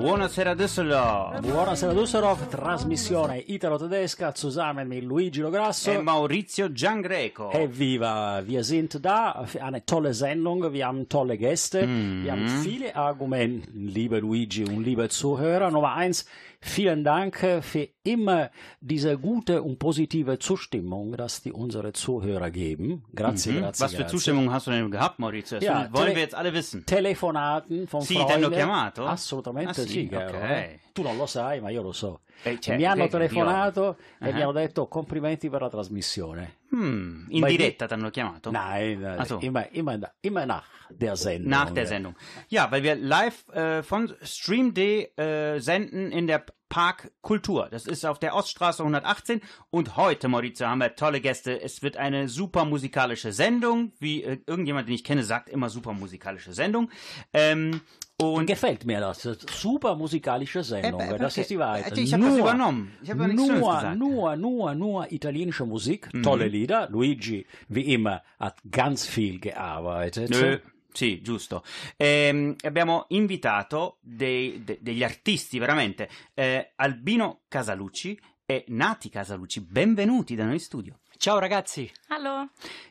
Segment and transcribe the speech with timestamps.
[0.00, 1.42] Buonasera Düsseldorf.
[1.42, 5.90] Buonasera Düsseldorf, trasmissione italo-tedesca zusammen mit Luigi Lograsso.
[5.92, 7.50] E Maurizio Giangreco.
[7.52, 12.24] Evviva, wir sind da eine tolle Sendung, wir haben tolle Gäste, Mhm.
[12.24, 15.70] wir haben viele Argumente, liebe Luigi und liebe Zuhörer.
[15.70, 16.24] Nummer eins,
[16.60, 18.50] vielen Dank für immer
[18.80, 23.04] diese gute und positive Zustimmung, dass die unsere Zuhörer geben.
[23.14, 23.52] Grazie, grazie.
[23.52, 23.62] Mhm.
[23.62, 24.06] Was für grazie.
[24.10, 25.58] Zustimmung hast du denn gehabt, Maurizio?
[25.58, 26.84] Das Ja, wollen wir jetzt alle wissen.
[26.86, 28.28] Telefonaten von Sì, Freunden.
[28.28, 29.04] ti hanno chiamato?
[29.06, 30.44] Assolutamente Ah, sì, sì, caro, ok.
[30.44, 30.80] eh.
[30.92, 32.20] Tu non lo sai, ma io lo so.
[32.42, 34.32] Eh, cioè, mi hanno che- telefonato e Ah.
[34.32, 36.56] mi hanno detto complimenti per la trasmissione.
[36.70, 38.50] Hmm, in Bei diretta ti hanno chiamato?
[38.50, 39.38] Nein, Ach so.
[39.40, 41.50] immer, immer, immer nach der Sendung.
[41.50, 42.14] Nach der Sendung.
[42.48, 47.68] Ja, weil wir live äh, von Stream D äh, senden in der Park Kultur.
[47.68, 49.40] Das ist auf der Oststraße 118.
[49.70, 51.60] Und heute, Maurizio, haben wir tolle Gäste.
[51.60, 53.92] Es wird eine super musikalische Sendung.
[53.98, 56.88] Wie äh, irgendjemand, den ich kenne, sagt immer super musikalische Sendung.
[57.32, 57.80] Ähm,
[58.20, 59.22] und Gefällt mir das.
[59.50, 61.00] Super musikalische Sendung.
[61.00, 61.40] Äh, das okay.
[61.42, 61.96] ist die Wahrheit.
[61.96, 62.92] Äh, ich hab das übernommen.
[63.02, 63.82] Ich hab nur.
[63.82, 63.98] Mhm.
[63.98, 66.88] nur, nur, nur italienische Musik, tolle Lieder.
[66.90, 70.30] Luigi, wie immer, hat ganz viel gearbeitet.
[70.30, 70.60] Eh,
[70.92, 71.62] sì, giusto.
[71.96, 76.08] Ehm, abbiamo invitato dei- de- degli artisti, veramente.
[76.34, 79.60] Eh, Albino Casalucci e Nati Casalucci.
[79.60, 80.99] Benvenuti da noi in studio.
[81.20, 81.92] Ciao ragazzi.
[82.08, 82.46] Hallo.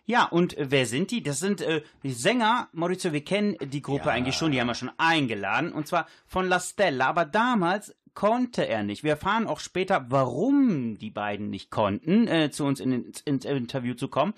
[0.05, 1.23] Ja, und wer sind die?
[1.23, 4.11] Das sind äh, die Sänger, Maurizio, wir kennen die Gruppe Ja.
[4.11, 8.67] eigentlich schon, die haben wir schon eingeladen, und zwar von La Stella, aber damals konnte
[8.67, 9.03] er nicht.
[9.03, 13.45] Wir erfahren auch später, warum die beiden nicht konnten, äh, zu uns in, ins, ins
[13.45, 14.35] Interview zu kommen.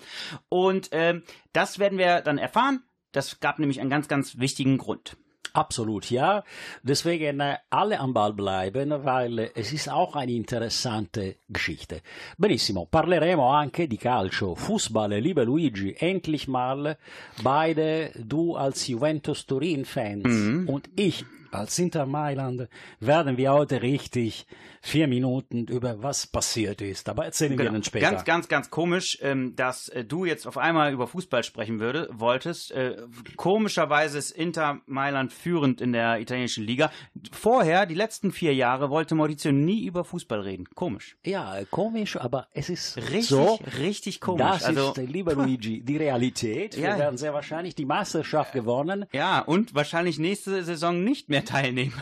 [0.48, 2.82] Und ähm, das werden wir dann erfahren.
[3.12, 5.18] Das gab nämlich einen ganz, ganz wichtigen Grund.
[5.52, 6.44] Absolut, ja.
[6.82, 12.00] Deswegen äh, alle am Ball bleiben, weil es ist auch eine interessante Geschichte.
[12.38, 16.96] Benissimo, parleremo anche di calcio, Fußball, liebe Luigi, endlich mal
[17.42, 22.68] beide, du als Juventus Turin-Fans und ich als Inter Mailand,
[23.00, 24.46] werden wir heute richtig
[24.80, 27.08] vier Minuten über was passiert ist.
[27.08, 28.06] Aber erzählen wir dann später.
[28.06, 28.16] Genau.
[28.18, 32.08] Ganz, ganz, ganz komisch, ähm, dass äh, du jetzt auf einmal über Fußball sprechen würde,
[32.12, 32.72] wolltest.
[32.72, 32.96] Äh,
[33.36, 36.90] komischerweise ist Inter Mailand führend in der italienischen Liga.
[37.32, 40.66] Vorher, die letzten vier Jahre, wollte Maurizio nie über Fußball reden.
[40.74, 41.16] Komisch.
[41.24, 43.58] ja, komisch, aber es ist Richtig, so.
[43.78, 44.42] richtig komisch.
[44.42, 46.76] Das also, ist, lieber Luigi, die Realität.
[46.76, 46.98] Wir Ja.
[46.98, 49.06] werden sehr wahrscheinlich die Meisterschaft gewonnen.
[49.12, 51.92] ja, und wahrscheinlich nächste Saison nicht mehr teilnehmen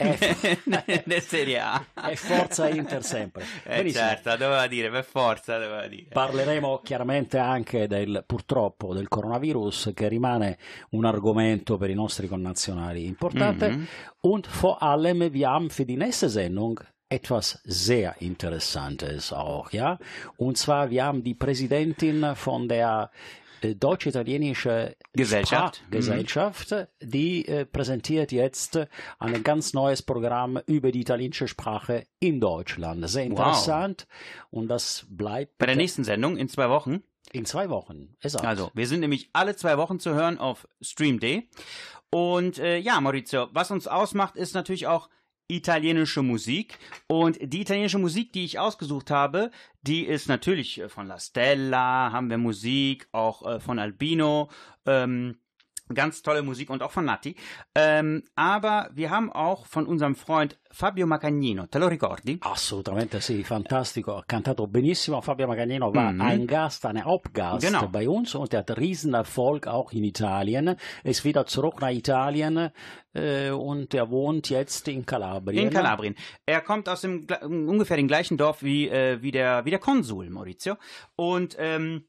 [0.87, 1.85] in der Serie A.
[2.11, 3.45] E forza Inter sempre.
[3.65, 6.09] Eh, certo, doveva dire, per forza doveva dire.
[6.13, 10.59] Parleremo chiaramente anche del, purtroppo del coronavirus che rimane
[10.91, 13.87] un argomento per i nostri connazionali importante Mhm.
[14.23, 19.99] und vor allem wir haben für die nächste Sendung etwas sehr Interessantes auch, ja.
[20.37, 23.11] Und zwar wir haben die Präsidentin von der
[23.63, 25.77] deutsch-italienische Gesellschaft.
[25.77, 28.79] Sprachgesellschaft, die äh, präsentiert jetzt
[29.19, 33.09] ein ganz neues Programm über die italienische Sprache in Deutschland.
[33.09, 34.07] Sehr interessant
[34.51, 38.17] und das bleibt Bei der nächsten Sendung in zwei Wochen in zwei Wochen.
[38.21, 38.45] Exakt.
[38.45, 41.49] Also, wir sind nämlich alle zwei Wochen zu hören auf Stream Day.
[42.11, 45.09] Und äh, ja, Maurizio, was uns ausmacht, ist natürlich auch
[45.55, 46.79] italienische Musik.
[47.07, 49.51] Und die italienische Musik, die ich ausgesucht habe,
[49.83, 54.51] die ist natürlich äh, von La Stella, haben wir Musik, auch äh, von Albino.
[54.87, 55.37] Ähm,
[55.93, 57.35] Ganz tolle Musik und auch von Nati.
[57.75, 62.39] Ähm, aber wir haben auch von unserem Freund Fabio Macagnino, te lo ricordi?
[62.43, 65.21] Assolutamente sì, fantastico, ha cantato benissimo.
[65.21, 66.21] Fabio Magagnino war Mhm.
[66.21, 67.89] ein Gast, ein Hauptgast Genau.
[67.89, 72.71] bei uns und er hat Riesenerfolg auch in Italien, ist wieder zurück nach Italien
[73.15, 75.65] äh, und er wohnt jetzt in Kalabrien.
[75.67, 76.15] In Kalabrien.
[76.47, 80.31] Er kommt aus dem ungefähr dem gleichen Dorf wie, äh, wie, der, wie der Konsul,
[80.31, 80.77] Maurizio.
[81.17, 82.05] Und ähm,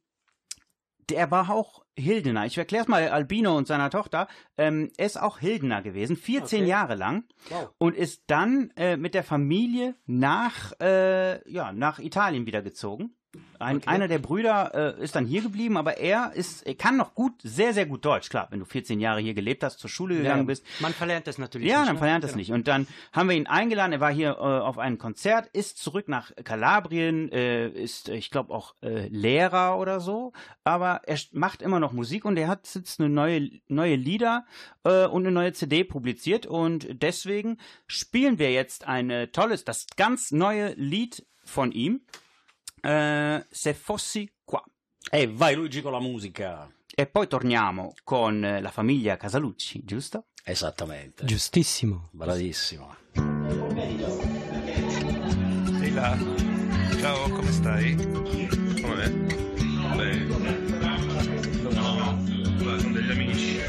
[1.10, 2.46] der war auch Hildener.
[2.46, 4.28] Ich erkläre es mal Albino und seiner Tochter.
[4.58, 6.70] Ähm, er ist auch Hildener gewesen, 14 Okay.
[6.70, 7.26] Jahre lang.
[7.50, 7.70] Wow.
[7.78, 13.16] Und ist dann äh, mit der Familie nach, äh, ja, nach Italien wieder gezogen.
[13.60, 13.88] Ein, Okay.
[13.88, 17.34] Einer der Brüder äh, ist dann hier geblieben, aber er ist, er kann noch gut,
[17.44, 18.30] sehr, sehr gut Deutsch.
[18.30, 21.38] Klar, wenn du 14 Jahre hier gelebt hast, zur Schule gegangen bist, Man verlernt es
[21.38, 21.88] natürlich ja, nicht.
[21.90, 22.00] dann ne?
[22.00, 22.40] verlernt es Genau.
[22.40, 22.52] nicht.
[22.52, 23.94] Und dann haben wir ihn eingeladen.
[23.94, 28.54] Er war hier äh, auf einem Konzert, ist zurück nach Kalabrien, äh, ist, ich glaube,
[28.54, 30.34] auch äh, Lehrer oder so.
[30.64, 34.46] Aber er macht immer noch Musik und er hat jetzt eine neue, neue Lieder
[34.84, 36.46] äh, und eine neue CD publiziert.
[36.48, 42.02] Und deswegen spielen wir jetzt ein tolles, das ganz neue Lied von ihm.
[42.82, 44.64] Äh, Se fossi qua.
[45.12, 46.70] E vai Luigi con la musica.
[46.94, 50.26] E poi torniamo con eh, la famiglia Casalucci, giusto?
[50.44, 51.24] Esattamente.
[51.26, 52.10] Giustissimo.
[52.12, 52.96] Bravissimo.
[55.82, 56.18] Ehi là,
[57.00, 57.96] ciao, come stai?
[58.82, 59.10] Come?
[59.96, 60.26] Bene.
[61.70, 61.96] No,
[62.64, 63.60] va con degli amici.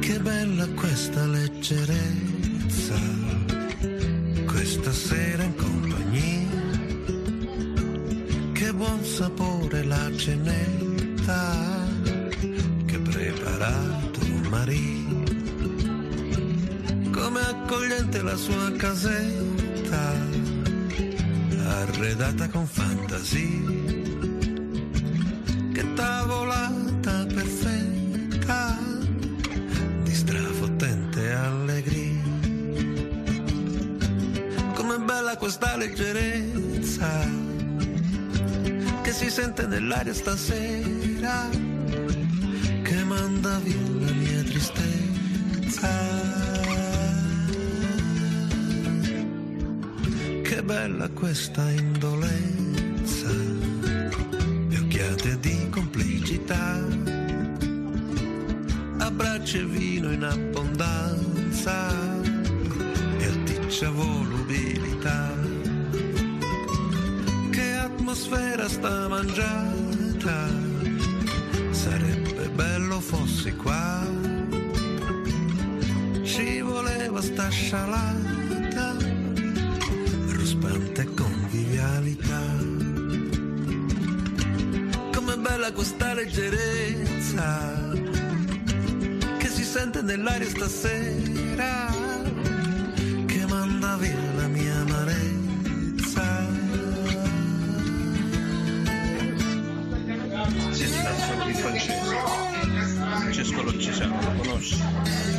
[0.00, 2.98] Che bella questa leggerezza,
[4.46, 5.54] questa sera in
[8.84, 11.56] buon sapore la cenetta
[12.84, 14.20] che ha preparato
[14.50, 15.22] Maria.
[17.10, 20.12] Come accogliente la sua casetta,
[21.80, 23.72] arredata con fantasia.
[25.72, 28.78] Che tavolata perfetta
[30.02, 32.22] di strafottente allegria.
[34.74, 37.53] Com'è bella questa leggerezza
[39.04, 41.50] che si sente nell'aria stasera,
[42.82, 45.90] che manda via la mia tristezza.
[50.42, 53.28] Che bella questa indolenza,
[54.70, 56.82] e occhiate di complicità,
[59.00, 61.92] abbracci e vino in abbondanza
[63.18, 65.43] e atticcia volubilità.
[68.14, 70.48] Che atmosfera sta mangiata,
[71.72, 74.06] sarebbe bello fossi qua.
[76.22, 78.96] Ci voleva sta scialata,
[80.28, 82.42] ruspante convivialità.
[85.12, 87.72] Com'è bella questa leggerezza
[89.38, 91.90] che si sente nell'aria stasera,
[103.54, 105.33] δύσκολο το.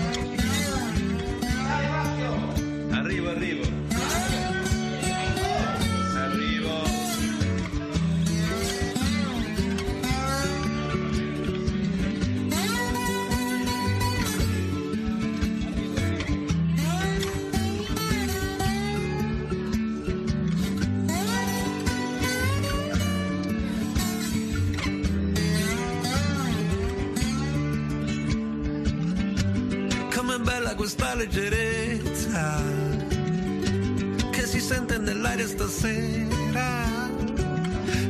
[35.55, 36.83] Stasera,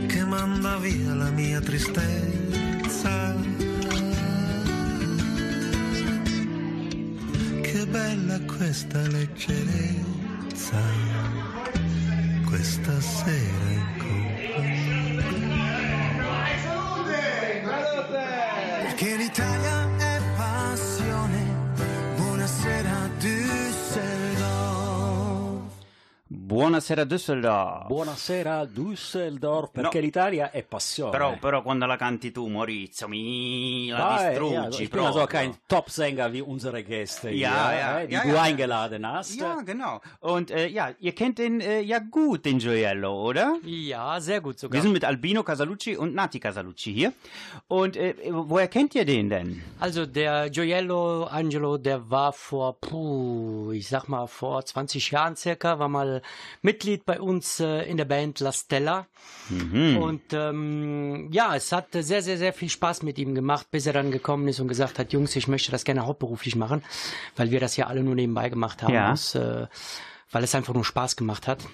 [0.08, 3.36] che manda via la mia tristezza.
[7.62, 10.82] Che bella questa leggerezza,
[12.46, 15.05] questa sera in compagnia.
[26.48, 27.88] Buonasera Düsseldorf.
[27.88, 30.06] Buonasera Düsseldorf, perché No.
[30.06, 31.10] l'Italia è passione.
[31.10, 35.40] Però, però quando la canti tu, Maurizio, mi la ja, distruggi ich bin also proprio.
[35.40, 38.42] kein Topsänger wie unsere Gäste Ja, hier, ja, äh, die ja, du ja.
[38.44, 39.34] eingeladen hast.
[39.40, 40.02] Ja, genau.
[40.20, 43.56] Und äh, ja, ihr kennt den äh, ja gut, den Gioiello, oder?
[43.64, 44.74] Ja, sehr gut sogar.
[44.76, 47.12] Wir sind mit Albino Casalucci und Nati Casalucci hier.
[47.68, 49.64] Und äh, woher kennt ihr den denn?
[49.80, 55.80] Also der Gioiello Angelo, der war vor, puh, ich sag mal vor 20 Jahren circa,
[55.80, 56.22] war mal
[56.62, 59.08] Mitglied bei uns äh, in der Band La Stella.
[59.50, 63.94] Und ähm, ja, es hat sehr, sehr, sehr viel Spaß mit ihm gemacht, bis er
[63.94, 66.84] dann gekommen ist und gesagt hat, Jungs, ich möchte das gerne hauptberuflich machen,
[67.36, 69.12] weil wir das ja alle nur nebenbei gemacht haben, Ja.
[69.12, 69.68] aus, äh,
[70.32, 71.66] weil es einfach nur Spaß gemacht hat.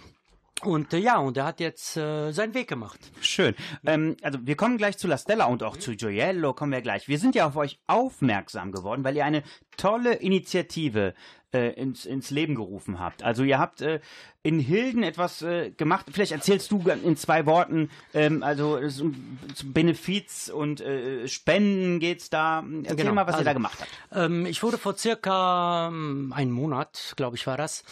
[0.63, 2.99] Und äh, ja, und er hat jetzt äh, seinen Weg gemacht.
[3.21, 3.55] Schön.
[3.83, 7.07] Ähm, also wir kommen gleich zu La Stella und auch zu Gioiello kommen wir gleich.
[7.07, 9.41] Wir sind ja auf euch aufmerksam geworden, weil ihr eine
[9.77, 11.15] tolle Initiative
[11.53, 13.24] äh, ins, ins Leben gerufen habt.
[13.24, 14.00] Also ihr habt äh,
[14.43, 16.08] in Hilden etwas äh, gemacht.
[16.12, 17.89] Vielleicht erzählst du in zwei Worten.
[18.13, 22.63] Ähm, also um, Benefiz und äh, Spenden geht's da.
[22.84, 23.13] Erzähl Genau.
[23.13, 23.91] mal, was ihr Also, da gemacht habt.
[24.13, 27.84] Ähm, ich wurde vor circa ähm, einen Monat, glaube ich, war das,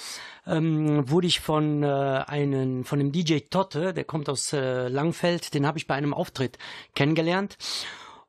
[0.48, 5.54] ähm, wurde ich von äh, einem von dem DJ Totte, der kommt aus äh, Langfeld,
[5.54, 6.58] den habe ich bei einem Auftritt
[6.96, 7.58] kennengelernt.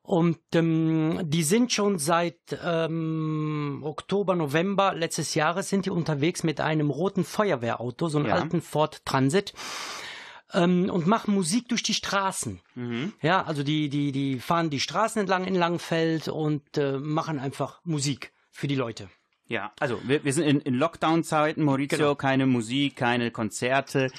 [0.03, 6.59] Und ähm, die sind schon seit ähm, Oktober, November letztes Jahres sind die unterwegs mit
[6.59, 8.35] einem roten Feuerwehrauto, so einem Ja.
[8.35, 9.53] alten Ford Transit
[10.53, 12.59] ähm, und machen Musik durch die Straßen.
[13.21, 17.79] Ja, also die, die, die fahren die Straßen entlang in Langfeld und äh, machen einfach
[17.83, 19.07] Musik für die Leute.
[19.47, 22.15] Ja, also wir, wir sind in, in Lockdown-Zeiten, Maurizio, Genau.
[22.15, 24.09] keine Musik, keine Konzerte.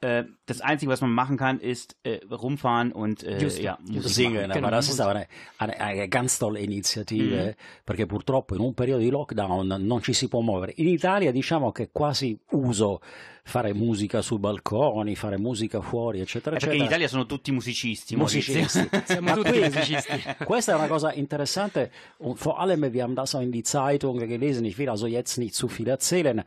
[0.00, 4.22] Äh, das Einzige, was man machen kann, ist äh, rumfahren und äh, Giusto, ja, giusto.
[4.30, 4.70] Genau.
[4.70, 5.26] das ist aber eine,
[5.58, 10.28] eine, eine ganz tolle Iniziative perché purtroppo in un periodo di lockdown non ci si
[10.28, 10.72] può muovere.
[10.76, 13.00] In Italia diciamo che è quasi uso
[13.48, 16.84] fare musica sui balconi, fare musica fuori, eccetera, Eh, perché eccetera.
[16.84, 18.14] in Italia sono tutti musicisti.
[18.14, 18.88] Musicisti.
[19.04, 20.22] Siamo tutti musicisti.
[20.44, 24.18] Questa è una cosa interessante und vor allem, wir haben das auch in die Zeitung
[24.18, 26.44] gelesen, ich will also jetzt nicht zu viel erzählen.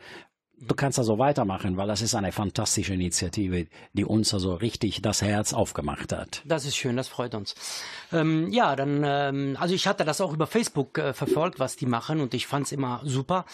[0.64, 5.24] Du kannst also weitermachen, weil das ist eine fantastische Initiative, die uns also richtig das
[5.24, 6.44] Herz aufgemacht hat.
[6.46, 7.56] Das ist schön, das freut uns.
[8.12, 11.88] Ähm, ja, dann, ähm, also ich hatte das auch über Facebook äh, verfolgt, was die
[11.88, 13.46] machen und ich fand's immer super.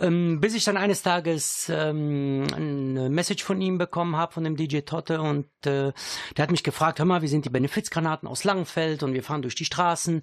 [0.00, 4.56] Ähm, bis ich dann eines Tages ähm, eine Message von ihm bekommen habe, von dem
[4.56, 5.92] DJ Totte und äh,
[6.36, 9.42] der hat mich gefragt, hör mal, wir sind die Benefizgranaten aus Langenfeld und wir fahren
[9.42, 10.22] durch die Straßen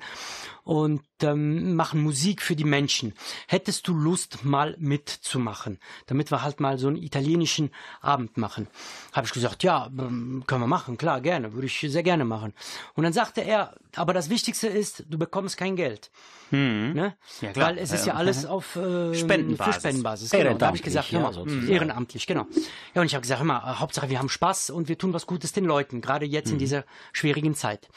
[0.63, 3.13] und ähm, machen Musik für die Menschen.
[3.47, 8.67] Hättest du Lust, mal mitzumachen, damit wir halt mal so einen italienischen Abend machen?
[9.13, 12.53] Habe ich gesagt, ja, ähm, können wir machen, klar, gerne, würde ich sehr gerne machen.
[12.95, 16.11] Und dann sagte er, aber das Wichtigste ist, du bekommst kein Geld.
[16.51, 17.15] Ne?
[17.39, 17.69] Ja, klar.
[17.69, 18.15] Weil es ist Ja.
[18.15, 19.75] alles auf äh, Spendenbasis.
[19.75, 20.29] Für Spendenbasis.
[20.31, 20.57] Genau.
[20.57, 21.67] Da habe ich gesagt, ja, mal, sozusagen.
[21.69, 22.45] ehrenamtlich, genau.
[22.93, 25.25] Ja, und ich habe gesagt, hör mal, Hauptsache wir haben Spaß und wir tun was
[25.27, 26.53] Gutes den Leuten, gerade jetzt Mhm.
[26.53, 27.87] in dieser schwierigen Zeit.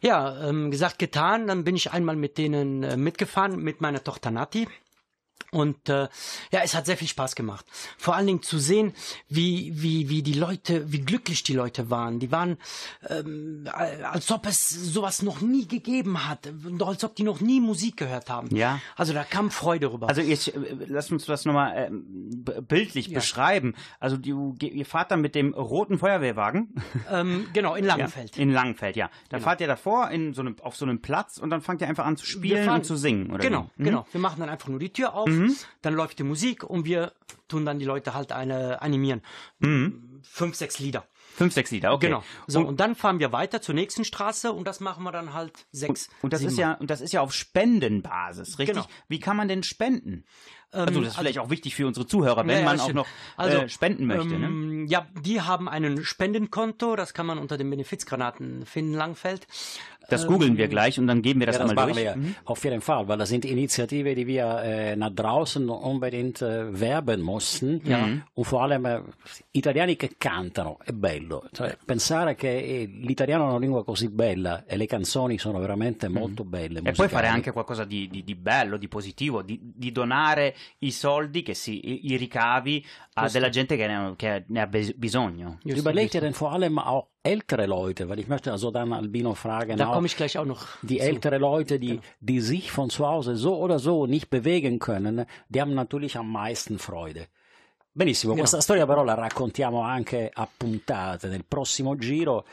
[0.00, 1.46] Ja, ähm, gesagt, getan.
[1.46, 4.68] Dann bin ich einmal mit denen äh, mitgefahren, mit meiner Tochter Nati.
[5.50, 6.08] Und äh,
[6.52, 7.64] ja, es hat sehr viel Spaß gemacht.
[7.96, 8.92] Vor allen Dingen zu sehen,
[9.28, 12.18] wie, wie, wie die Leute, wie glücklich die Leute waren.
[12.20, 12.58] Die waren,
[13.08, 16.50] ähm, als ob es sowas noch nie gegeben hat.
[16.80, 18.54] Als ob die noch nie Musik gehört haben.
[18.54, 18.80] Ja.
[18.96, 20.08] Also da kam Freude rüber.
[20.08, 23.74] Also jetzt äh, lass uns das nochmal ähm, bildlich beschreiben.
[24.00, 26.74] Also du, ge- ihr fahrt dann mit dem roten Feuerwehrwagen
[27.10, 28.36] ähm, genau, in Langenfeld.
[28.36, 29.08] in Langenfeld, ja.
[29.30, 31.88] Dann fahrt ihr davor in so einem, auf so einem Platz und dann fangt ihr
[31.88, 33.38] einfach an zu spielen fahren- und zu singen, oder?
[33.38, 33.82] Genau, wie?
[33.82, 33.86] Mhm.
[33.86, 34.06] genau.
[34.12, 35.27] Wir machen dann einfach nur die Tür auf,
[35.82, 37.12] dann läuft die Musik und wir
[37.48, 39.22] tun dann die Leute halt eine animieren.
[40.22, 41.06] Fünf, sechs Lieder.
[41.36, 42.06] Fünf, sechs Lieder, okay.
[42.06, 42.24] Genau.
[42.48, 45.34] So, Und, und, dann fahren wir weiter zur nächsten Straße und das machen wir dann
[45.34, 46.08] halt sechs.
[46.22, 48.76] und das ist ja, und das ist ja auf Spendenbasis, richtig?
[48.76, 48.88] Genau.
[49.08, 50.24] Wie kann man denn spenden?
[50.70, 53.06] also das ist vielleicht auch wichtig für unsere Zuhörer, wenn Ja, man auch noch
[53.38, 54.38] Also, äh, spenden möchte.
[54.38, 54.46] ne?
[54.46, 59.46] Ähm, Ja, die haben ein Spendenkonto, das kann man unter den Benefizgranaten finden, Langfeld.
[60.08, 61.98] Das googeln wir gleich und dann geben wir das Ja, das einmal durch.
[61.98, 66.80] wir auf jeden Fall, weil das sind Initiativen, die wir äh, nach draußen unbedingt äh,
[66.80, 67.82] werben mussten.
[68.34, 69.00] Und vor allem äh,
[69.52, 71.44] italiani che cantano, è bello.
[71.52, 76.08] Cioè, pensare che eh, l'italiano è una lingua così bella e le canzoni sono veramente
[76.08, 76.78] molto belle.
[76.78, 77.10] E poi musicali.
[77.10, 81.52] fare anche qualcosa di, di- di bello, di positivo, di, di donare i soldi, che
[81.52, 82.82] si, i, i ricavi
[83.14, 85.58] a della gente che ne, che ne ha bisogno.
[85.64, 89.34] Just, Überlegt ihr denn vor allem auch ältere Leute, weil ich möchte also dann Albino
[89.34, 90.66] fragen, Da komme ich gleich auch noch.
[90.82, 95.26] die ältere Leute, die, die sich von zu Hause so oder so nicht bewegen können,
[95.48, 97.26] die haben natürlich am meisten Freude.
[97.92, 102.44] Benissimo, questa storia però la raccontiamo anche a puntate nel prossimo giro.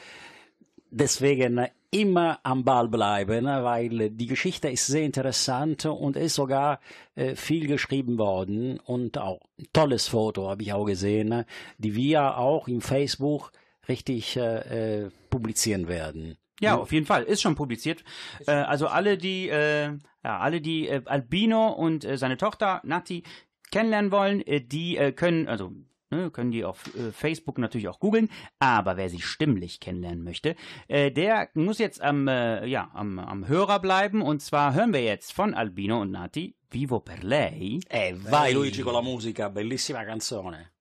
[0.89, 6.79] Deswegen immer am Ball bleiben, weil die Geschichte ist sehr interessant und ist sogar
[7.15, 11.45] äh, viel geschrieben worden und auch ein tolles Foto habe ich auch gesehen,
[11.77, 13.51] die wir auch im Facebook
[13.87, 16.37] richtig äh, äh, publizieren werden.
[16.61, 17.23] Ja, auf jeden Fall.
[17.23, 18.03] Ist schon publiziert.
[18.47, 19.91] Äh, also alle, die, äh,
[20.23, 23.23] ja, alle, die äh, Albino und äh, seine Tochter Nati
[23.71, 25.73] kennenlernen wollen, äh, die äh, können, also
[26.09, 28.29] ne, können die auf äh, Facebook natürlich auch googeln.
[28.59, 30.55] Aber wer sie stimmlich kennenlernen möchte,
[30.87, 34.21] äh, der muss jetzt am, äh, ja, am, am Hörer bleiben.
[34.21, 37.79] Und zwar hören wir jetzt von Albino und Nati Vivo per lei.
[37.89, 40.74] Eh, vai Luigi con la musica, bellissima canzone.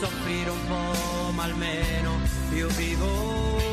[0.00, 2.18] Soffrire un po', ma almeno
[2.54, 3.69] io vivo.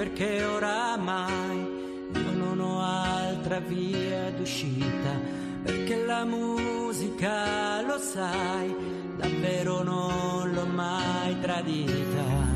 [0.00, 1.58] Perché oramai
[2.14, 5.10] io non ho altra via d'uscita,
[5.62, 8.74] perché la musica, lo sai,
[9.18, 12.49] davvero non l'ho mai tradita.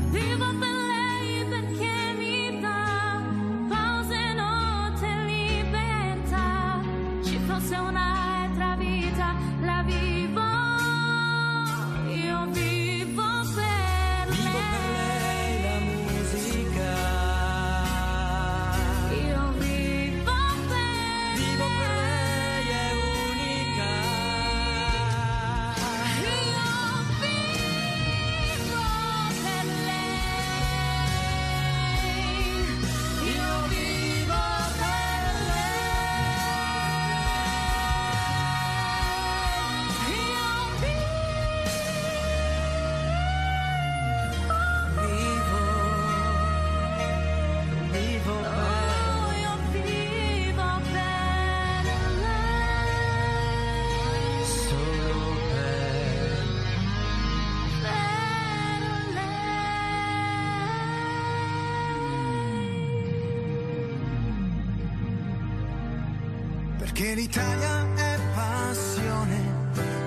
[66.95, 69.37] Perché l'Italia è passione.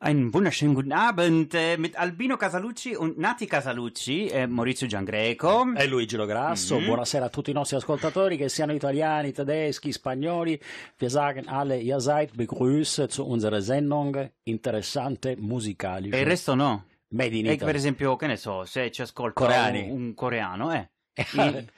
[0.00, 5.72] Einen wunderschönen guten Abend äh, mit Albino Casalucci und Nati Casalucci, äh, Maurizio Giangreco.
[5.76, 6.86] E Luigi Lograsso, Mhm.
[6.86, 10.60] buonasera a tutti i nostri ascoltatori, che siano italiani, tedeschi, spagnoli.
[10.98, 16.16] Wir sagen alle, ihr seid begrüßt zu unserer Sendung Interessante Musikalische.
[16.16, 16.84] E il resto no.
[17.10, 17.76] Made in E per Italy.
[17.76, 19.88] esempio, che ne so, se ci ascolta Coreani.
[19.88, 20.88] un, un coreano, eh.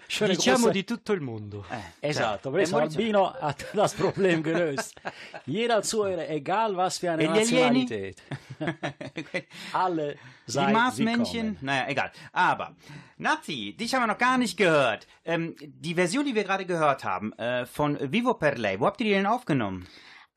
[0.09, 0.73] Schöne Diciamo Grüße.
[0.73, 1.65] di tutto il mondo.
[2.01, 4.95] eh Esatto, cioè, Maurizio- Albino hat das Problem gelöst.
[5.47, 7.25] Jeder Zuhörer, egal was für eine?
[7.25, 8.23] Nationalität,
[9.73, 10.15] alle
[10.47, 11.35] Die seid Marsmännchen?
[11.35, 11.59] willkommen.
[11.61, 12.13] Naja, egal.
[12.33, 12.75] Aber,
[13.17, 15.07] Nazi, dich haben wir noch gar nicht gehört.
[15.25, 19.01] Ähm, die Version, die wir gerade gehört haben, äh, von Vivo per Lei, wo habt
[19.01, 19.87] ihr die denn aufgenommen?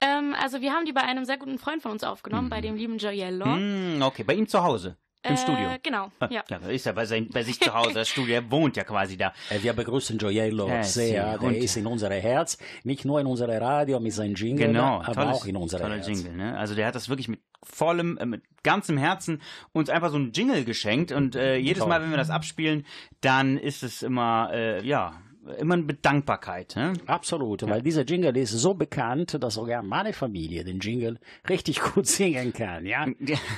[0.01, 2.75] Ähm, also wir haben die bei einem sehr guten Freund von uns aufgenommen, bei dem
[2.75, 3.45] lieben Gioiello.
[3.45, 4.97] Hm, okay, bei ihm zu Hause.
[5.27, 5.69] Im Äh, Studio.
[5.83, 6.43] Genau, Ah, ja.
[6.49, 9.17] Ja, ist ja bei, sein, bei sich zu Hause, das Studio, er wohnt ja quasi
[9.17, 9.33] da.
[9.49, 11.37] Äh, Wir begrüßen Gioiello Eh, sehr.
[11.37, 15.01] Der und- ist in unser Herz, nicht nur in unserer Radio mit seinem Jingle, Genau,
[15.01, 16.07] aber tolles, auch in unser toller Herz.
[16.07, 16.57] Jingle, ne?
[16.57, 19.41] Also der hat das wirklich mit vollem, äh, mit ganzem Herzen
[19.73, 21.89] uns einfach so ein Jingle geschenkt und äh, jedes Toll.
[21.89, 22.85] Mal, wenn wir das abspielen,
[23.21, 25.13] dann ist es immer, äh, ja,
[25.59, 26.93] immer eine Bedankbarkeit, ne?
[27.05, 32.07] Absolut, weil dieser Jingle ist so bekannt, dass sogar meine Familie den Jingle richtig gut
[32.17, 33.05] singen kann, ja?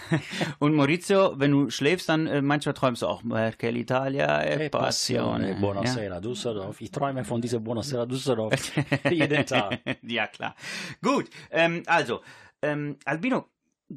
[0.60, 4.70] Und Maurizio, wenn du schläfst, dann äh, manchmal träumst du auch, perché l'Italia è E
[4.70, 5.48] passione.
[5.48, 6.82] passione, buonasera Düsseldorf.
[6.82, 8.72] Ich träume von dieser Buonasera Düsseldorf
[9.10, 9.80] jeden Tag.
[10.02, 10.56] ja, klar.
[11.02, 12.22] Gut, ähm, also,
[12.62, 13.46] ähm, Albino,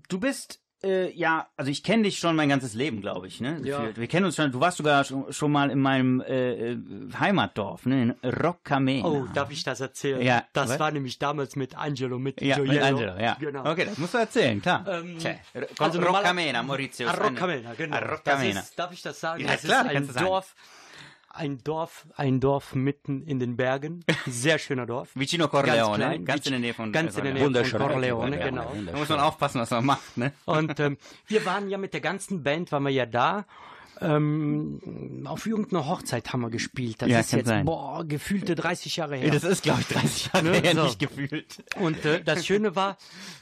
[0.08, 3.40] du bist äh, ja, also ich kenne dich schon mein ganzes Leben, glaube ich.
[3.40, 3.60] Ne?
[3.64, 3.82] Ja.
[3.82, 4.50] Wir, wir kennen uns schon.
[4.50, 6.78] Du warst sogar schon, schon mal in meinem äh, äh,
[7.18, 8.02] Heimatdorf, ne?
[8.22, 9.06] in Roccamena.
[9.08, 10.22] Oh, darf ich das erzählen?
[10.22, 10.78] Ja, Das was?
[10.78, 12.72] war nämlich damals mit Angelo, mit ja, Gioiello.
[12.72, 13.36] mit Angelo, ja.
[13.38, 13.70] Genau.
[13.70, 14.84] Okay, das musst du erzählen, klar.
[14.88, 15.18] Ähm,
[15.78, 17.08] also Roccamena, Maurizio.
[17.08, 17.96] A ist eine- Roccamena, genau.
[17.96, 18.62] A Roccamena.
[18.76, 19.42] Darf ich das sagen?
[19.42, 20.26] Ja, das klar, ist ein du sagen.
[21.32, 24.04] Ein Dorf, ein Dorf mitten in den Bergen.
[24.26, 25.10] Sehr schöner Dorf.
[25.14, 27.60] Vicino Corleone, klein, ganz in der Nähe von Ganz in der Corleone.
[27.60, 27.78] Nähe von.
[27.80, 28.72] Corleone, genau.
[28.86, 30.32] Da muss man aufpassen, was man macht, ne?
[30.44, 30.96] Und ähm,
[31.28, 33.46] wir waren ja mit der ganzen Band, waren wir ja da.
[34.02, 37.02] Ähm, auf irgendeiner Hochzeit haben wir gespielt.
[37.02, 37.66] Das Ja, ist jetzt, sein.
[37.66, 39.30] boah, gefühlte 30 Jahre her.
[39.30, 40.84] Das ist, glaube ich, 30 Jahre Ne, her, so.
[40.84, 41.62] nicht gefühlt.
[41.76, 42.96] Und äh, das Schöne war,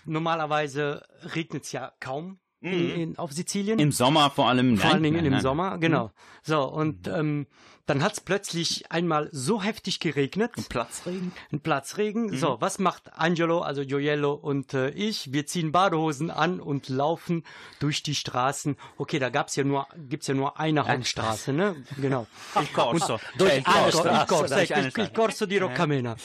[0.04, 3.78] normalerweise regnet es ja kaum in, in, auf Sizilien.
[3.78, 4.76] Im Sommer vor allem.
[4.76, 5.40] Vor nein, allen Dingen nein, im.
[5.40, 6.10] Sommer, genau.
[6.42, 7.46] So, und ähm,
[7.86, 10.52] dann hat es plötzlich einmal so heftig geregnet.
[10.68, 11.32] Platzregen.
[11.50, 12.36] Ein Platzregen.
[12.36, 15.32] So, was macht Angelo, also Gioiello und äh, ich?
[15.32, 17.44] Wir ziehen Badehosen an und laufen
[17.80, 18.76] durch die Straßen.
[18.98, 21.76] Okay, da gab's ja nur, gibt's ja nur eine Hauptstraße, ne?
[21.96, 22.26] Genau.
[22.60, 23.18] Il corso.
[23.38, 24.04] Durch Cioè, il eine corso.
[24.04, 25.12] Il Corso, Durch il, il Straße.
[25.12, 26.16] Corso di Roccamena.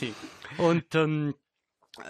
[0.57, 1.33] Und ähm,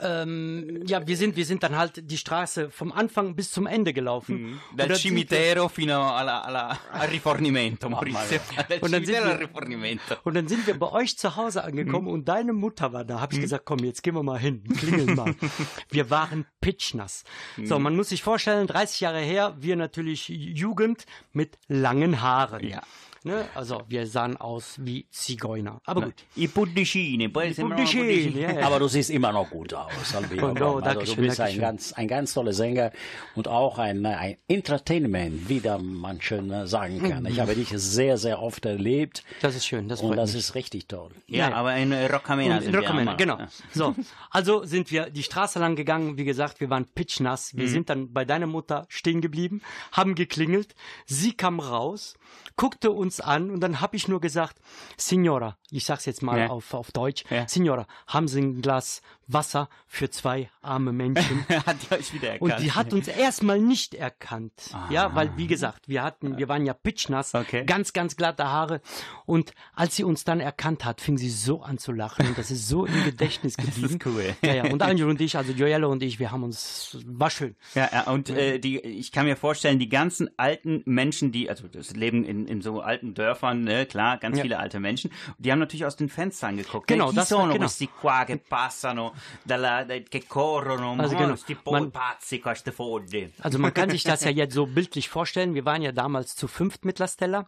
[0.01, 3.91] ähm, ja, wir sind, wir sind dann halt die Straße vom Anfang bis zum Ende
[3.93, 4.41] gelaufen.
[4.41, 4.59] Mhm.
[4.77, 8.39] Dal cimitero fino alla, alla, al rifornimento, Maurizio.
[8.69, 10.15] Dal Und dann sind wir- rifornimento.
[10.23, 12.13] Und dann sind wir bei euch zu Hause angekommen Mhm.
[12.13, 13.19] und deine Mutter war da.
[13.19, 15.35] Hab ich gesagt, komm, jetzt gehen wir mal hin, klingeln mal.
[15.89, 17.23] wir waren pitchnass.
[17.63, 17.83] So, Mhm.
[17.83, 22.65] man muss sich vorstellen, 30 Jahre her, wir natürlich Jugend mit langen Haaren.
[22.67, 22.81] Ja.
[23.25, 23.45] Ne?
[23.55, 25.81] Also, wir sahen aus wie Zigeuner.
[25.85, 26.13] Aber gut.
[26.35, 28.41] I puddicini, poi sembrano Puddicini, puddicini.
[28.41, 28.65] ja, ja.
[28.67, 30.49] Aber du siehst immer noch gut aus, Albino.
[30.59, 32.91] Oh, also, du bist ein ganz, ein ganz toller Sänger
[33.35, 37.25] und auch ein, ein Entertainment, wie da man schön äh, sagen kann.
[37.25, 40.39] Ich habe dich sehr, sehr oft erlebt Das ist schön, das und das mich.
[40.39, 41.11] ist richtig toll.
[41.27, 41.55] Ja, Ja.
[41.55, 43.17] aber in Roccamena Und sind einmal.
[43.17, 43.37] genau.
[43.39, 43.47] Ja.
[43.73, 43.95] So,
[44.31, 46.17] also sind wir die Straße lang gegangen.
[46.17, 47.53] Wie gesagt, wir waren pitchnass.
[47.53, 47.59] Mhm.
[47.59, 50.75] Wir sind dann bei deiner Mutter stehen geblieben, haben geklingelt.
[51.05, 52.15] Sie kam raus,
[52.55, 54.57] guckte uns an und dann habe ich nur gesagt,
[54.97, 56.47] Signora, ich sag's jetzt mal Ja.
[56.47, 57.47] auf, auf Deutsch, Ja.
[57.47, 61.45] Signora, haben Sie ein Glas Wasser für zwei arme Menschen?
[61.65, 62.51] Hat die euch wieder erkannt.
[62.53, 64.53] Und die hat uns erstmal nicht erkannt.
[64.89, 67.65] Ja, weil, wie gesagt, wir hatten, wir waren ja pitchnass, Okay.
[67.65, 68.81] ganz, ganz glatte Haare.
[69.25, 72.27] Und als sie uns dann erkannt hat, fing sie so an zu lachen.
[72.27, 73.99] Und das ist so im Gedächtnis geblieben.
[74.05, 74.35] cool.
[74.43, 74.63] Ja, ja.
[74.71, 77.55] Und Angelo und ich, also Gioello und ich, wir haben uns, war schön.
[77.75, 81.67] Ja, ja und äh, die, ich kann mir vorstellen, die ganzen alten Menschen, die, also
[81.67, 84.43] das leben in, in so alten Dörfern, ne, klar, ganz Ja.
[84.43, 86.87] viele alte Menschen, die haben natürlich aus den Fenstern geguckt.
[86.87, 87.15] Genau, ne?
[87.15, 87.57] Das- sono genau.
[87.65, 89.12] questi qua che passano,
[89.45, 91.35] dalla, da- che corrono, Also genau,
[91.71, 93.31] man- pazzi queste foglie.
[93.41, 95.53] Also man kann sich das ja jetzt so bildlich vorstellen.
[95.53, 97.47] Wir waren ja damals zu fünft mit La Stella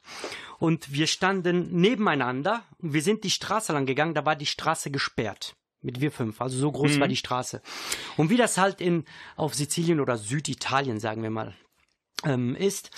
[0.60, 4.92] und wir standen nebeneinander und wir sind die Straße lang gegangen, da war die Straße
[4.92, 5.56] gesperrt.
[5.82, 7.62] Mit wir fünf, also so groß war die Straße.
[8.18, 11.54] Und wie das halt in, auf Sizilien oder Süditalien, sagen wir mal,
[12.24, 12.90] ähm, ist,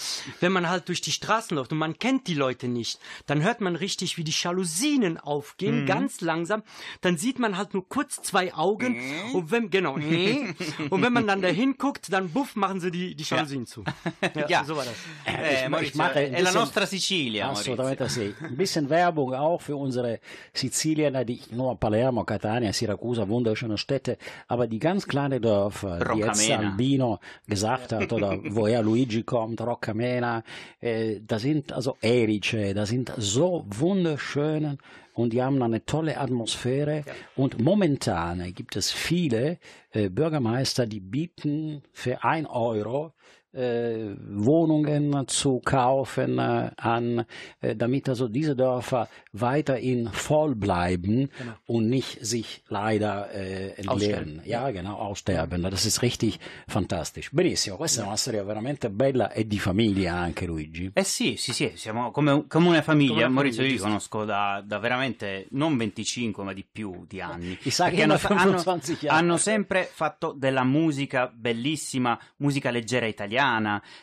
[0.41, 3.61] wenn man halt durch die Straßen läuft und man kennt die Leute nicht, dann hört
[3.61, 6.61] man richtig, wie die Jalousien aufgehen, ganz langsam.
[7.01, 9.01] Dann sieht man halt nur kurz zwei Augen
[9.33, 9.93] und wenn, genau,
[10.89, 13.83] und wenn man dann dahin guckt, dann buff, machen sie die, die Jalousien zu.
[14.35, 14.63] Ja, Ja.
[14.63, 14.93] so war das.
[15.25, 17.73] Eh, ich Maurizio, mache ein bisschen- nostra Sicilia, Maurizio.
[17.73, 18.33] Assolutamente sì.
[18.41, 20.19] Ein bisschen Werbung auch für unsere
[20.53, 26.39] Sizilien, die nur Palermo, Catania, Siracusa, wunderschöne Städte, aber die ganz kleinen Dörfer, die jetzt
[26.47, 26.69] Roccamena.
[26.69, 30.43] Albino gesagt hat, oder woher Luigi kommt, Roccamena,
[30.79, 34.77] äh, da sind also Erice, da sind so wunderschöne
[35.13, 37.03] und die haben eine tolle Atmosphäre.
[37.35, 39.57] Und momentan gibt es viele
[39.91, 43.13] äh, Bürgermeister, die bieten für ein Euro
[43.57, 47.25] Wohnungen zu kaufen äh, an,
[47.61, 51.29] äh, damit also diese Dörfer weiterhin voll bleiben
[51.65, 54.41] und nicht sich leider äh, entleeren.
[54.45, 55.63] Ja, genau, aussterben.
[55.63, 57.29] Das ist richtig fantastisch.
[57.31, 60.91] Benissimo, questa è una storia veramente bella e di famiglia anche Luigi.
[60.93, 63.13] Eh sì, sì, sì, siamo come, come una famiglia.
[63.13, 67.05] Come una Maurizio, io famiglia, li conosco da, da veramente non 25, ma di più
[67.07, 67.57] di anni.
[67.67, 69.19] Sa che hanno hanno, 25 anni.
[69.19, 73.46] hanno sempre fatto della musica bellissima, musica leggera italiana,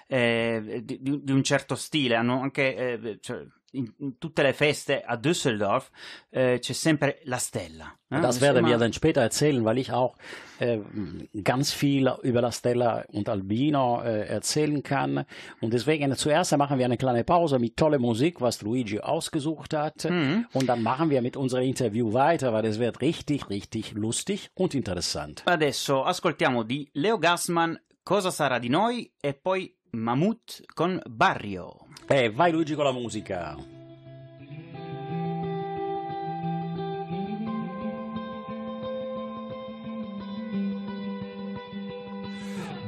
[0.09, 2.17] eh, di, di- un certo stile.
[2.17, 5.91] Hanno anche, eh, cioè, in, in tutte le feste a Düsseldorf
[6.31, 7.93] eh, c'è sempre la stella.
[8.09, 8.21] eh?
[8.21, 10.15] Das werden wir dann später erzählen, weil ich auch
[10.61, 10.79] äh,
[11.43, 15.25] ganz viel über la Stella und Albino äh, erzählen kann.
[15.61, 20.05] Und deswegen zuerst machen wir eine kleine Pause mit toller Musik, was Luigi ausgesucht hat.
[20.05, 24.75] Und dann machen wir mit unserem Interview weiter, weil es wird richtig, richtig lustig und
[24.77, 25.43] interessant.
[25.47, 31.87] Adesso ascoltiamo di Leo Gassman Cosa sarà di noi e poi Mammut con Barrio.
[32.07, 33.57] Eh, vai Luigi con la musica.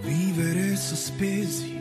[0.03, 1.81] Vivere sospesi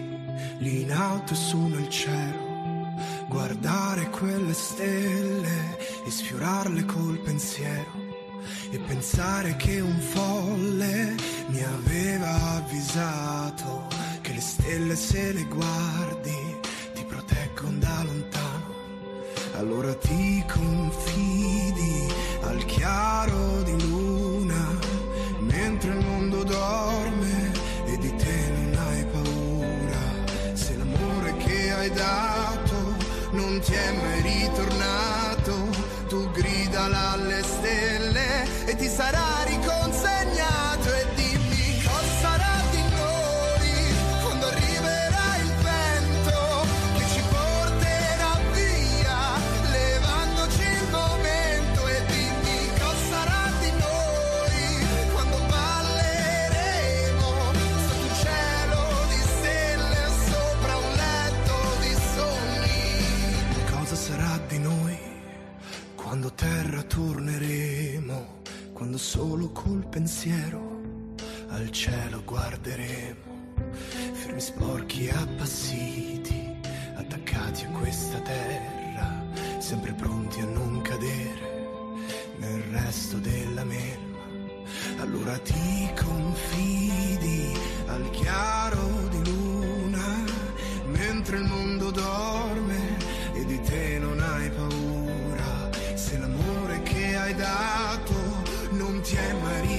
[0.60, 2.94] lì in alto e su nel cielo,
[3.28, 8.05] guardare quelle stelle e sfiorarle col pensiero
[8.72, 11.16] e pensare che un folle
[11.48, 13.88] mi aveva avvisato
[14.22, 16.60] che le stelle se le guardi
[16.94, 18.74] ti proteggono da lontano.
[19.58, 24.78] Allora ti confidi al chiaro di luna
[25.40, 27.52] mentre il mondo dorme
[27.86, 30.54] e di te non hai paura.
[30.54, 32.96] Se l'amore che hai dato
[33.32, 35.70] non ti è mai ritornato,
[36.08, 37.44] tu grida alle
[38.78, 43.72] ti sarà riconsegnato e dimmi cosa sarà di noi
[44.22, 46.40] quando arriverà il vento
[46.98, 49.20] che ci porterà via
[49.72, 54.64] levandoci il momento e dimmi cosa sarà di noi
[55.14, 57.30] quando balleremo
[57.88, 63.66] sotto un cielo di stelle sopra un letto di sogni.
[63.72, 64.98] Cosa sarà di noi
[65.96, 67.85] quando terra torneremo?
[68.96, 70.82] quando solo col pensiero
[71.50, 73.54] al cielo guarderemo,
[74.14, 76.56] fermi sporchi e appassiti,
[76.96, 79.22] attaccati a questa terra,
[79.60, 81.92] sempre pronti a non cadere
[82.38, 84.14] nel resto della mela.
[85.00, 87.52] Allora ti confidi
[87.88, 90.24] al chiaro di luna,
[90.88, 92.85] mentre il mondo dorme
[99.06, 99.75] Jean-Marie.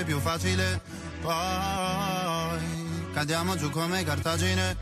[0.00, 0.80] più facile.
[1.20, 1.32] Poi
[3.12, 4.81] cadiamo giù come cartagine.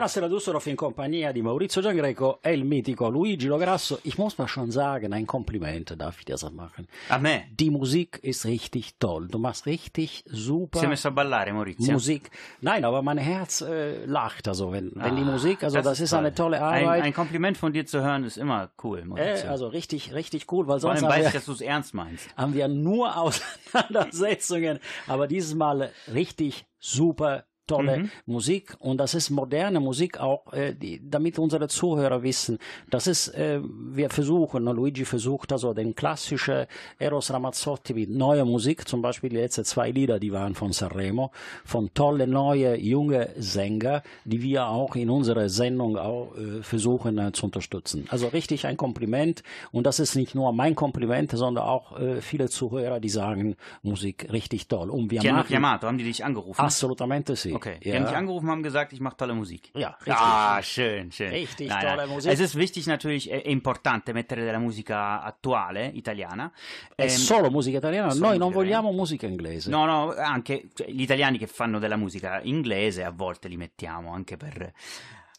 [0.00, 3.98] Buonasera Düsseldorf in compagnia di Maurizio Giangreco e il mitico Luigi Lograsso.
[4.04, 6.88] Ich muss mal schon sagen, ein Kompliment darf ich dir machen.
[7.10, 7.42] A me.
[7.50, 9.28] Die Musik ist richtig toll.
[9.28, 11.92] Du machst richtig super Si è messo a ballare, Maurizio.
[11.92, 12.30] Musik.
[12.62, 16.14] Nein, aber mein Herz äh, lacht also, wenn, wenn die Ah, Musik, also das, ist
[16.14, 17.02] eine tolle Ein, Arbeit.
[17.02, 19.50] ein Kompliment von dir zu hören ist immer cool, äh, Maurizio.
[19.50, 21.92] also richtig, richtig cool, weil Vor sonst allem haben weiß ich, dass du es ernst
[21.92, 22.26] meinst.
[22.38, 28.10] haben wir nur Auseinandersetzungen, aber dieses Mal richtig super tolle Mhm.
[28.26, 32.58] Musik und das ist moderne Musik auch, äh, die, damit unsere Zuhörer wissen,
[32.94, 33.60] das ist, äh,
[33.98, 36.66] wir versuchen, ne, Luigi versucht also den klassischen
[36.98, 41.30] Eros Ramazzotti mit neuer Musik, zum Beispiel die letzten zwei Lieder, die waren von Sanremo,
[41.64, 47.32] von tolle neue junge Sänger, die wir auch in unserer Sendung auch äh, versuchen äh,
[47.32, 48.06] zu unterstützen.
[48.10, 52.48] Also richtig ein Kompliment und das ist nicht nur mein Kompliment, sondern auch äh, viele
[52.48, 54.88] Zuhörer, die sagen, Musik richtig toll.
[54.90, 56.60] Und wir Die machen chiamato, haben die dich angerufen?
[56.60, 57.52] Assolutamente sì.
[57.54, 57.96] Okay, die ja.
[57.96, 59.70] haben dich angerufen, haben gesagt, ich mache tolle Musik.
[59.74, 60.14] Ja, richtig.
[60.16, 61.30] Ah, schön, schön.
[61.30, 62.08] Richtig Nein, tolle nein.
[62.08, 62.32] Musik.
[62.32, 66.50] Es ist wichtig natürlich, è, è importante mettere della musica attuale, italiana.
[66.94, 69.70] È Ehm, solo musica italiana, solo noi non vogliamo musica inglese.
[69.70, 74.12] No, no, anche cioè, gli italiani che fanno della musica inglese a volte li mettiamo
[74.12, 74.72] anche per,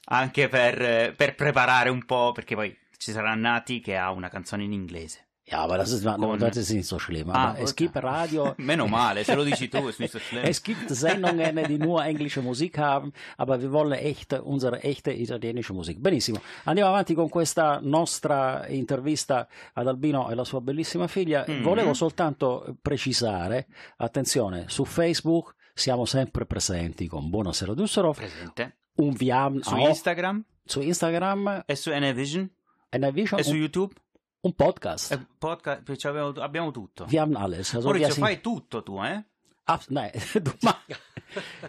[0.06, 4.64] anche per, per preparare un po', perché poi ci sarà Nati che ha una canzone
[4.64, 5.26] in inglese.
[5.52, 7.30] Ja, aber das ist, Con- das ist nicht so schlimm.
[7.30, 7.86] Ah, Aber es okay.
[7.86, 10.46] gibt Radio, Meno male, se lo dici tu ist nicht so schlimm.
[10.46, 15.74] es gibt Sendungen, die nur englische Musik haben, aber wir wollen echte, unsere echte italienische
[15.74, 16.00] Musik.
[16.00, 21.46] Benissimo, andiamo avanti con questa nostra intervista ad Albino e la sua bellissima figlia.
[21.46, 21.64] Mm.
[21.64, 28.78] Volevo soltanto precisare, attenzione, su Facebook siamo sempre presenti con Buonasera Düsseldorf Presente.
[28.96, 32.50] wir haben Su Instagram zu Instagram e su NVision
[32.90, 33.94] eine Vision e su YouTube.
[34.42, 35.12] Und Podcast.
[35.12, 37.06] E podcast, cioè, abbiamo, abbiamo tutto.
[37.10, 37.76] Wir haben alles.
[37.76, 39.24] Also Maurizio, sind, fai tutto tu, eh?
[39.66, 41.00] Ab, nein, du machst.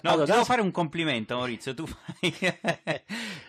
[0.02, 1.74] No, Also das- fare un complimento, Maurizio.
[1.74, 2.32] Tu fai.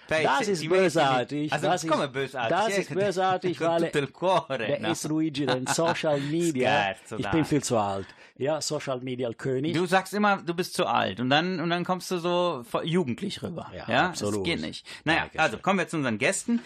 [0.08, 1.52] fai Das ist bösartig.
[1.52, 2.58] Also, das ist, come bösartig?
[2.58, 4.58] Das ist bösartig, weil tutto il cuore.
[4.58, 4.92] der no?
[4.92, 6.70] ist Luigi, den Social Media.
[6.70, 8.08] Scherzo, ich bin viel zu alt.
[8.38, 9.74] Ja, Social Media König.
[9.74, 13.42] Du sagst immer, du bist zu alt und dann und dann kommst du so jugendlich
[13.42, 13.72] rüber.
[13.74, 14.42] Ja, Ja, absolut.
[14.42, 14.86] Das geht nicht.
[15.06, 16.60] Naja, also kommen wir zu unseren Gästen.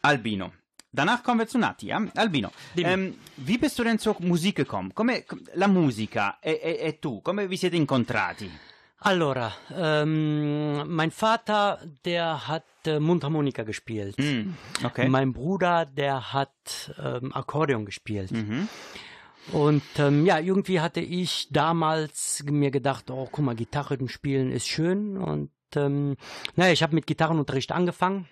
[0.00, 0.52] Albino.
[0.94, 2.02] Danach kommen wir zu Nati, ja?
[2.16, 4.94] Albino, ähm, wie bist du denn zur Musik gekommen?
[4.94, 5.24] Come,
[5.54, 8.50] la musica e, e, e tu, come vi siete incontrati?
[9.04, 14.16] Allora, ähm, mein Vater, der hat äh, Mundharmonika gespielt.
[14.18, 14.52] Mm,
[14.84, 15.08] okay.
[15.08, 18.30] Mein Bruder, der hat ähm, Akkordeon gespielt.
[18.30, 18.68] Mhm.
[19.50, 24.68] Und ähm, ja, irgendwie hatte ich damals mir gedacht, oh, guck mal, Gitarren spielen ist
[24.68, 25.16] schön.
[25.16, 26.16] Und ähm,
[26.54, 28.28] naja, ich habe mit Gitarrenunterricht angefangen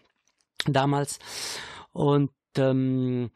[0.66, 1.18] damals.
[1.92, 3.30] Und ähm,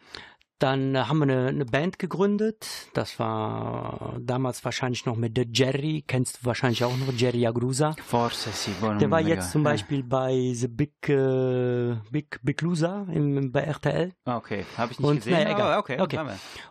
[0.61, 2.89] dann haben wir eine, eine Band gegründet.
[2.95, 6.05] Das war damals wahrscheinlich noch mit der Jerry.
[6.07, 7.95] Kennst du wahrscheinlich auch noch, Jerry Agrusa.
[8.07, 9.65] Forse sì, boh, non Der war jetzt zum.
[9.65, 14.13] Beispiel bei The Big, äh, Big, Big Loser im, bei RTL.
[14.25, 15.33] Ah, ok, habe ich nicht Und, gesehen.
[15.33, 15.61] naja, egal.
[15.73, 16.21] aber okay, Okay.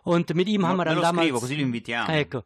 [0.02, 1.26] Und mit ihm haben wir dann damals.
[1.26, 2.10] scrivo, così lo invitiamo.
[2.12, 2.42] Ecco,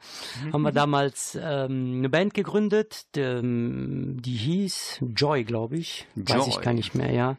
[0.52, 6.06] haben wir damals ähm, eine Band gegründet, ähm, die hieß Joy, glaube ich.
[6.16, 6.64] Weiß ich Joy.
[6.64, 7.36] gar nicht mehr, ja.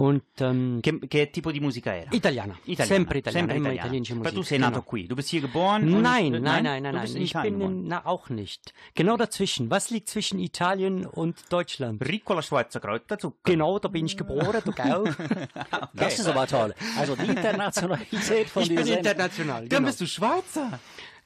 [0.00, 2.08] Und ähm, Che, che tipo di musica era?
[2.10, 2.56] Italiana.
[2.64, 2.86] Italiana.
[2.86, 4.34] Sempre italiana, Sempre immer italienische Aber Musik.
[4.38, 4.88] du sei nato genau.
[4.88, 6.00] qui, du bist hier geboren?
[6.00, 7.02] Nein, nein, nein, nein, du nein.
[7.02, 8.72] bist in Ich bin in, na, auch nicht.
[8.94, 9.68] Genau dazwischen.
[9.70, 12.00] Was liegt zwischen Italien und Deutschland?
[12.02, 13.36] Riccola Schweizer Kräuterzucker.
[13.44, 15.04] Genau, da bin ich geboren, du auch.
[15.92, 16.74] Das ist aber toll.
[16.98, 19.60] Also die Internationalität von Ich bin dieser international.
[19.68, 19.86] Dann Genau.
[19.88, 20.78] bist du Schweizer.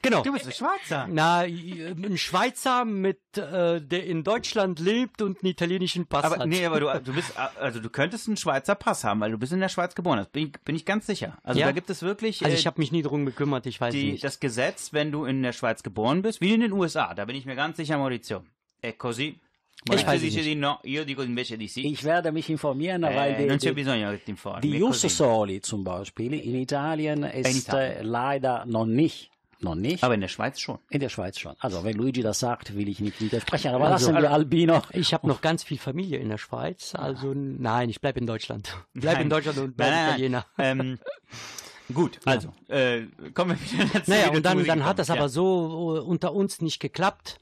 [0.04, 0.22] Genau.
[0.22, 1.08] Du bist ein Schweizer.
[1.10, 6.46] Na, ein Schweizer mit, äh, der in Deutschland lebt und einen italienischen Pass Aber hat.
[6.46, 9.52] nee, aber du, du bist, also du könntest einen Schweizer Pass haben, weil du bist
[9.52, 10.18] in der Schweiz geboren.
[10.18, 11.38] Das bin ich, bin ich ganz sicher.
[11.42, 11.66] Also Ja?
[11.66, 14.12] da gibt es wirklich Also äh, ich habe mich nie drum gekümmert, ich weiß die,
[14.12, 14.24] nicht.
[14.24, 17.14] das Gesetz, wenn du in der Schweiz geboren bist, wie in den USA.
[17.14, 18.44] Da bin ich mir ganz sicher, Maurizio.
[18.82, 19.38] È così.
[19.86, 20.46] Maurizio weiß es dice nicht.
[20.50, 21.86] di no, io dico invece di sì.
[21.92, 24.60] Ich werde mich informieren, weil Eh, die, non c'è die, bisogno che ti informi.
[24.60, 25.04] die è Jus.
[25.06, 27.98] Soli zum Beispiel in Italien ist Italien.
[27.98, 29.30] äh, leider noch nicht.
[29.60, 30.02] Noch nicht.
[30.04, 30.78] Aber in der Schweiz schon.
[30.90, 31.54] in der Schweiz schon.
[31.58, 33.72] Also wenn Luigi das sagt, will ich nicht widersprechen.
[33.74, 34.82] Aber Also, lassen wir Albino.
[34.92, 38.76] Ich habe noch ganz viel Familie in der Schweiz, also nein, ich bleib in Deutschland.
[38.94, 39.22] Bleib Nein.
[39.24, 40.46] in Deutschland und bleib Nein, nein, Italiener.
[40.56, 40.80] nein.
[40.80, 40.98] Ähm,
[41.92, 43.02] gut, also, äh,
[43.34, 44.10] kommen wir wieder dazu.
[44.10, 45.18] Naja, und dann, dann hat das kommen.
[45.18, 47.38] aber so äh, unter uns nicht geklappt.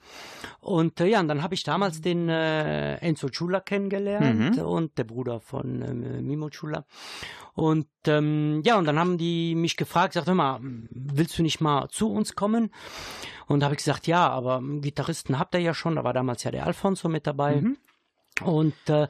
[0.61, 4.62] Und äh, ja, und dann habe ich damals den äh, Enzo Chula kennengelernt Mhm.
[4.62, 6.84] und der Bruder von ähm, Mimo Chula.
[7.55, 10.59] Und ähm, ja, und dann haben die mich gefragt, sagt hör mal,
[10.90, 12.72] willst du nicht mal zu uns kommen?
[13.47, 16.43] Und da habe ich gesagt, ja, aber Gitarristen habt ihr ja schon, da war damals
[16.45, 17.57] ja der Alfonso mit dabei.
[17.61, 17.76] Mhm.
[18.43, 19.09] Und äh,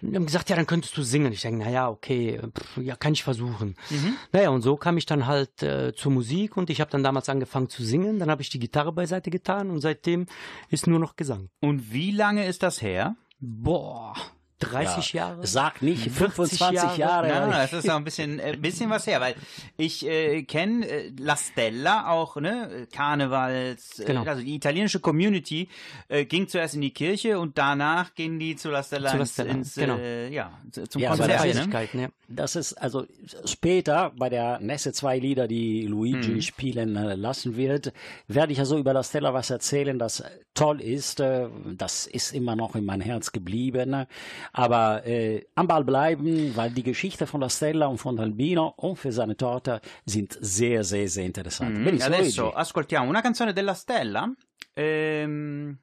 [0.00, 1.32] die haben gesagt, ja, dann könntest du singen.
[1.32, 3.76] Ich sage, naja, okay, pff, ja, kann ich versuchen.
[3.90, 4.16] Mhm.
[4.32, 7.28] Naja, und so kam ich dann halt äh, zur Musik und ich habe dann damals
[7.28, 8.18] angefangen zu singen.
[8.18, 10.26] Dann habe ich die Gitarre beiseite getan und seitdem
[10.70, 11.48] ist nur noch Gesang.
[11.60, 13.16] Und wie lange ist das her?
[13.38, 14.14] Boah,
[14.58, 15.28] 30 Ja.
[15.30, 15.46] Jahre?
[15.46, 17.28] Sag nicht 40 25 Jahre.
[17.28, 19.34] Nein, nein, das ist auch ein bisschen, äh, bisschen was her, weil
[19.76, 24.24] ich äh, kenne äh, La Stella auch, ne, Karnevals, Genau.
[24.24, 25.68] äh, also die italienische Community
[26.08, 29.20] äh, ging zuerst in die Kirche und danach gingen die zu La Stella, Zu La
[29.22, 29.96] ins, Stella, ins genau.
[29.98, 30.50] äh, ja,
[30.88, 31.40] zum Ja, aber Konzert.
[31.40, 32.02] das ist- Ne?
[32.02, 32.08] Ja.
[32.28, 33.06] Das ist also
[33.44, 37.92] später bei der nächsten zwei Lieder, die Luigi spielen äh, lassen wird,
[38.26, 41.20] werde ich also über La Stella was erzählen, das toll ist.
[41.20, 44.06] Äh, das ist immer noch in mein Herz geblieben.
[44.52, 48.96] Aber äh, am Ball bleiben, weil die Geschichte von La Stella und von Albino und
[48.96, 51.78] für seine Tochter sind sehr, sehr, sehr interessant.
[51.78, 54.30] Mm, Adesso ascoltiamo una canzone della Stella.
[54.74, 55.78] ehm,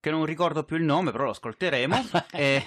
[0.00, 2.06] che non ricordo più il nome, però lo ascolteremo.
[2.30, 2.64] Eh,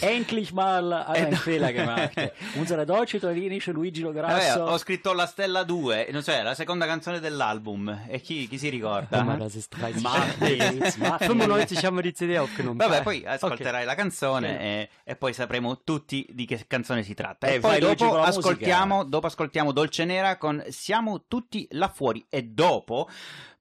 [0.00, 2.32] Endlich mal einen Fehler gemacht.
[2.54, 4.60] Unsere deutsch-italienische Luigi vabbè, Lograsso.
[4.62, 8.04] ho scritto La Stella 2, non so, è la seconda canzone dell'album.
[8.08, 9.18] E chi, chi si ricorda?
[9.18, 11.26] Guck mal, das ist 30 Mach nichts, mach nichts.
[11.26, 12.76] 95 haben wir die CD aufgenommen.
[12.76, 17.46] Vabbè, poi ascolterai la canzone e, e poi sapremo tutti di che canzone si tratta.
[17.46, 22.24] Eh, e poi Luigi, dopo ascoltiamo, dopo ascoltiamo Dolce Nera con Siamo tutti là fuori
[22.28, 23.08] e dopo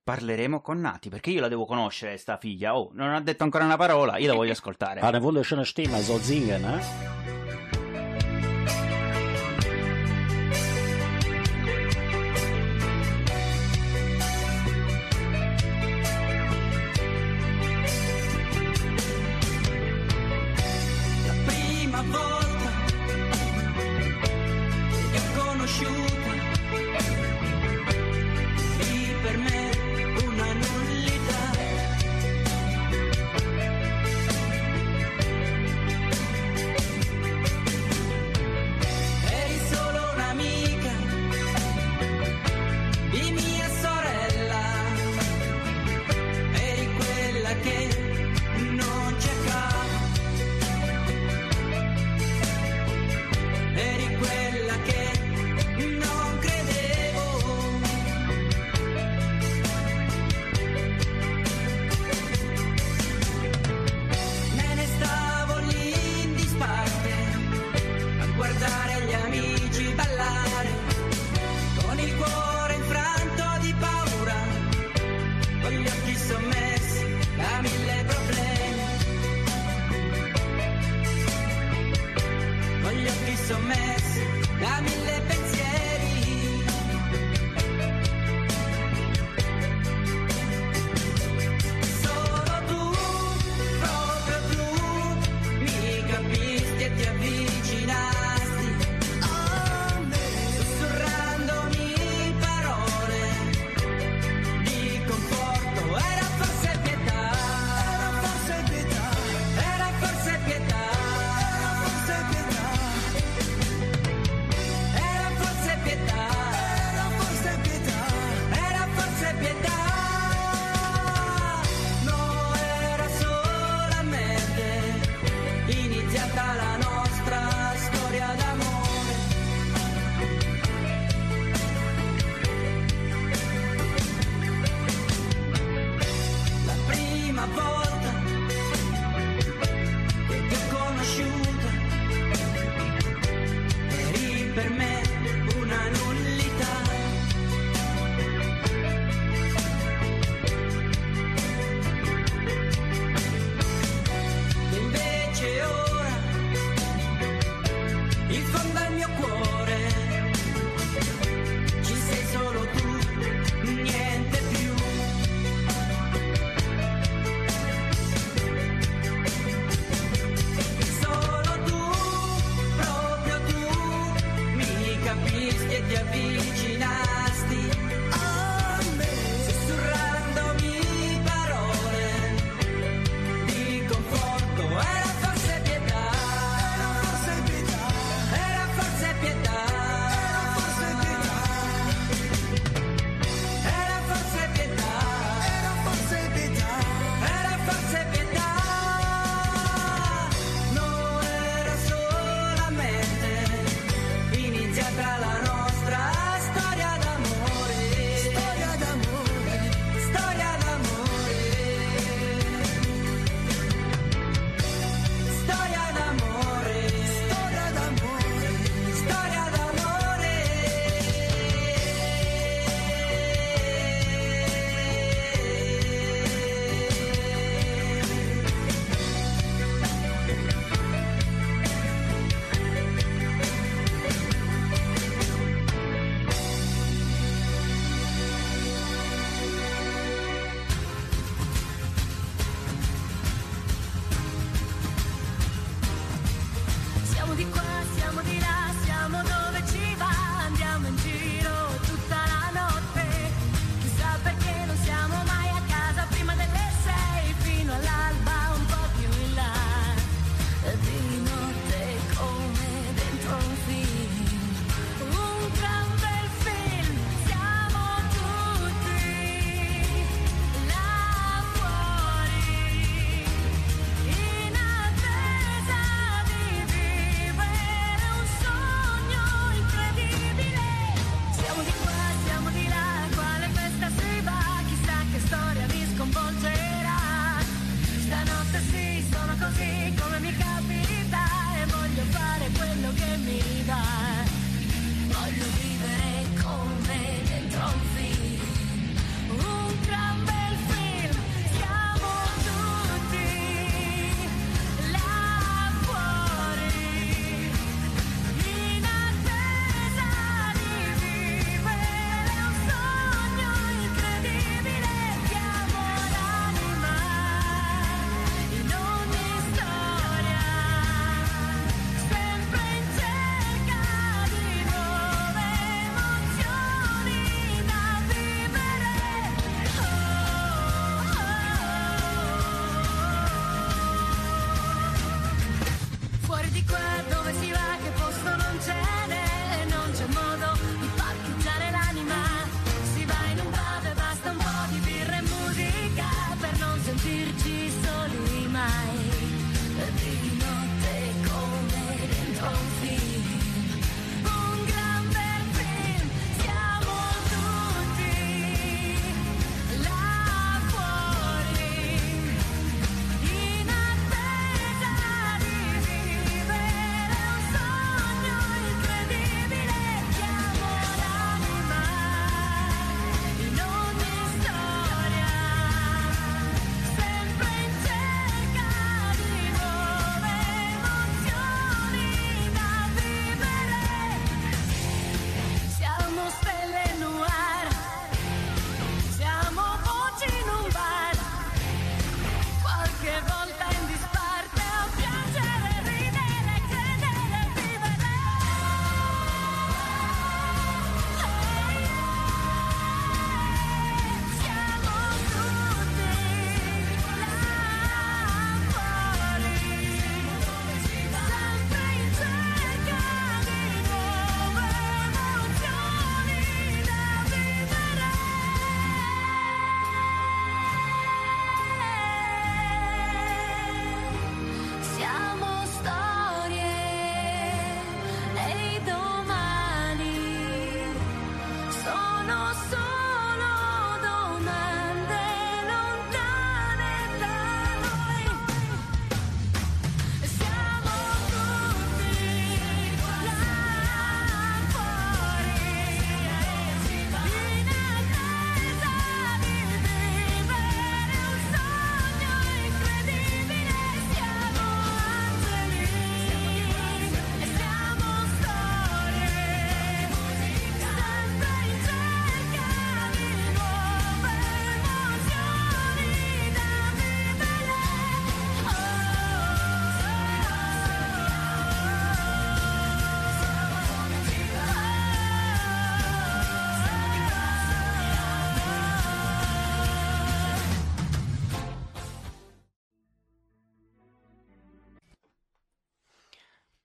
[0.03, 2.77] parleremo con Nati, perché io la devo conoscere, sta figlia.
[2.77, 4.99] Oh, non ha detto ancora una parola, io la voglio ascoltare.
[4.99, 6.71] Hat eine wunderschöne Stimme, soll singen, ne?
[6.75, 7.42] La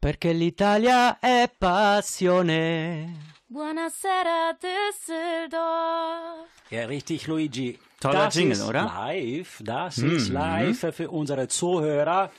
[0.09, 3.35] perché l'Italia è passione.
[3.47, 6.49] Buonasera Düsseldorf.
[6.71, 7.79] Ja, richtig, Luigi.
[8.01, 8.85] Toller das Jingle, oder?
[8.85, 10.17] Live, das mm.
[10.17, 12.31] ist live für unsere Zuhörer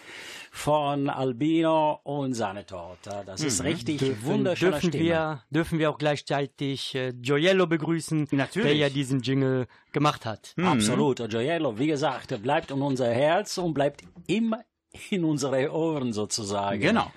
[0.49, 3.21] von Albino und seine Torte.
[3.23, 3.67] Das ist hm.
[3.67, 5.03] richtig dürfen, wunderschöne dürfen Stimme.
[5.03, 8.67] Wir, dürfen wir auch gleichzeitig äh, Gioiello begrüßen, Natürlich.
[8.67, 10.53] der ja diesen Jingle gemacht hat.
[10.55, 10.65] Mhm.
[10.65, 11.17] Absolut.
[11.29, 14.63] Gioiello, wie gesagt, bleibt in unser Herz und bleibt immer
[15.11, 16.79] in unsere Ohren sozusagen.
[16.79, 17.11] Genau.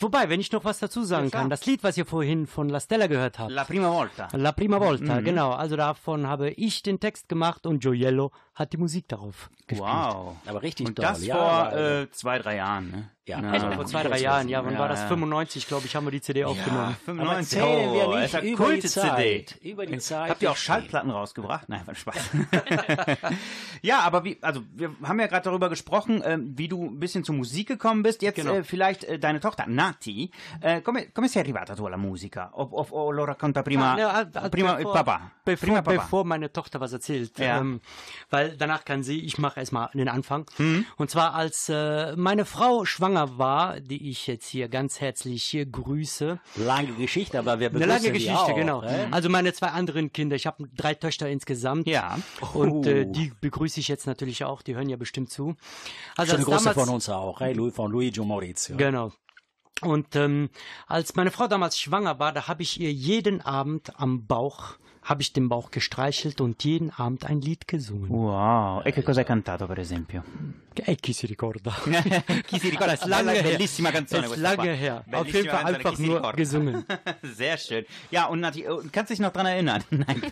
[0.00, 2.70] Wobei, wenn ich noch was dazu sagen ja, kann, das Lied, was ihr vorhin von
[2.70, 3.50] La Stella gehört habt.
[3.50, 4.28] La prima volta.
[4.32, 5.24] La prima volta, mhm.
[5.24, 5.50] genau.
[5.52, 9.88] Also davon habe ich den Text gemacht und Gioiello hat die Musik darauf gespielt.
[9.88, 10.36] Wow.
[10.46, 11.06] Aber richtig Und doll.
[11.06, 13.10] das ja, vor also äh, zwei, drei Jahren, ne?
[13.30, 13.50] Ja, ja.
[13.50, 14.48] Also vor zwei, drei Jahren.
[14.48, 14.78] Ja, wann ja.
[14.78, 15.04] war das?
[15.04, 16.96] 95, glaube ich, haben wir die CD aufgenommen.
[17.04, 17.60] 95.
[17.60, 19.46] Aber wir oh, nicht ist eine kulte CD.
[19.62, 20.30] Über die Zeit.
[20.30, 21.68] Habt ihr auch Schallplatten rausgebracht?
[21.68, 22.16] Nein, war Spaß.
[23.82, 27.22] ja, aber wie, also wir haben ja gerade darüber gesprochen, äh, wie du ein bisschen
[27.22, 28.22] zur Musik gekommen bist.
[28.22, 28.54] Jetzt genau.
[28.54, 30.32] äh, vielleicht äh, deine Tochter Nati.
[30.60, 32.50] Äh, come, come sei arrivata tu alla musica?
[32.54, 35.30] O, o, o lo racconta prima, ah, ne, prima bevor, Papa?
[35.44, 35.92] Bevor, Papa.
[35.92, 37.32] Bevor meine Tochter was erzählt.
[37.38, 37.80] Ähm,
[38.28, 40.46] weil danach kann sie, ich mache erstmal den Anfang.
[40.58, 40.86] Mhm.
[40.96, 45.66] Und zwar als äh, meine Frau schwanger war, die ich jetzt hier ganz herzlich hier
[45.66, 46.40] grüße.
[46.56, 48.82] Lange Geschichte, aber wir Eine begrüßen lange die Geschichte, auch, genau.
[48.82, 49.06] äh?
[49.10, 51.86] Also meine zwei anderen Kinder, ich habe drei Töchter insgesamt.
[51.86, 52.18] Ja.
[52.54, 53.12] Und äh, Oh.
[53.12, 55.56] die begrüße ich jetzt natürlich auch, die hören ja bestimmt zu.
[56.16, 58.76] Also Schöne Grüße von uns auch, hey, von Luigi und Maurizio.
[58.76, 59.12] Genau.
[59.82, 60.50] Und ähm,
[60.86, 65.22] als meine Frau damals schwanger war, da habe ich ihr jeden Abend am Bauch, habe
[65.22, 68.10] ich den Bauch gestreichelt und jeden Abend ein Lied gesungen.
[68.10, 68.84] Wow.
[68.84, 70.22] E che cosa hai cantato, per esempio?
[70.72, 71.70] Ey, chi si ricorda?
[72.46, 72.92] Chi si ricorda?
[72.92, 73.42] Das ist lange her.
[73.42, 74.40] Bellissima canzone ist qua.
[74.40, 74.98] lange her.
[74.98, 76.36] Auf Bellissima jeden Fall canzone, einfach nur ricorda?
[76.36, 76.84] gesungen.
[77.22, 77.84] Sehr schön.
[78.10, 79.82] Ja, und Nati, äh, kannst dich noch dran erinnern?
[79.90, 80.22] Nein.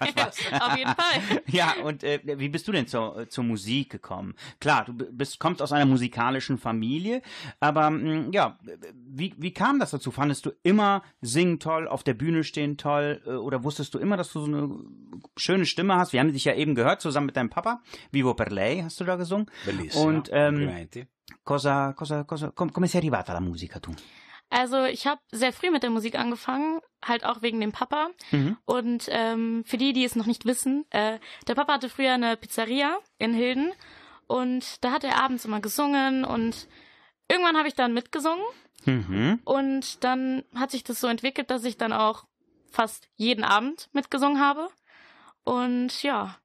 [0.61, 1.43] Auf jeden Fall.
[1.49, 4.35] Ja, und äh, wie bist du denn zur, äh, zur Musik gekommen?
[4.61, 7.21] Klar, du bist, kommst aus einer musikalischen Familie,
[7.59, 8.59] aber mh, ja,
[8.95, 10.11] wie, wie kam das dazu?
[10.11, 14.17] Fandest du immer singen toll, auf der Bühne stehen toll äh, oder wusstest du immer,
[14.17, 14.71] dass du so eine
[15.37, 16.13] schöne Stimme hast?
[16.13, 17.83] Wir haben dich ja eben gehört, zusammen mit deinem Papa.
[18.11, 19.47] Vivo per lei hast du da gesungen.
[19.65, 20.05] Bellissimo.
[20.05, 20.89] Und ähm,
[21.45, 23.93] cosa, cosa, cosa, com, come sei arrivata alla musica tu?
[24.51, 28.09] Also ich habe sehr früh mit der Musik angefangen, halt auch wegen dem Papa.
[28.31, 28.57] Mhm.
[28.65, 32.37] Und ähm, für die, die es noch nicht wissen, äh, der Papa hatte früher eine
[32.37, 33.73] Pizzeria in Hilden
[34.27, 36.67] und da hat er abends immer gesungen und
[37.29, 38.43] irgendwann habe ich dann mitgesungen
[38.85, 39.41] Mhm.
[39.45, 42.25] und dann hat sich das so entwickelt, dass ich dann auch
[42.71, 44.69] fast jeden Abend mitgesungen habe.
[45.45, 46.37] Und ja,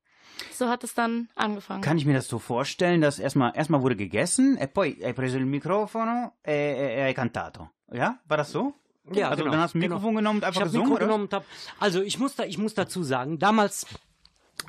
[0.51, 1.81] so hat es dann angefangen.
[1.81, 5.38] Kann ich mir das so vorstellen, dass erstmal erstmal wurde gegessen, e poi hai preso
[5.38, 7.69] il microfono e, e, e hai cantato.
[7.91, 8.19] Ja?
[8.25, 8.73] War das so?
[9.11, 9.95] Ja, also genau, dann hast du ein genau.
[9.95, 11.05] Mikrofon genommen und einfach ich habe gesungen, Mikro oder?
[11.05, 11.45] genommen und hab,
[11.79, 13.86] also ich muss da, ich muss dazu sagen, damals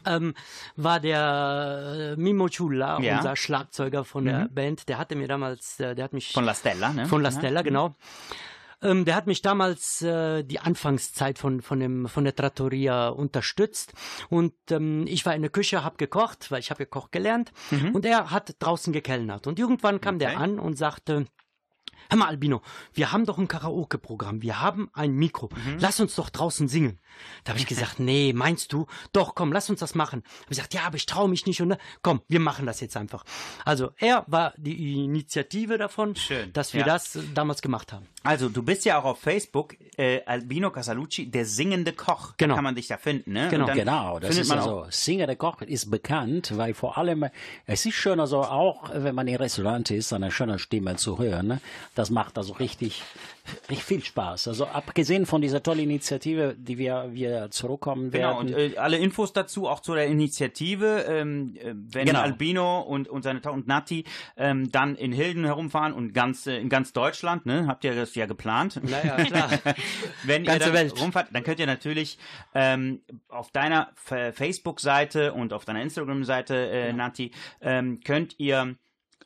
[0.07, 0.35] ähm,
[0.77, 3.17] war der äh, Mimo Ciulla, Ja.
[3.17, 6.55] unser Schlagzeuger von der Band, der hatte mir damals, äh, der hat mich Von La
[6.55, 7.07] Stella, ne?
[7.07, 7.37] von La Ja.
[7.39, 7.95] Stella, genau.
[8.83, 13.95] Ähm, der hat mich damals äh, die Anfangszeit von von dem von der Trattoria unterstützt
[14.29, 17.53] und ähm, ich war in der Küche, habe gekocht, weil ich habe ja Koch gelernt
[17.95, 20.39] und er hat draußen gekellnert und irgendwann kam der Okay.
[20.43, 21.25] an und sagte
[22.11, 25.49] Hör mal, Albino, wir haben doch ein Karaoke-Programm, wir haben ein Mikro,
[25.79, 26.99] lass uns doch draußen singen.
[27.45, 28.87] Da habe ich gesagt, nee, meinst du?
[29.13, 30.23] Doch, komm, lass uns das machen.
[30.25, 32.81] Hab ich gesagt, ja, aber ich traue mich nicht und ne, komm, wir machen das
[32.81, 33.25] jetzt einfach.
[33.65, 36.87] Also er war die Initiative davon, Schön, dass wir ja.
[36.87, 38.07] das damals gemacht haben.
[38.27, 42.33] Also, du bist ja auch auf Facebook, äh, Albino Casalucci, der singende Koch.
[42.39, 42.55] Genau.
[42.55, 43.49] Kann man dich da finden, ne?
[43.51, 43.67] Genau.
[43.67, 44.87] Genau, das ist also.
[44.89, 47.27] Singer der Koch ist bekannt, weil vor allem,
[47.67, 51.49] es ist schön, also auch, wenn man im Restaurant ist, eine schöne Stimme zu hören,
[51.49, 51.61] ne?
[51.95, 53.03] Das macht also richtig,
[53.71, 54.49] richtig viel Spaß.
[54.49, 58.73] Also abgesehen von dieser tollen Initiative, die wir, wir zurückkommen Genau, und werden.
[58.75, 62.21] äh, alle Infos dazu auch zu der Initiative, ähm, äh, wenn Genau.
[62.21, 64.05] Albino und, und seine Tochter und Nati
[64.37, 67.67] ähm, dann in Hilden herumfahren und ganz, äh, in ganz Deutschland, ne?
[67.69, 68.81] Habt ihr das ja geplant?
[68.83, 69.51] Naja, klar.
[70.25, 71.01] Wenn Ganze ihr dann Welt.
[71.01, 72.19] rumfahrt, dann könnt ihr natürlich
[72.55, 77.31] ähm, auf deiner F- Facebook-Seite und auf deiner Instagram-Seite, äh, Nati,
[77.61, 78.75] ähm, könnt ihr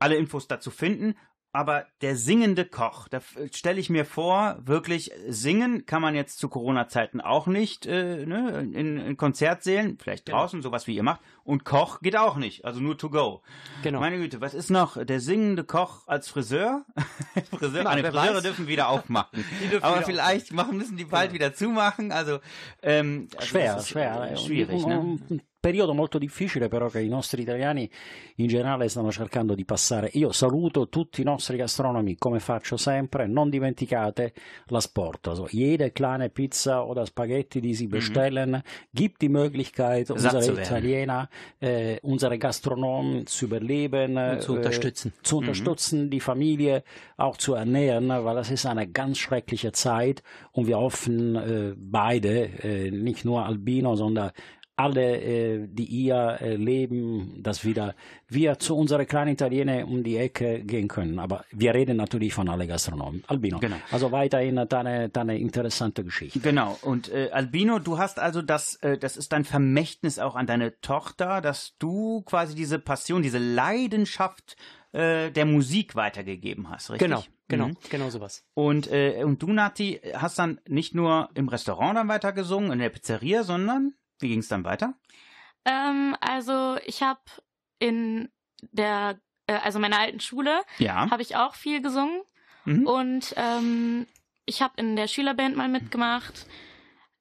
[0.01, 1.17] alle Infos dazu finden.
[1.51, 3.21] Aber der singende Koch, da
[3.53, 8.61] stelle ich mir vor, wirklich singen kann man jetzt zu Corona-Zeiten auch nicht äh, ne,
[8.75, 10.39] in, in Konzertsälen, vielleicht Genau.
[10.41, 11.21] draußen, sowas wie ihr macht.
[11.45, 13.43] Und Koch geht auch nicht, also nur to go.
[13.83, 14.01] Genau.
[14.01, 15.03] Meine Güte, was ist noch?
[15.03, 16.85] Der singende Koch als Friseur?
[17.59, 18.43] Friseur die wer Friseure weiß.
[18.43, 19.43] dürfen wieder aufmachen.
[19.71, 22.13] dürfen Aber wieder vielleicht machen, müssen die bald wieder zumachen.
[22.13, 22.41] Also,
[22.83, 24.33] ähm, also Schwer, ist, schwer.
[24.33, 25.41] äh, Schwierig, un, ne?
[25.61, 27.91] Periodo molto difficile però che i nostri italiani
[28.37, 30.11] in generale stanno cercando di passare.
[30.15, 34.33] Io saluto tutti i nostri gastronomi come faccio sempre, non dimenticate
[34.67, 35.27] l'asport.
[35.29, 40.19] Also jede kleine Pizza oder Spaghetti, die Sie bestellen, gibt die Möglichkeit, Mhm.
[40.19, 40.61] Satt unsere.
[40.63, 41.29] Italiener,
[41.61, 45.13] äh, unsere Gastronomen zu überleben, Und zu äh, unterstützen.
[45.23, 45.39] zu Mhm.
[45.41, 46.85] unterstützen, die Familie
[47.17, 52.45] auch zu ernähren, weil das ist eine ganz schreckliche Zeit und wir hoffen äh, beide,
[52.63, 54.31] äh, nicht nur Albino, sondern
[54.79, 57.95] alle, äh, die hier äh, leben, dass wieder
[58.29, 61.19] wir zu unserer kleinen Italiener um die Ecke gehen können.
[61.19, 63.25] Aber wir reden natürlich von alle Gastronomen.
[63.27, 63.59] Albino.
[63.59, 63.77] Genau.
[63.91, 66.39] Also weiterhin deine, deine interessante Geschichte.
[66.41, 66.79] Genau.
[66.83, 70.81] Und äh, Albino, du hast also das, äh, das ist dein Vermächtnis auch an deine
[70.81, 74.57] Tochter, dass du quasi diese Passion, diese Leidenschaft
[74.93, 77.09] äh, der Musik weitergegeben hast, richtig?
[77.09, 77.77] Genau, genau, Mhm.
[77.91, 78.45] genau sowas.
[78.55, 82.79] Und, äh, und du, Nati, hast dann nicht nur im Restaurant dann weiter gesungen, in
[82.79, 84.95] der Pizzeria, sondern wie ging es dann weiter?
[85.65, 87.21] Ähm, also ich habe
[87.79, 88.29] in
[88.73, 91.11] der, äh, also meiner alten Schule, Ja.
[91.11, 92.23] habe ich auch viel gesungen
[92.65, 92.87] Mhm.
[92.87, 94.07] Und ähm,
[94.45, 96.47] ich habe in der Schülerband mal mitgemacht.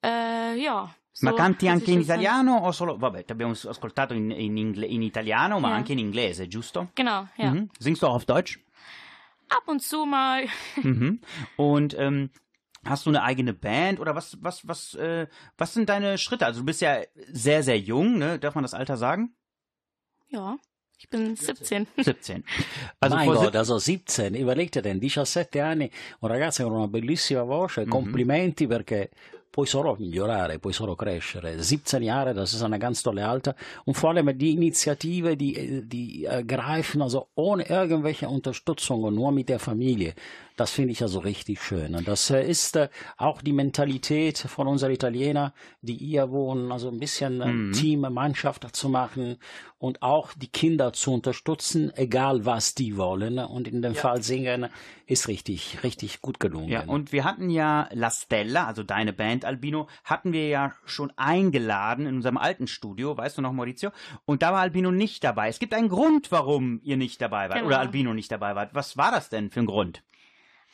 [0.04, 0.94] Äh, ja.
[1.14, 3.00] so Ma canti anche in italiano o solo...
[3.00, 5.76] Vabbè, ti abbiamo ascoltato in, in in italiano, ma Ja.
[5.76, 6.90] anche in inglese, giusto?
[6.96, 7.52] Genau, ja.
[7.52, 7.70] Mhm.
[7.80, 8.60] Singst du auch auf Deutsch?
[9.50, 10.48] Ab und zu mal.
[10.84, 11.22] mhm.
[11.56, 12.30] Und ähm,
[12.90, 15.28] hast du eine eigene Band oder was, was, was, äh,
[15.58, 16.46] was sind deine Schritte?
[16.46, 18.40] Also du bist ja sehr, sehr jung, ne?
[18.40, 19.36] Darf man das Alter sagen?
[20.30, 20.58] Ja,
[20.98, 21.88] ich bin 17.
[21.98, 22.44] 17.
[23.00, 27.86] Also mein Gott, also 17, überlegte denn, 17 anni, un ragazzo con una bellissima voce,
[27.86, 29.12] Komplimenti perché
[29.58, 31.62] puoi solo migliorare, puoi solo crescere.
[31.62, 33.56] 17 Jahre, das ist eine ganz tolle Alter.
[33.86, 39.50] Und vor allem die Initiative, die, die ergreifen, also ohne irgendwelche Unterstützung und nur mit
[39.50, 40.14] der Familie.
[40.58, 41.94] Das finde ich also richtig schön.
[41.96, 46.90] Und das äh, ist äh, auch die Mentalität von unseren Italiener, die hier wohnen, also
[46.90, 49.38] ein bisschen äh, Team, Mannschaft zu machen
[49.78, 53.38] und auch die Kinder zu unterstützen, egal was die wollen.
[53.38, 54.68] Und in dem Fall singen
[55.06, 56.70] ist richtig, richtig gut gelungen.
[56.70, 61.14] Ja, und wir hatten ja La Stella, also deine Band Albino, hatten wir ja schon
[61.18, 63.92] eingeladen in unserem alten Studio, weißt du noch, Maurizio?
[64.26, 65.50] Und da war Albino nicht dabei.
[65.50, 67.68] Es gibt einen Grund, warum ihr nicht dabei wart Genau.
[67.68, 68.74] oder Albino nicht dabei wart.
[68.74, 70.02] Was war das denn für ein Grund?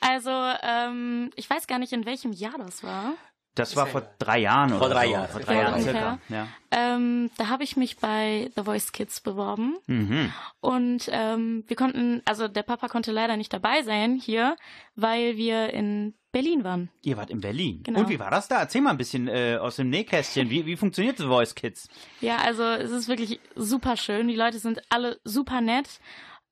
[0.07, 0.31] Also,
[0.63, 3.13] ähm, ich weiß gar nicht, in welchem Jahr das war.
[3.55, 5.11] Das war vor drei Jahren Vor oder drei so.
[5.13, 5.29] Jahren.
[5.29, 5.93] Vor drei Ja, Jahren ungefähr.
[5.93, 6.19] circa.
[6.29, 6.47] Ja.
[6.71, 9.77] Ähm, da habe ich mich bei The Voice Kids beworben.
[9.85, 10.33] Mhm.
[10.59, 14.55] Und ähm, wir konnten, also der Papa konnte leider nicht dabei sein hier,
[14.95, 16.89] weil wir in Berlin waren.
[17.03, 17.83] Ihr wart in Berlin.
[17.83, 17.99] Genau.
[17.99, 18.57] Und wie war das da?
[18.59, 20.49] Erzähl mal ein bisschen äh, aus dem Nähkästchen.
[20.49, 21.87] Wie, wie funktioniert The Voice Kids?
[22.21, 24.27] Ja, also es ist wirklich super schön.
[24.29, 25.99] Die Leute sind alle super nett.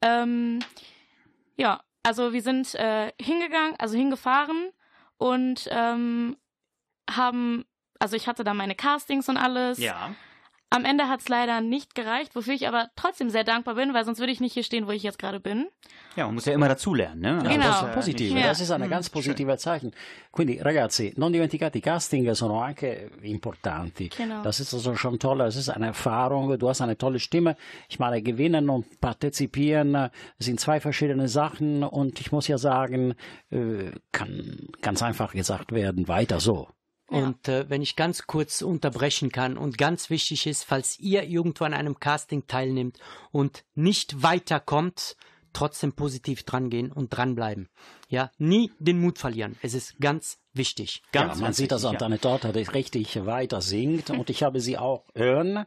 [0.03, 0.59] Ähm,
[1.57, 4.71] ja, also wir sind äh, hingegangen, also hingefahren
[5.17, 6.37] und ähm,
[7.09, 7.65] haben,
[7.99, 9.77] also ich hatte da meine Castings und alles.
[9.77, 10.15] Ja.
[10.73, 14.05] Am Ende hat es leider nicht gereicht, wofür ich aber trotzdem sehr dankbar bin, weil
[14.05, 15.67] sonst würde ich nicht hier stehen, wo ich jetzt gerade bin.
[16.15, 17.33] Ja, man muss ja immer dazulernen, ne?
[17.39, 17.65] Also Genau.
[17.67, 19.91] das Das ist è ja das ist ein ganz positiver Zeichen.
[20.31, 24.07] Quindi ragazzi, non dimenticate, i casting sono anche importanti.
[24.15, 24.43] Genau.
[24.43, 27.57] Das ist also schon toll, das ist eine Erfahrung, du hast eine tolle Stimme.
[27.89, 30.09] Ich meine, gewinnen und partizipieren
[30.39, 33.15] sind zwei verschiedene Sachen und ich muss ja sagen,
[33.49, 36.69] äh, kann ganz einfach gesagt werden, weiter so.
[37.11, 41.65] Und äh, wenn ich ganz kurz unterbrechen kann und ganz wichtig ist, falls ihr irgendwo
[41.65, 42.99] an einem Casting teilnimmt
[43.31, 45.17] und nicht weiterkommt,
[45.53, 47.67] trotzdem positiv drangehen und dranbleiben.
[48.07, 49.57] Ja, nie den Mut verlieren.
[49.61, 51.01] Es ist ganz wichtig.
[51.13, 54.29] ja, Ganz, man ganz sieht, dass wichtig, auch deine Tochter das richtig weiter singt und
[54.29, 55.65] ich habe sie auch hören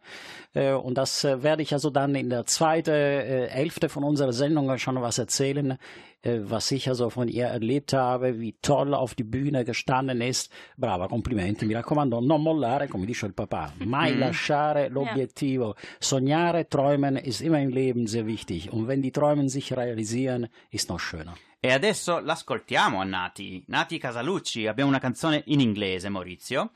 [0.52, 4.32] äh, und das äh, werde ich also dann in der zweiten äh, Hälfte von unserer
[4.32, 5.76] Sendung schon was erzählen, äh,
[6.24, 10.50] was ich also von ihr erlebt habe, wie toll auf die Bühne gestanden ist.
[10.76, 15.74] Brava, complimenti, mi raccomando, non mollare, come dice il papà, mai lasciare l'obiettivo.
[16.00, 20.88] Sognare, träumen ist immer im Leben sehr wichtig und wenn die Träume sich realisieren, ist
[20.88, 21.34] noch schöner.
[21.60, 23.64] E adesso l'ascoltiamo a Nati.
[23.68, 26.72] Nati Casalucci, abbiamo una canzone in inglese, Maurizio.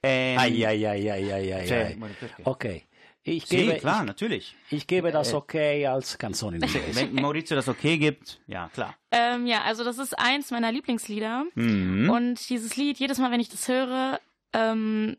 [0.00, 2.14] Ehm, Ai, ai, ai, ai, ai, ai, Cioè, ai.
[2.42, 2.84] Okay.
[3.28, 4.56] Ich gebe, klar, ich, natürlich.
[4.70, 6.80] ich gebe das okay als inglese.
[6.94, 8.94] Wenn Maurizio das okay gibt, ja, klar.
[9.10, 11.44] Ähm, ja, also das ist eins meiner Lieblingslieder.
[11.56, 12.08] Mhm.
[12.08, 14.20] Und dieses Lied, jedes Mal, wenn ich das höre,
[14.52, 15.16] ähm,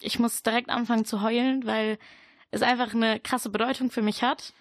[0.00, 1.98] ich muss direkt anfangen zu heulen, weil
[2.50, 4.52] es einfach eine krasse Bedeutung für mich hat.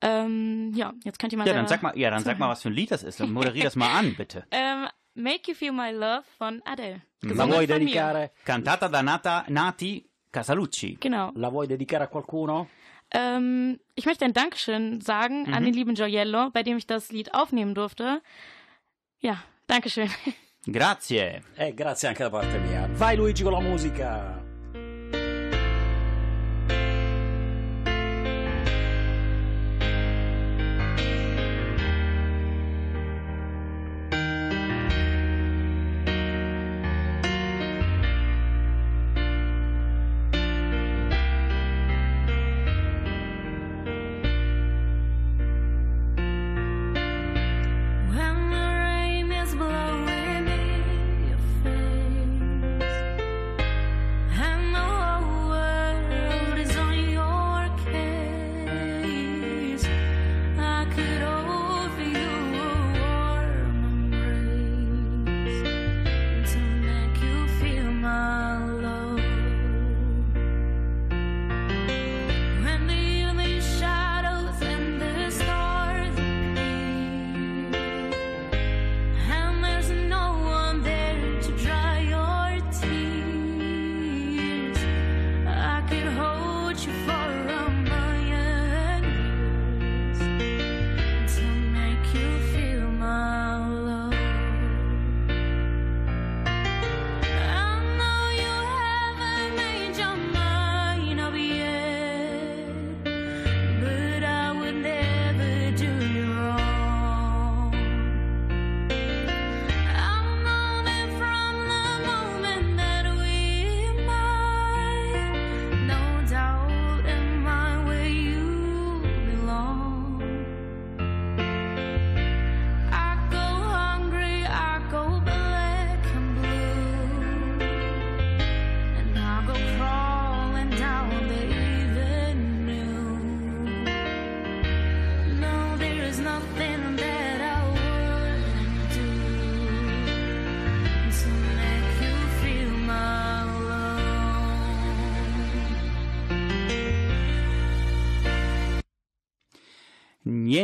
[0.00, 2.62] Ähm, ja, jetzt könnt ihr mal Ja, dann sag mal, ja, dann sag mal, was
[2.62, 3.18] für ein Lied das ist.
[3.18, 4.46] Dann moderier das mal an, bitte.
[4.52, 7.02] Ähm, Make You Feel My Love von Adele.
[7.20, 7.86] Gesungen vuoi von mir.
[7.86, 10.96] dedicare, Cantata da Nata, Nati Casalucci.
[11.00, 11.30] Genau.
[11.36, 12.66] la vuoi dedicare a qualcuno?
[13.12, 15.66] Ähm, ich möchte ein Dankeschön sagen an Mhm.
[15.66, 18.20] den lieben Gioiello, bei dem ich das Lied aufnehmen durfte.
[19.20, 19.36] Ja,
[19.68, 20.10] Dankeschön.
[20.66, 21.42] Grazie.
[21.56, 22.88] Eh, grazie anche da parte mia.
[22.98, 24.42] Vai Luigi con la musica.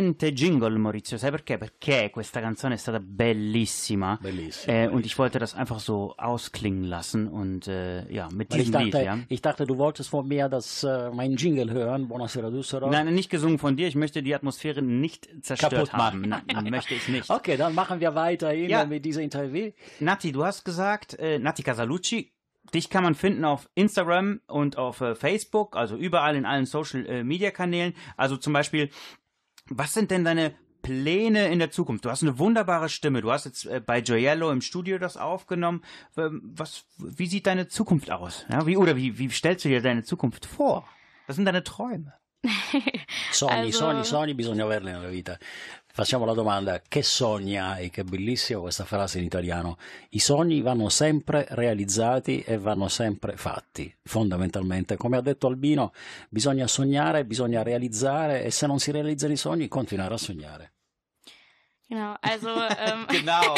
[0.01, 1.18] Niente Jingle, Maurizio.
[1.18, 1.59] Sai perché?
[1.59, 4.18] Perché questa canzone è stata bellissima.
[4.20, 8.61] Bellissima, Äh, und ich wollte das einfach so ausklingen lassen und äh, ja, mit Weil
[8.61, 9.18] ich diesem Lied, dachte, ja.
[9.28, 12.09] ich dachte, du wolltest von mir das, äh, mein Jingle hören.
[12.09, 12.90] Buonasera Düsseldorf.
[12.90, 13.88] Nein, nicht gesungen von dir.
[13.88, 16.28] Ich möchte die Atmosphäre nicht zerstört Kaputt haben.
[16.28, 16.44] machen.
[16.51, 17.28] Nein, möchte ich nicht.
[17.40, 18.84] Okay, dann machen wir weiterhin Ja.
[18.86, 19.70] mit dieser Interview.
[20.01, 22.32] Nati, du hast gesagt, äh, Nati Casalucci,
[22.74, 27.05] dich kann man finden auf Instagram und auf äh, Facebook, also überall in allen Social
[27.07, 27.94] äh, Media Kanälen.
[28.16, 28.90] Also zum Beispiel,
[29.70, 32.04] was sind denn deine Pläne in der Zukunft?
[32.04, 33.20] Du hast eine wunderbare Stimme.
[33.22, 35.82] Du hast jetzt äh, bei Joyello im Studio das aufgenommen.
[36.16, 38.46] Ähm, Was, wie sieht deine Zukunft aus?
[38.50, 40.86] Ja, wie, oder wie, wie stellst du dir deine Zukunft vor?
[41.26, 42.14] Was sind deine Träume?
[43.32, 45.38] Sogni, Also- sogni, sogni bisogna averli nella vita.
[45.93, 47.91] Facciamo la domanda, che sogni hai?
[47.91, 49.76] Che bellissima questa frase in italiano.
[50.11, 54.97] I sogni vanno sempre realizzati e vanno sempre fatti, fondamentalmente.
[54.97, 55.93] Come ha detto Albino,
[56.28, 60.72] bisogna sognare, bisogna realizzare e se non si realizzano i sogni, continuare a sognare.
[61.91, 63.55] Genau, also ähm, Genau.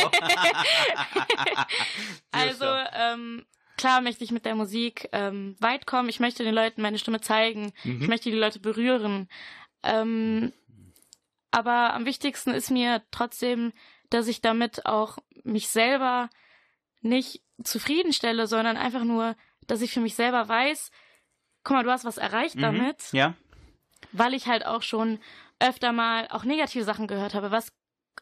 [2.31, 2.65] Also,
[2.95, 3.45] ähm,
[3.77, 6.09] klar möchte ich mit der Musik ähm, weit kommen.
[6.09, 7.73] Ich möchte den Leuten meine Stimme zeigen.
[7.85, 9.29] Ich möchte die Leute berühren.
[9.83, 10.53] Ähm,
[11.53, 13.73] aber am wichtigsten ist mir trotzdem,
[14.11, 16.29] dass ich damit auch mich selber
[17.01, 19.37] nicht zufriedenstelle, sondern einfach nur,
[19.69, 20.91] dass ich für mich selber weiß,
[21.63, 23.35] guck mal, du hast was erreicht damit, ja.
[24.13, 25.21] weil ich halt auch schon
[25.61, 27.73] öfter mal auch negative Sachen gehört habe, was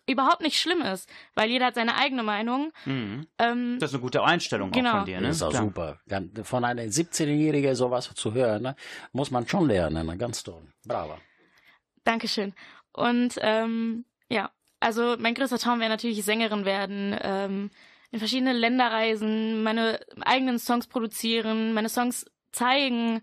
[0.06, 2.72] überhaupt nicht schlimm ist, weil jeder hat seine eigene Meinung.
[2.84, 3.26] Mhm.
[3.38, 4.90] Ähm, Das ist eine gute Einstellung Genau.
[4.90, 5.28] auch von dir, ne?
[5.28, 5.62] Das ist auch Klar.
[5.64, 6.44] super.
[6.44, 8.76] Von einer 17-Jährigen sowas zu hören, ne,
[9.12, 10.06] muss man schon lernen.
[10.06, 10.62] ne, Ganz toll.
[10.86, 11.18] Brava.
[12.04, 12.54] Dankeschön.
[12.92, 17.70] Und ähm, ja, also mein größter Traum wäre natürlich Sängerin werden, ähm,
[18.10, 23.22] in verschiedene Länder reisen, meine eigenen Songs produzieren, meine Songs zeigen.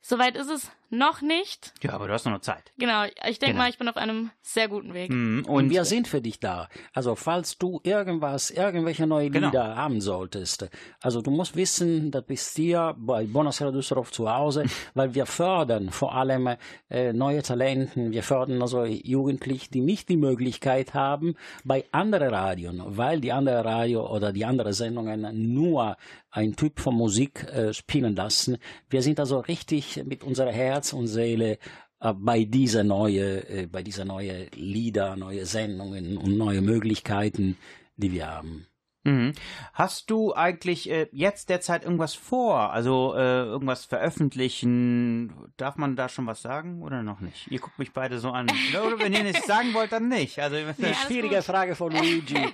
[0.00, 1.72] Soweit ist es noch nicht.
[1.82, 2.72] Ja, aber du hast noch Zeit.
[2.78, 3.58] Genau, ich denke Genau.
[3.64, 5.10] mal, ich bin auf einem sehr guten Weg.
[5.10, 5.44] Mhm.
[5.46, 6.68] Und wir sind für dich da.
[6.92, 9.46] Also falls du irgendwas, irgendwelche neue Genau.
[9.48, 10.68] Lieder haben solltest,
[11.00, 14.64] also du musst wissen, das bist hier bei Buonasera Düsseldorf zu Hause,
[14.94, 16.50] weil wir fördern vor allem
[16.90, 22.82] äh, neue Talenten, wir fördern also Jugendliche, die nicht die Möglichkeit haben, bei anderen Radien,
[22.84, 25.96] weil die andere Radio oder die anderen Sendungen nur
[26.30, 28.58] ein Typ von Musik äh, spielen lassen.
[28.90, 31.58] Wir sind also richtig mit unserer Herz und Seele
[32.00, 37.56] äh, bei dieser neue, äh, bei dieser neue Lieder, neue Sendungen und neue Möglichkeiten,
[37.96, 38.66] die wir haben.
[39.04, 39.32] Mhm.
[39.74, 42.72] Hast du eigentlich äh, jetzt derzeit irgendwas vor?
[42.72, 45.52] Also äh, irgendwas veröffentlichen?
[45.58, 47.50] Darf man da schon was sagen oder noch nicht?
[47.50, 48.46] Ihr guckt mich beide so an.
[48.86, 50.38] oder wenn ihr nichts sagen wollt, dann nicht.
[50.38, 51.44] Also Ja, alles Schwierige gut.
[51.44, 52.48] Frage von Luigi.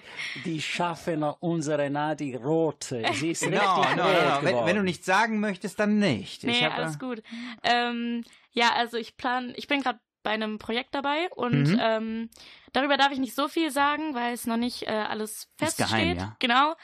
[0.44, 2.94] Die schaffen unsere Nati rot.
[3.14, 4.42] Sie ist no, richtig no, rot no, no.
[4.42, 6.42] Wenn, wenn du nichts sagen möchtest, dann nicht.
[6.42, 7.22] Nee, ich hab, alles äh, gut.
[7.62, 11.78] Ähm, ja, also ich plan, ich bin gerade bei einem Projekt dabei und Mhm.
[11.80, 12.30] ähm,
[12.72, 15.88] darüber darf ich nicht so viel sagen, weil es noch nicht äh, alles Ist feststeht.
[15.88, 16.36] geheim, ja.
[16.38, 16.74] Genau.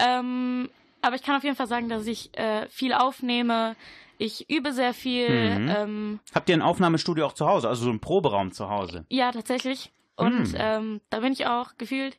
[0.00, 0.70] Ähm,
[1.02, 3.76] aber ich kann auf jeden Fall sagen, dass ich äh, viel aufnehme.
[4.18, 5.58] Ich übe sehr viel.
[5.58, 5.68] Mhm.
[5.68, 7.68] Ähm, Habt ihr ein Aufnahmestudio auch zu Hause?
[7.68, 9.04] Also so ein Proberaum zu Hause?
[9.08, 9.92] ja, tatsächlich.
[10.16, 10.54] Und Mhm.
[10.56, 12.16] ähm, da bin ich auch gefühlt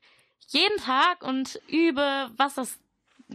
[0.49, 2.80] jeden Tag und übe, was das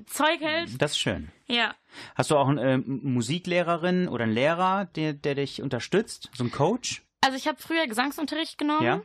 [0.07, 0.81] Zeug hält.
[0.81, 1.31] Das ist schön.
[1.49, 1.75] Ja.
[2.15, 6.31] Hast du auch eine äh, Musiklehrerin oder einen Lehrer, der, der dich unterstützt?
[6.35, 7.03] So ein Coach?
[7.23, 8.85] Also ich habe früher Gesangsunterricht genommen.
[8.85, 9.01] Ja.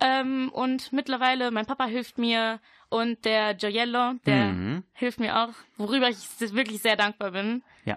[0.00, 2.60] Ähm, und mittlerweile, mein Papa hilft mir
[2.90, 4.82] und der Gioiello, der Mhm.
[4.92, 6.16] hilft mir auch, worüber ich
[6.54, 7.62] wirklich sehr dankbar bin.
[7.84, 7.96] Ja.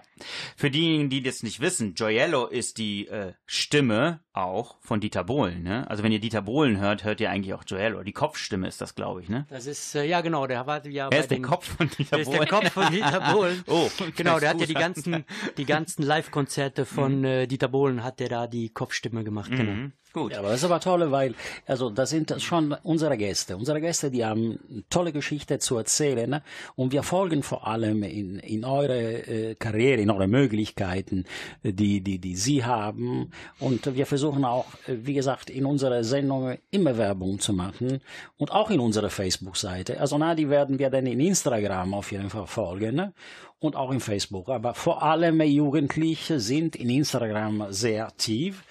[0.56, 5.62] Für diejenigen, die das nicht wissen, Joyello ist die äh, Stimme auch von Dieter Bohlen.
[5.62, 5.88] Ne?
[5.90, 8.02] Also wenn ihr Dieter Bohlen hört, hört ihr eigentlich auch Joyello.
[8.02, 9.28] Die Kopfstimme ist das, glaube ich.
[9.28, 9.46] Ne?
[9.50, 11.90] Das ist, äh, ja genau, der war ja Er bei ist der den, Kopf von
[11.90, 12.38] Dieter der ist Bohlen.
[12.40, 13.64] der Kopf von Dieter Bohlen.
[13.66, 15.24] Oh, genau, der hat ja die ganzen,
[15.58, 19.72] die ganzen Live-Konzerte von äh, Dieter Bohlen, hat der da die Kopfstimme gemacht, genau.
[19.72, 19.92] Mhm.
[20.12, 20.32] Gut.
[20.32, 21.34] Ja, aber das ist aber toll, weil
[21.66, 23.56] also das sind schon unsere Gäste.
[23.56, 24.58] Unsere Gäste, die haben
[24.90, 26.42] tolle Geschichte zu erzählen
[26.76, 31.24] und wir folgen vor allem in, in eure äh, Karriere, in eure Möglichkeiten,
[31.62, 33.30] äh, die, die, die Sie haben.
[33.58, 38.00] Und wir versuchen auch, äh, wie gesagt, in unserer Sendung immer Werbung zu machen
[38.36, 39.98] und auch in unserer Facebook-Seite.
[39.98, 43.12] Also na, die werden wir dann in Instagram auf jeden Fall folgen
[43.60, 44.50] und auch in Facebook.
[44.50, 48.62] Aber vor allem Jugendliche sind in Instagram sehr aktiv.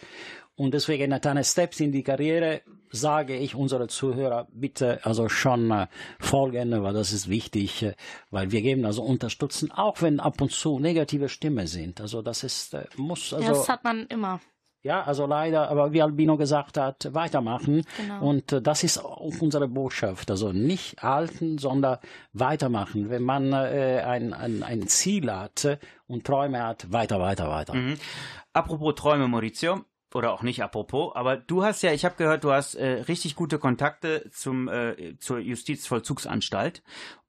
[0.56, 5.88] Und deswegen deine Steps in die Karriere sage ich unsere Zuhörer bitte also schon äh,
[6.20, 7.96] folgen, weil das ist wichtig, äh,
[8.30, 12.02] weil wir geben also unterstützen, auch wenn ab und zu negative Stimmen sind.
[12.02, 14.42] Also das ist äh, muss also ja, das hat man immer.
[14.84, 17.86] ja, also leider, aber wie Albino gesagt hat, weitermachen.
[17.98, 18.28] Genau.
[18.28, 20.30] Und äh, das ist auch unsere Botschaft.
[20.30, 21.98] Also nicht halten, sondern
[22.34, 23.10] weitermachen.
[23.10, 27.74] Wenn man äh, ein, ein, ein Ziel hat und Träume hat, weiter, weiter, weiter.
[27.74, 27.98] Mhm.
[28.54, 29.86] Apropos Träume, Maurizio.
[30.14, 33.36] Oder auch nicht apropos, aber du hast ja, ich habe gehört, du hast äh, richtig
[33.36, 36.84] gute Kontakte zum äh, zur Justizvollzugsanstalt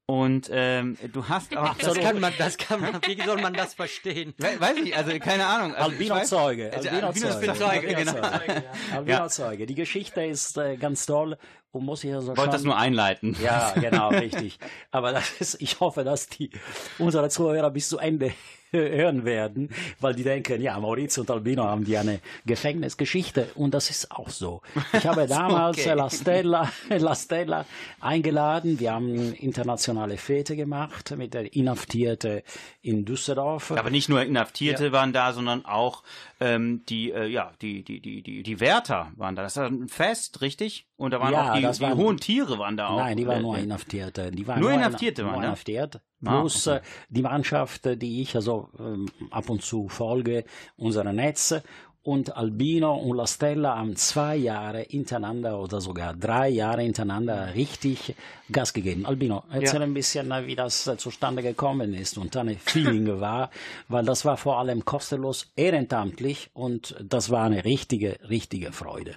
[0.05, 3.73] und ähm, du hast auch Das kann man, das kann man, wie soll man das
[3.73, 4.33] verstehen?
[4.37, 5.75] We weiß ich, also keine Ahnung.
[5.75, 6.73] Also ich Albino weiß- Zeuge.
[6.73, 7.53] Also, Albino Albino Zeuge.
[7.53, 8.37] Zeuge, Albino genau.
[8.37, 8.63] Zeuge.
[8.93, 9.65] Albino Zeuge.
[9.65, 11.37] Die Geschichte ist äh, ganz toll
[11.73, 13.35] und muss ich also Ich wollte das nur einleiten.
[13.41, 14.59] Ja, genau, richtig.
[14.91, 16.51] Aber das ist, ich hoffe, dass die
[16.99, 18.31] unsere Zuhörer bis zu Ende
[18.71, 19.69] hören werden,
[19.99, 24.29] weil die denken, ja, Maurizio und Albino haben die eine Gefängnisgeschichte und das ist auch
[24.29, 24.61] so.
[24.93, 25.89] Ich habe damals okay.
[25.89, 27.65] äh, La Stella, La Stella
[27.99, 28.79] eingeladen.
[28.79, 32.43] Wir haben internationale Fete gemacht mit der Inhaftierte
[32.81, 33.71] in Düsseldorf.
[33.71, 36.03] Aber nicht nur Inhaftierte waren da, sondern auch
[36.43, 39.43] ähm, die, äh, ja, die, die, die, die, die Wärter waren da.
[39.43, 40.87] Das war ein Fest, richtig?
[40.97, 42.97] Und da waren Ja, auch die, die waren- hohen Tiere waren da auch.
[42.97, 44.31] Nein, die waren Äh, nur äh, Inhaftierte.
[44.31, 45.47] Die waren Nur Inhaftierte waren, nur ne?
[45.47, 46.01] Inhaftiert.
[46.25, 46.77] Ah, Plus okay.
[46.77, 50.45] äh, die Mannschaft, die ich also ähm, ab und zu folge,
[50.77, 51.55] unsere Netz.
[52.03, 58.13] Und Albino und La Stella haben zwei Jahre hintereinander oder sogar drei Jahre hintereinander richtig
[58.51, 59.05] Gas gegeben.
[59.05, 63.51] Albino, erzähl ein bisschen, wie das äh, zustande gekommen ist und deine Feeling war,
[63.87, 69.15] weil das war vor allem kostenlos, ehrenamtlich und das war eine richtige, richtige Freude.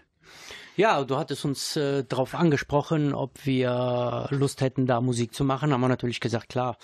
[0.76, 5.72] Ja, du hattest uns äh, darauf angesprochen, ob wir Lust hätten, da Musik zu machen.
[5.72, 6.76] Haben wir natürlich gesagt, klar,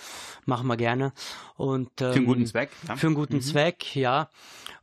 [0.47, 1.13] machen wir gerne.
[1.57, 2.97] Und ähm, Für einen guten Zweck, ja.
[2.97, 3.41] Für einen guten Mhm.
[3.43, 4.31] Zweck, ja.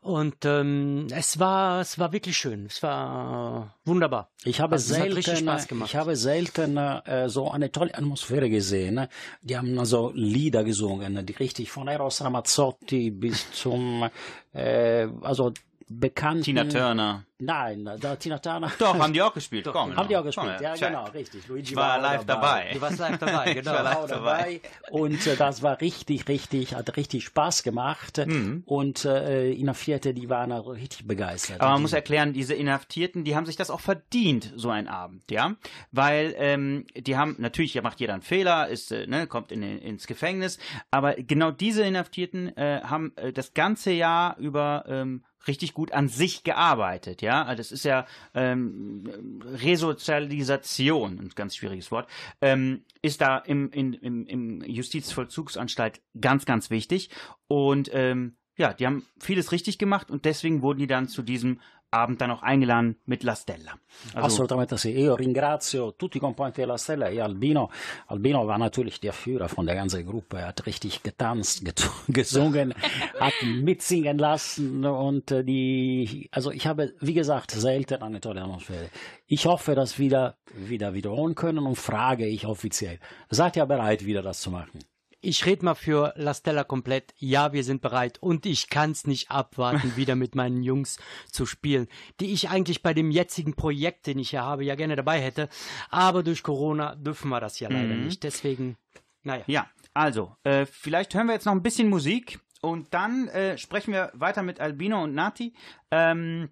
[0.02, 2.66] Und ähm, es war, es war wirklich schön.
[2.68, 4.32] Es war wunderbar.
[4.46, 5.50] Ich habe Also, selten,
[5.86, 8.96] ich habe selten äh, so eine tolle Atmosphäre gesehen.
[8.96, 9.10] ne?
[9.42, 14.10] Die haben also Lieder gesungen, die richtig von Eros Ramazzotti bis zum,
[14.54, 15.52] äh, also
[15.90, 16.44] bekannten.
[16.44, 17.24] Tina Turner.
[17.42, 18.70] Nein, da Tina Turner.
[18.80, 19.66] Doch, haben die auch gespielt.
[19.72, 20.90] Komm, Haben die auch Komm, gespielt, ja, check.
[20.90, 21.48] genau, richtig.
[21.48, 22.72] Luigi Ich war auch live dabei.
[22.74, 23.72] Du warst live dabei, genau.
[23.72, 24.62] Ich war live auch dabei.
[24.92, 28.18] Und äh, das war richtig, richtig, hat richtig Spaß gemacht.
[28.26, 28.64] Mhm.
[28.66, 31.62] Und äh, Inhaftierte, die waren also richtig begeistert.
[31.62, 34.90] Aber man Die- muss erklären, diese Inhaftierten, die haben sich das auch verdient, so ein
[34.90, 35.56] Abend, ja,
[35.94, 39.64] weil ähm, die haben natürlich, ja, macht jeder einen Fehler, ist, äh, ne, kommt in,
[39.64, 40.60] ins Gefängnis,
[40.92, 46.08] aber genau diese Inhaftierten äh, haben äh, das ganze Jahr über ähm, richtig gut an
[46.08, 47.44] sich gearbeitet, ja.
[47.44, 52.10] Also Das ist ja ähm, Resozialisation, ein ganz schwieriges Wort,
[52.42, 57.10] ähm, ist da im, in, im, im Justizvollzugsanstalt ganz, ganz wichtig.
[57.48, 61.62] Und ähm, ja, die haben vieles richtig gemacht und deswegen wurden die dann zu diesem
[61.92, 63.78] Abend dann auch eingeladen mit La Stella.
[64.14, 64.98] Also, Assolutamente sì.
[64.98, 67.72] Io ringrazio tutti i componenti della Stella e Albino.
[68.08, 70.38] Albino war natürlich der Führer von der ganzen Gruppe.
[70.38, 72.74] Er hat richtig getanzt, get gesungen,
[73.20, 78.90] hat mitsingen lassen und äh, die, also ich habe, wie gesagt, selten eine tolle Atmosphäre.
[79.26, 83.00] Ich hoffe, dass wir wieder, wieder wiederholen können und frage ich offiziell.
[83.30, 84.80] Seid ihr bereit, wieder das zu machen?
[85.22, 87.14] Ich rede mal für La Stella komplett.
[87.18, 90.98] Ja, wir sind bereit und ich kann's nicht abwarten, wieder mit meinen Jungs
[91.32, 91.88] zu spielen,
[92.20, 95.50] die ich eigentlich bei dem jetzigen Projekt, den ich hier habe, ja gerne dabei hätte.
[95.90, 98.06] Aber durch Corona dürfen wir das ja leider Mhm.
[98.06, 98.24] nicht.
[98.24, 98.78] Deswegen,
[99.24, 99.44] naja.
[99.48, 103.94] Ja, also, äh, vielleicht hören wir jetzt noch ein bisschen Musik und dann äh, sprechen
[103.94, 105.54] wir weiter mit Albino und Nati.
[105.92, 106.50] Ähm,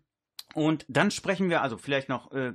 [0.53, 2.53] und dann sprechen wir, also vielleicht noch, äh,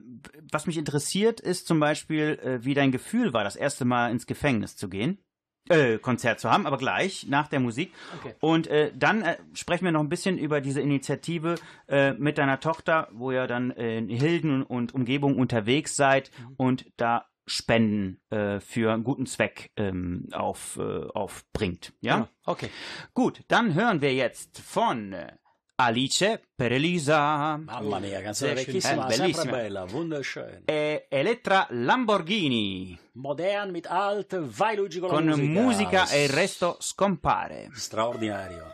[0.50, 4.26] was mich interessiert, ist zum Beispiel, äh, wie dein Gefühl war, das erste Mal ins
[4.26, 5.18] Gefängnis zu gehen.
[5.68, 7.92] Äh, Konzert zu haben, aber gleich nach der Musik.
[8.18, 8.34] Okay.
[8.40, 11.54] Und äh, dann äh, sprechen wir noch ein bisschen über diese Initiative
[11.88, 16.86] äh, mit deiner Tochter, wo ihr dann äh, in Hilden und Umgebung unterwegs seid und
[16.96, 21.92] da Spenden äh, für einen guten Zweck ähm, auf, äh, aufbringt.
[22.00, 22.14] Ja?
[22.16, 22.28] Genau.
[22.44, 22.68] Okay.
[23.14, 25.32] Gut, dann hören wir jetzt von äh,
[25.84, 28.72] Alice per Elisa Mamma mia, canzone Sehr schön.
[28.74, 29.52] vecchissima, Eh, sempre bellissima.
[29.56, 30.62] bella, wunderschön.
[30.64, 35.60] e Elettra Lamborghini Modern mit alt, vai Luigi con, con musica.
[35.60, 37.68] musica e il resto scompare.
[37.74, 38.70] Straordinario.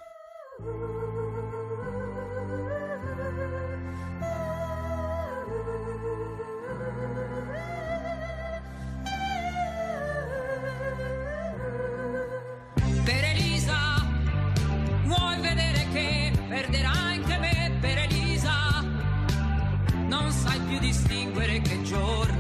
[21.61, 22.38] Distinguere che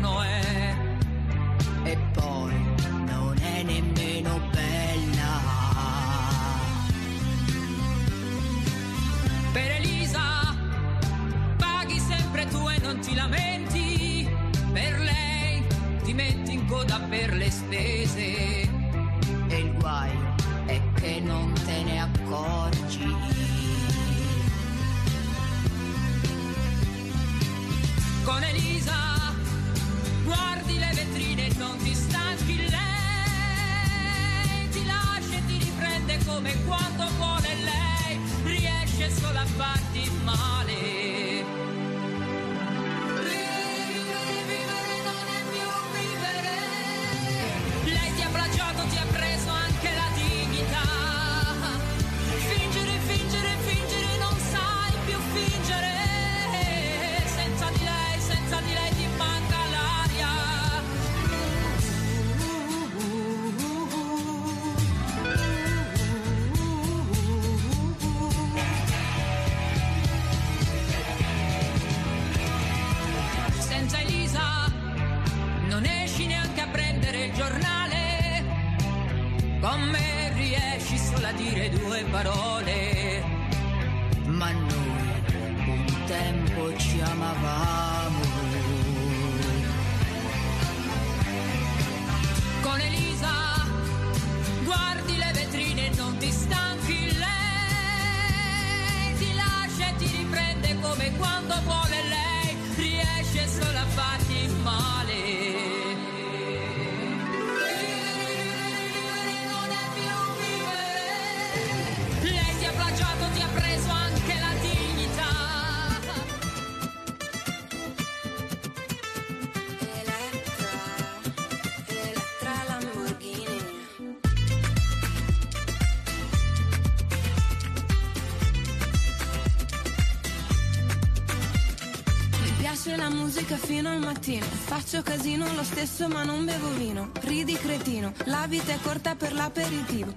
[134.28, 134.44] mattino.
[134.44, 137.10] Faccio casino lo stesso ma non bevo vino.
[137.20, 140.12] Ridi cretino, la vita è corta per l'aperitivo.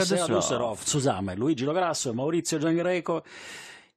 [0.00, 0.44] Düsseldorf.
[0.44, 0.84] Düsseldorf.
[0.84, 3.22] Zusammen Luigi Lograsso, Maurizio Giangreco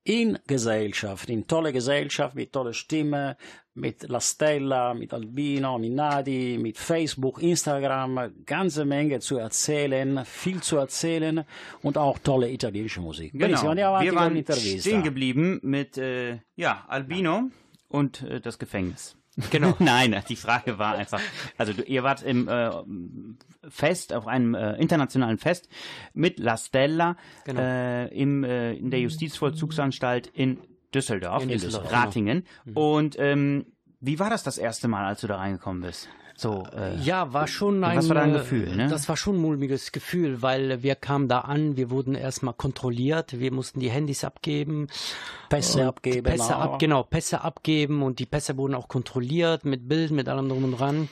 [0.03, 3.38] in Gesellschaft, in tolle Gesellschaft mit tolle Stimme,
[3.73, 10.61] mit La Stella, mit Albino, mit Nadi, mit Facebook, Instagram, ganze Menge zu erzählen, viel
[10.61, 11.44] zu erzählen
[11.82, 13.32] und auch tolle italienische Musik.
[13.34, 13.76] Genau.
[14.02, 17.49] Wir waren stehen geblieben mit äh, ja, Albino
[17.88, 19.15] und äh, das Gefängnis.
[19.52, 19.76] Genau.
[19.80, 21.22] Nein, die Frage war einfach,
[21.57, 22.72] also du, ihr wart im äh,
[23.69, 25.69] Fest, auf einem äh, internationalen Fest
[26.13, 27.15] mit La Stella
[27.45, 27.61] Genau.
[27.61, 30.57] äh, im, äh, in der Justizvollzugsanstalt in
[30.93, 32.45] Düsseldorf, In in Düsseldorf, Ratingen.
[32.73, 33.65] Und ähm,
[33.99, 36.09] wie war das das erste Mal, als du da reingekommen bist?
[36.35, 38.88] So, äh, Ja, war schon ein, was war dein äh, Gefühl, ne?
[38.88, 43.39] Das war schon ein mulmiges Gefühl, weil wir kamen da an, wir wurden erstmal kontrolliert,
[43.39, 44.88] wir mussten die Handys abgeben.
[45.49, 46.61] Pässe abgeben, Pässe auch.
[46.73, 50.63] ab, genau, Pässe abgeben und die Pässe wurden auch kontrolliert mit Bild, mit allem drum
[50.63, 51.09] und dran.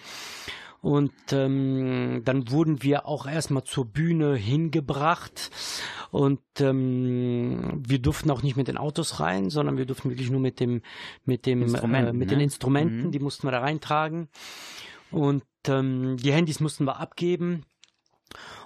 [0.82, 5.52] Und ähm, dann wurden wir auch erstmal zur Bühne hingebracht
[6.12, 10.40] und ähm, wir durften auch nicht mit den Autos rein, sondern wir durften wirklich nur
[10.40, 10.82] mit dem
[11.26, 12.36] mit dem Instrumenten, äh, mit ne?
[12.36, 13.12] den Instrumenten, Mhm.
[13.12, 14.30] die mussten wir da reintragen.
[15.12, 17.66] Und ähm, die Handys mussten wir abgeben.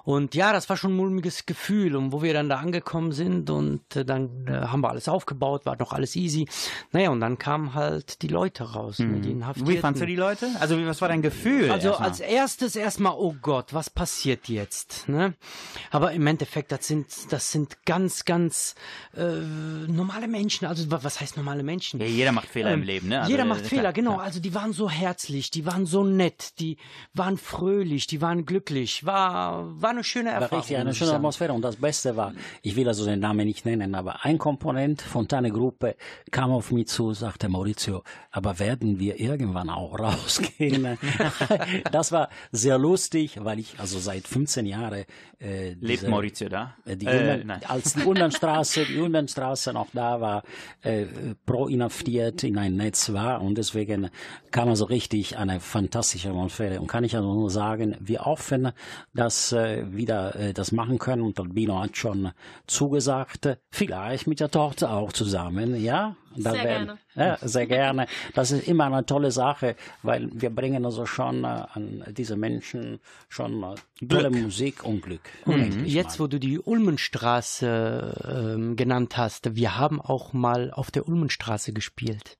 [0.04, 1.96] Und ja, das war schon ein mulmiges Gefühl.
[1.96, 5.66] Und wo wir dann da angekommen sind und äh, dann äh, haben wir alles aufgebaut,
[5.66, 6.48] war noch alles easy.
[6.92, 9.74] Naja, und dann kamen halt die Leute raus, ne, die Inhaftierten.
[9.74, 10.50] Wie fandst du die Leute?
[10.60, 11.72] Also, was war dein Gefühl?
[11.72, 12.10] Also erstmal?
[12.10, 15.08] als erstes erstmal, oh Gott, was passiert jetzt?
[15.08, 15.36] Ne?
[15.92, 18.76] Aber im Endeffekt, das sind, das sind ganz, ganz
[19.16, 20.66] äh, normale Menschen.
[20.68, 22.00] Also wa- was heißt normale Menschen?
[22.02, 23.20] ja, jeder macht Fehler im Ähm, Leben, ne?
[23.22, 24.18] Also, jeder äh, macht Fehler, genau.
[24.18, 26.78] Also die waren so herzlich, die waren so nett, die
[27.14, 29.06] waren fröhlich, die waren glücklich.
[29.06, 30.60] War, war eine schöne war Erfahrung.
[30.62, 31.18] richtig eine schöne sagen.
[31.18, 31.54] Atmosphäre.
[31.54, 35.28] Und das Beste war, ich will also den Namen nicht nennen, aber ein Komponent von
[35.28, 35.96] deiner Gruppe
[36.32, 40.98] kam auf mich zu, sagte Maurizio, aber werden wir irgendwann auch rausgehen?
[41.92, 45.06] das war sehr lustig, weil ich also seit 15 Jahren
[45.40, 46.76] äh, Lebt Maurizio da?
[46.86, 47.62] äh, Die Äh, Ulmen, nein.
[47.68, 50.44] als die Ulmenstraße, die Ulmenstraße noch da war,
[50.82, 51.06] äh,
[51.46, 54.10] pro inhaftiert in ein Netz war und deswegen
[54.52, 58.72] kam also richtig eine fantastische Atmosphäre und kann ich also nur sagen, wir hoffen,
[59.14, 62.32] dass äh, wieder äh, das machen können und Albino hat schon
[62.68, 66.16] zugesagt, vielleicht mit der Tochter auch zusammen, ja?
[66.36, 67.00] Da Sehr werden- gerne.
[67.16, 68.08] Ja, sehr gerne.
[68.34, 73.00] Das ist immer eine tolle Sache, weil wir bringen also schon äh, an diese Menschen
[73.30, 73.76] schon äh,
[74.08, 74.44] tolle Glück.
[74.44, 75.22] Musik und Glück.
[75.86, 76.24] Ich jetzt, mal.
[76.24, 82.38] wo du die Ulmenstraße ähm, genannt hast, wir haben auch mal auf der Ulmenstraße gespielt.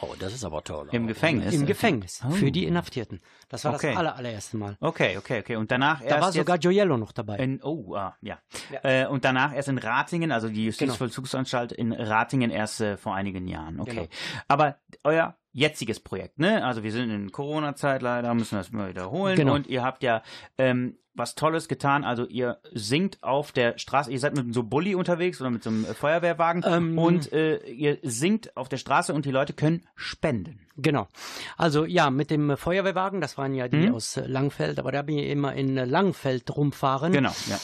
[0.00, 0.88] Oh, das ist aber toll.
[0.92, 1.54] Im Gefängnis?
[1.54, 2.20] Im Gefängnis.
[2.26, 2.30] Oh.
[2.30, 3.20] Für die Inhaftierten.
[3.48, 3.90] Das war Okay.
[3.90, 4.76] das aller, allererste Mal.
[4.80, 5.56] Okay, okay, okay.
[5.56, 7.36] Und danach Da erst war sogar Gioiello noch dabei.
[7.38, 8.38] in, oh, ah, ja.
[8.82, 13.48] Äh, und danach erst in Ratingen, also die Justizvollzugsanstalt in Ratingen erst äh, vor einigen
[13.48, 13.80] Jahren.
[13.80, 13.94] Okay.
[13.94, 14.08] Genau.
[14.48, 16.62] Aber euer jetziges Projekt, ne?
[16.64, 19.36] Also wir sind in Corona-Zeit leider, müssen das mal wiederholen.
[19.36, 19.54] Genau.
[19.54, 20.22] Und ihr habt ja
[20.58, 22.04] ähm, was Tolles getan.
[22.04, 25.62] Also ihr singt auf der Straße, ihr seid mit so einem Bulli unterwegs oder mit
[25.62, 26.98] so einem äh, Feuerwehrwagen Ähm.
[26.98, 30.60] und äh, ihr singt auf der Straße und die Leute können spenden.
[30.76, 31.08] Genau.
[31.56, 33.94] Also ja, mit dem Feuerwehrwagen, das waren ja die Mhm.
[33.94, 37.12] aus Langfeld, aber da bin ich immer in Langfeld rumfahren.
[37.14, 37.58] Genau, ja.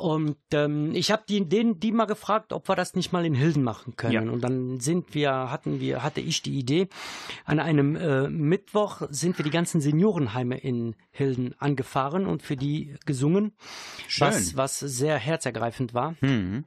[0.00, 3.34] Und ähm, ich habe die, den, die mal gefragt, ob wir das nicht mal in
[3.34, 4.12] Hilden machen können.
[4.14, 4.32] Ja.
[4.32, 6.88] Und dann sind wir, hatten wir, hatte ich die Idee,
[7.44, 12.94] an einem äh, Mittwoch sind wir die ganzen Seniorenheime in Hilden angefahren und für die
[13.04, 13.52] gesungen,
[14.08, 14.28] Schön.
[14.28, 16.14] was, was sehr herzergreifend war.
[16.22, 16.64] Mhm.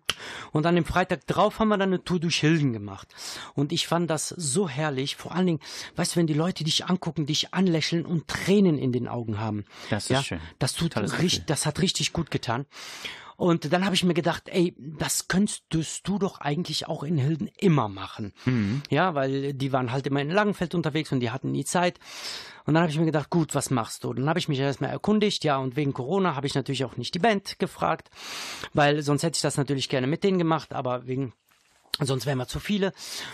[0.51, 3.07] Und an dem Freitag drauf haben wir dann eine Tour durch Hilden gemacht.
[3.55, 5.15] Und ich fand das so herrlich.
[5.15, 5.59] Vor allen Dingen,
[5.95, 9.65] weißt du, wenn die Leute dich angucken, dich anlächeln und Tränen in den Augen haben.
[9.89, 10.39] Das ist ja, schön.
[10.59, 12.67] Das tut richtig, das hat richtig gut getan.
[13.37, 17.49] Und dann habe ich mir gedacht, ey, das könntest du doch eigentlich auch in Hilden
[17.57, 18.33] immer machen.
[18.45, 18.83] Mhm.
[18.89, 21.99] Ja, weil die waren halt immer in Langenfeld unterwegs und die hatten nie Zeit.
[22.65, 24.13] Und dann habe ich mir gedacht, gut, was machst du?
[24.13, 27.13] Dann habe ich mich erstmal erkundigt, ja, und wegen Corona habe ich natürlich auch nicht
[27.13, 28.09] die Band gefragt,
[28.73, 31.33] weil sonst hätte ich das natürlich gerne mit denen gemacht, aber wegen
[32.01, 32.91] Sonst wären wir zu viele.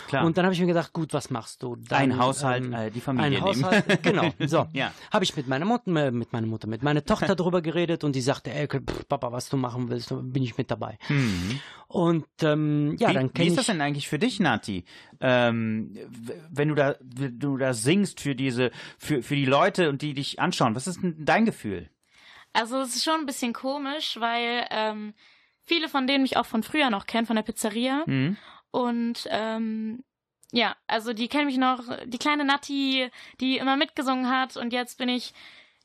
[0.08, 0.26] Klar.
[0.26, 1.76] Und dann habe ich mir gedacht, gut, was machst du?
[1.76, 3.64] Dann, Ein Haushalt, äh, die Familie Ein nehmen.
[3.64, 4.30] Haushalt, genau.
[4.46, 4.68] So.
[4.74, 4.92] Ja.
[5.10, 8.14] Habe ich mit meiner Mutter, äh, mit meiner Mutter, mit meiner Tochter drüber geredet und
[8.14, 10.98] die sagte, ey, pff, Papa, was du machen willst, bin ich mit dabei.
[11.88, 13.56] Und ähm, ja, wie, dann wie kenne ist ich.
[13.56, 14.84] das denn eigentlich für dich, Nati?
[15.20, 15.96] Ähm,
[16.50, 20.12] wenn du da, wenn du da singst für diese, für, für die Leute und die
[20.12, 21.88] dich anschauen, was ist denn dein Gefühl?
[22.52, 25.14] Also es ist schon ein bisschen komisch, weil ähm,
[25.64, 28.02] viele von denen mich auch von früher noch kennen, von der Pizzeria.
[28.06, 28.36] Mhm.
[28.70, 30.04] Und ähm,
[30.52, 33.10] ja, also die kennen mich noch, die kleine Nati,
[33.40, 34.56] die immer mitgesungen hat.
[34.56, 35.32] Und jetzt bin ich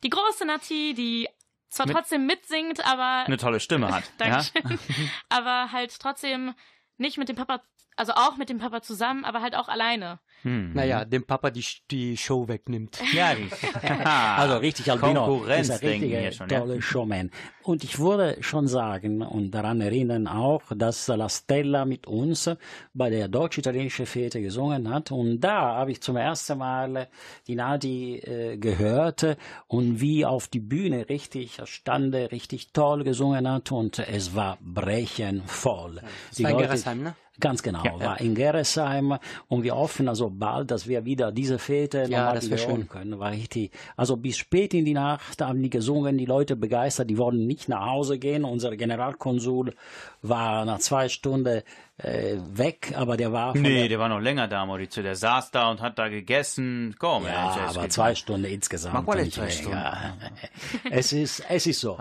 [0.04, 1.28] die große Nati, die
[1.70, 4.04] zwar Mit- trotzdem mitsingt, aber Eine tolle Stimme hat.
[4.20, 4.42] ja?
[4.54, 4.80] Dankeschön.
[5.30, 6.54] aber halt trotzdem
[6.98, 7.62] nicht mit dem Papa,
[7.96, 10.20] also auch mit dem Papa zusammen, aber halt auch alleine.
[10.46, 10.74] Hm.
[10.74, 13.00] Naja, dem Papa die, die Show wegnimmt.
[13.14, 13.34] Ja,
[14.38, 16.60] Also richtig, Albino Konkurrenz ist ein hier schon, ja.
[16.60, 17.32] toller Showman.
[17.64, 22.50] Und ich würde schon sagen und daran erinnern auch, dass La Stella mit uns
[22.94, 25.12] bei der deutsch-italienischen Fete gesungen hat.
[25.12, 27.08] Und da habe ich zum ersten Mal
[27.48, 33.72] die Nadi äh, gehört und wie auf die Bühne richtig stand, richtig toll gesungen hat
[33.72, 35.96] und es war brechenvoll.
[36.30, 37.16] Das Die war in Leute- ne?
[37.38, 38.00] Ganz genau, Ja, ja.
[38.00, 39.18] war in Gerresheim
[39.50, 42.82] und wir hoffen also bald, dass wir wieder diese Fete Ja, nochmal das wär wiederholen
[42.82, 42.90] schön.
[42.90, 43.20] können.
[43.20, 47.18] War richtig, also bis spät in die Nacht haben die gesungen, die Leute begeistert, die
[47.18, 48.44] wollten nicht nach Hause gehen.
[48.44, 49.74] Unser Generalkonsul
[50.22, 51.62] war nach zwei Stunden
[51.98, 55.02] äh, weg, aber der war Nee, der, der war noch länger da, Maurizio.
[55.02, 56.96] Der saß da und hat da gegessen.
[57.00, 58.16] Komm, ja, ey, es aber zwei.
[58.16, 58.94] Stunden insgesamt.
[58.96, 60.18] Mach mal nicht zwei länger.
[60.92, 61.98] es ist, es ist so.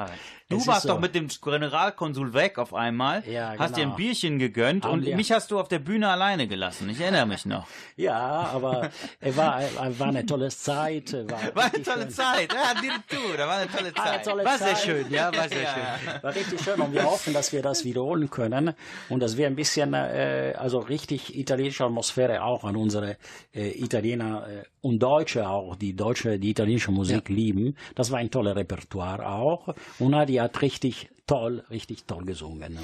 [0.54, 0.88] Du Es warst so.
[0.88, 3.94] doch mit dem Generalkonsul weg auf einmal, Ja, hast dir genau.
[3.94, 5.16] ein Bierchen gegönnt Haben und wir.
[5.16, 6.88] mich hast du auf der Bühne alleine gelassen.
[6.90, 7.66] Ich erinnere mich noch.
[7.96, 8.18] Ja,
[8.52, 8.90] aber
[9.20, 9.60] es war,
[9.98, 11.12] war eine tolle Zeit.
[11.12, 12.10] War, War eine tolle schön.
[12.10, 12.52] Zeit.
[12.52, 12.74] Ja,
[13.08, 14.24] du, da war eine tolle Eine Zeit.
[14.24, 14.78] tolle War sehr Zeit.
[14.78, 15.74] schön, ja, war sehr Ja.
[16.02, 16.22] schön.
[16.22, 18.74] War richtig schön und wir hoffen, dass wir das wiederholen können
[19.08, 23.16] und dass wir ein bisschen äh, also richtig italienische Atmosphäre auch an unsere
[23.54, 27.76] äh, Italiener äh, und Deutsche auch, die deutsche, die italienische Musik lieben.
[27.94, 29.74] Das war ein toller Repertoire auch.
[30.00, 32.78] Und Nadi hat richtig toll, richtig toll gesungen.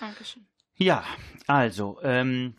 [0.00, 0.46] Dankeschön.
[0.76, 1.04] Ja,
[1.46, 2.54] also, ähm,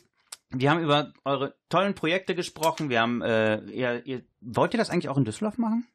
[0.49, 2.89] wir haben über eure tollen Projekte gesprochen.
[2.89, 5.88] Wir haben, äh, ihr, ihr, wollt ihr das eigentlich auch in Düsseldorf machen?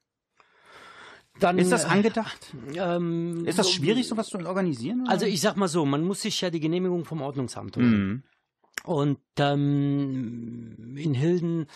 [1.40, 2.52] Dann, Ist das angedacht?
[2.74, 5.02] ähm, Ist das so- schwierig, sowas zu organisieren?
[5.02, 5.10] oder?
[5.12, 8.06] Also ich sag mal so, man muss sich ja die Genehmigung vom Ordnungsamt holen.
[8.08, 8.22] Mhm.
[8.84, 11.66] Und ähm, in Hilden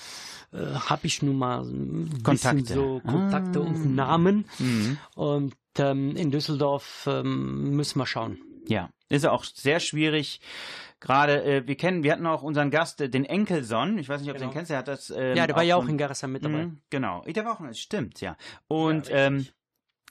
[0.52, 2.74] äh, habe ich nun mal ein bisschen Kontakte.
[2.74, 3.62] so Kontakte Ah.
[3.62, 4.44] und Namen.
[4.58, 4.98] Mhm.
[5.14, 8.38] Und ähm, in Düsseldorf ähm, müssen wir schauen.
[8.66, 10.40] Ja, ist auch sehr schwierig.
[11.00, 13.98] Gerade, äh, wir kennen, wir hatten auch unseren Gast, äh, den Enkelson.
[13.98, 14.52] Ich weiß nicht, ob du Genau.
[14.52, 14.70] den kennst.
[14.70, 15.10] Der hat das.
[15.10, 16.66] Ähm, ja, der war ja auch in Garissa mit dabei.
[16.66, 18.36] Mhm, genau, der war auch, stimmt, ja.
[18.68, 19.46] Und Ja, ähm,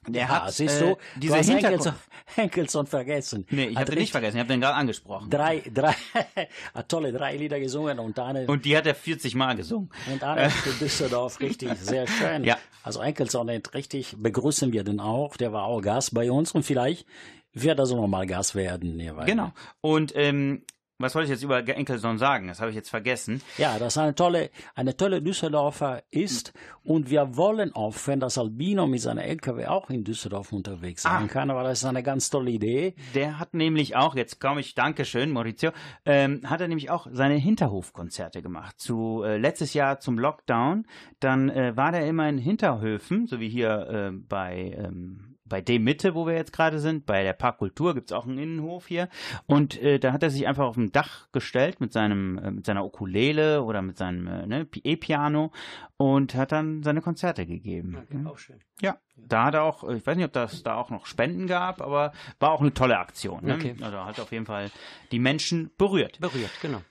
[0.08, 1.64] der Ja, hat siehst äh, du, diese du Hintergrund.
[1.64, 1.94] Henkelson,
[2.36, 3.46] Henkelson vergessen.
[3.50, 4.38] Nee, ich habe den nicht vergessen.
[4.38, 5.30] Ich habe den gerade angesprochen.
[5.30, 5.94] Drei, drei,
[6.74, 9.90] hat tolle drei Lieder gesungen und eine, Und die hat er 40 Mal gesungen.
[10.12, 12.44] und eine für Düsseldorf richtig sehr schön.
[12.44, 12.58] Ja.
[12.84, 15.38] Also Enkelson hat richtig, begrüßen wir den auch.
[15.38, 17.06] Der war auch Gast bei uns und vielleicht
[17.54, 19.00] wird er so nochmal Gast werden.
[19.00, 19.26] hierbei.
[19.26, 19.52] Genau.
[19.82, 20.64] Und ähm,
[21.02, 22.48] was wollte ich jetzt über Enkelson sagen?
[22.48, 23.42] Das habe ich jetzt vergessen.
[23.58, 26.54] Ja, das eine tolle, eine tolle Düsseldorfer ist
[26.84, 31.26] und wir wollen auch, wenn das Albino mit seiner LKW auch in Düsseldorf unterwegs sein
[31.26, 31.28] Ah.
[31.28, 32.96] kann, aber das ist eine ganz tolle Idee.
[33.16, 35.72] Der hat nämlich auch, jetzt komme ich, Dankeschön, Maurizio,
[36.06, 38.80] ähm, hat er nämlich auch seine Hinterhofkonzerte gemacht.
[38.80, 40.86] Zu äh, letztes Jahr zum Lockdown,
[41.20, 45.84] dann äh, war der immer in Hinterhöfen, so wie hier äh, bei ähm, bei dem
[45.84, 49.10] Mitte, wo wir jetzt gerade sind, bei der Parkkultur gibt's auch einen Innenhof hier.
[49.48, 52.66] Und äh, da hat er sich einfach auf dem Dach gestellt mit seinem, äh, mit
[52.66, 55.52] seiner Ukulele oder mit seinem äh, ne, E-Piano
[55.98, 57.98] und hat dann seine Konzerte gegeben.
[58.26, 58.62] Auch schön.
[58.80, 61.82] Ja, da hat er auch, ich weiß nicht, ob das da auch noch Spenden gab,
[61.82, 63.44] aber war auch eine tolle Aktion.
[63.46, 63.56] Ne?
[63.56, 63.76] Okay.
[63.82, 64.72] Also hat auf jeden Fall
[65.12, 66.20] die Menschen berührt.
[66.22, 66.82] Berührt, genau.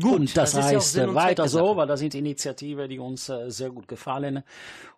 [0.00, 2.98] Gut, und das, das ja heißt äh, Zweck weiter so, weil das sind Initiativen, die
[2.98, 4.42] uns äh, sehr gut gefallen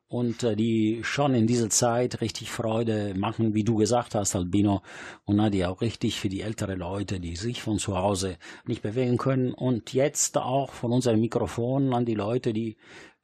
[0.09, 4.83] und äh, die schon in dieser Zeit richtig Freude machen, wie du gesagt hast, Albino,
[5.25, 8.83] und äh, die auch richtig für die älteren Leute, die sich von zu Hause nicht
[8.83, 9.53] bewegen können.
[9.53, 12.77] Und jetzt auch von unserem Mikrofon an die Leute, die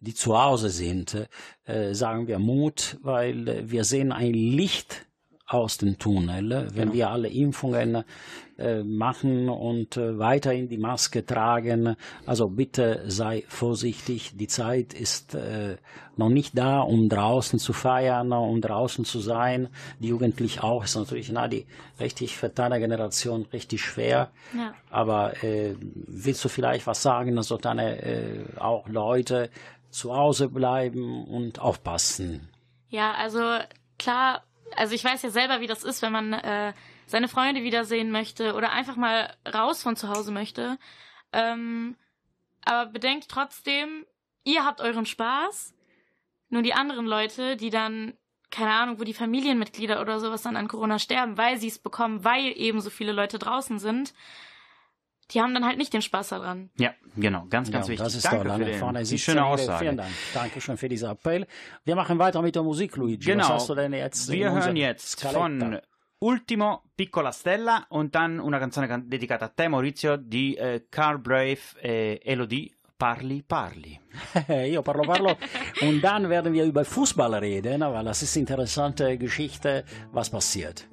[0.02, 1.28] die zu Hause sind,
[1.64, 5.06] äh, sagen wir Mut, weil äh, wir sehen ein Licht
[5.52, 8.04] aus dem Tunnel, wenn wir alle Impfungen
[8.58, 11.96] äh, machen und äh, weiterhin die Maske tragen.
[12.26, 14.36] Also bitte sei vorsichtig.
[14.36, 15.76] Die Zeit ist äh,
[16.16, 19.68] noch nicht da, um draußen zu feiern, um draußen zu sein.
[19.98, 21.66] Die Jugendlichen auch ist natürlich na, die
[21.98, 24.30] richtig für deine Generation richtig schwer.
[24.56, 24.74] Ja.
[24.90, 29.50] Aber äh, willst du vielleicht was sagen, dass so deine äh, auch Leute
[29.90, 32.48] zu Hause bleiben und aufpassen?
[32.88, 33.40] Ja, also
[33.98, 34.42] klar,
[34.76, 36.72] also ich weiß ja selber, wie das ist, wenn man äh,
[37.06, 40.78] seine Freunde wiedersehen möchte oder einfach mal raus von zu Hause möchte.
[41.32, 41.96] Ähm,
[42.64, 44.06] aber bedenkt trotzdem,
[44.44, 45.74] ihr habt euren Spaß.
[46.48, 48.14] Nur die anderen Leute, die dann,
[48.50, 52.24] keine Ahnung, wo die Familienmitglieder oder sowas dann an Corona sterben, weil sie es bekommen,
[52.24, 54.12] weil eben so viele Leute draußen sind,
[55.34, 56.70] die haben dann halt nicht den Spaß daran.
[56.78, 58.04] Ja, genau, ganz, ganz Ja, wichtig.
[58.04, 58.64] Das ist Danke toll.
[58.64, 59.44] für Vorne die schöne.
[59.44, 59.78] Aussage.
[59.84, 60.10] Vielen Dank.
[60.34, 61.46] Dankeschön für diesen Appell.
[61.84, 63.24] Wir machen weiter mit der Musik, Luigi.
[63.26, 63.44] Genau.
[63.44, 65.38] Was hast du denn jetzt in Wir hören jetzt Scaletta?
[65.40, 65.78] von
[66.20, 71.18] Ultimo Piccola Stella und dann una canzone can- dedicata a te, Maurizio, di äh, Carl
[71.18, 72.72] Brave e Elodie.
[72.96, 73.98] Parli, parli.
[74.70, 75.36] Io parlo, parlo.
[75.80, 80.86] Und dann werden wir über Fußball reden, weil das ist eine interessante Geschichte, was passiert.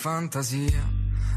[0.00, 0.82] Fantasia.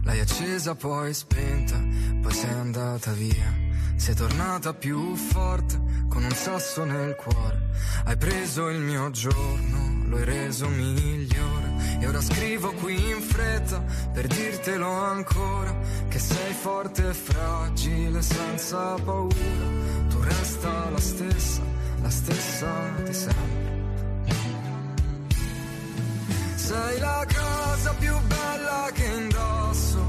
[0.03, 1.77] L'hai accesa poi spenta,
[2.22, 3.52] poi sei andata via.
[3.98, 5.77] Sei tornata più forte
[6.07, 7.72] con un sasso nel cuore.
[8.06, 11.99] Hai preso il mio giorno, lo hai reso migliore.
[11.99, 13.84] E ora scrivo qui in fretta
[14.14, 15.76] per dirtelo ancora.
[16.07, 19.68] Che sei forte e fragile senza paura.
[20.07, 21.61] Tu resta la stessa,
[22.02, 23.62] la stessa di sempre.
[26.65, 30.02] Sei la cosa più bella che indosso,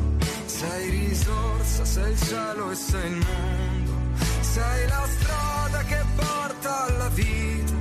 [0.46, 3.92] sei risorsa, sei il cielo e sei il mondo,
[4.40, 7.72] sei la strada che porta alla vita,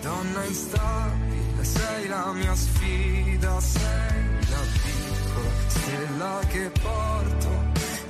[0.00, 7.48] donna instabile, sei la mia sfida, sei la piccola stella che porto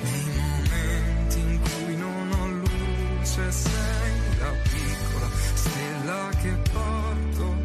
[0.03, 7.58] nei momenti in cui non ho luce, sei la piccola stella che porto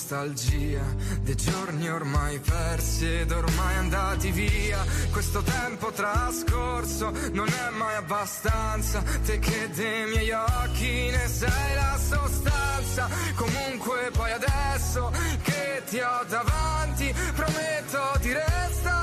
[0.00, 0.82] nostalgia
[1.20, 4.82] dei giorni ormai persi ed ormai andati via.
[5.10, 9.02] Questo tempo trascorso non è mai abbastanza.
[9.24, 13.08] Te che dei miei occhi ne sei la sostanza.
[13.34, 15.12] Comunque poi adesso
[15.42, 18.99] che ti ho davanti, prometto di restarti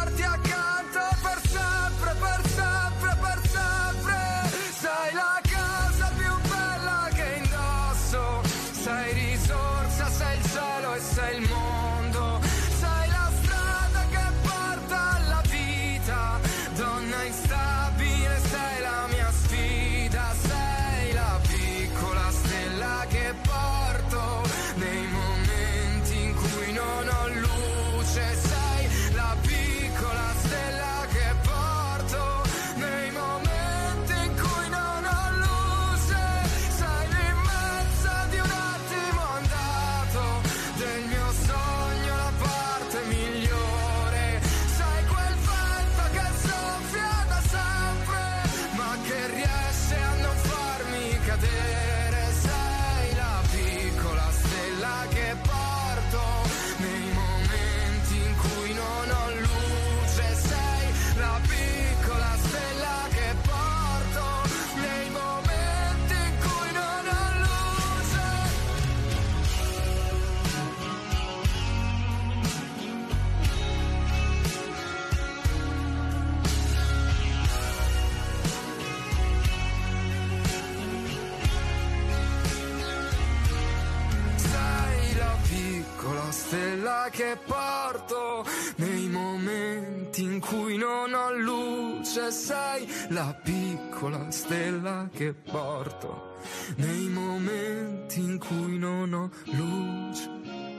[87.09, 88.45] che porto
[88.77, 92.31] nei momenti in cui non ho luce.
[92.31, 96.39] Sei la piccola stella che porto
[96.75, 100.29] nei momenti in cui non ho luce.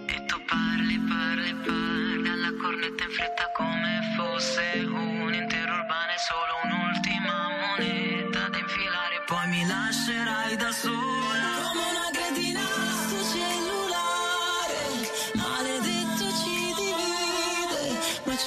[0.06, 6.18] E tu parli, parli, parli alla cornetta in fretta come fosse un intero urbano e
[6.18, 9.22] solo un'ultima moneta da infilare.
[9.26, 11.47] Poi mi lascerai da sola.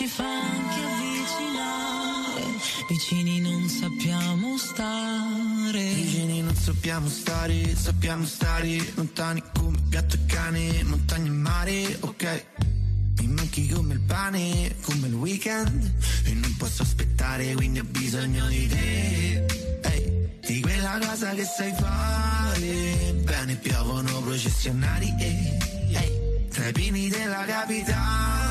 [0.02, 2.42] Ci fa anche avvicinare.
[2.90, 5.94] Vicini non sappiamo stare.
[5.94, 12.46] Vicini non sappiamo stare, sappiamo stare lontani come gatto e cane, montagne e mare, ok.
[13.20, 18.48] Mi manchi come il pane, come il weekend E non posso aspettare, quindi ho bisogno
[18.48, 19.46] di te
[20.48, 25.58] di quella cosa che sai fare Bene, piovono processionari Ehi,
[25.92, 28.51] ehi, tra i pini della capitale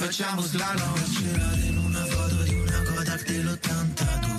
[0.00, 4.38] facciamo slalom Girare in una foto di una Kodak dell'82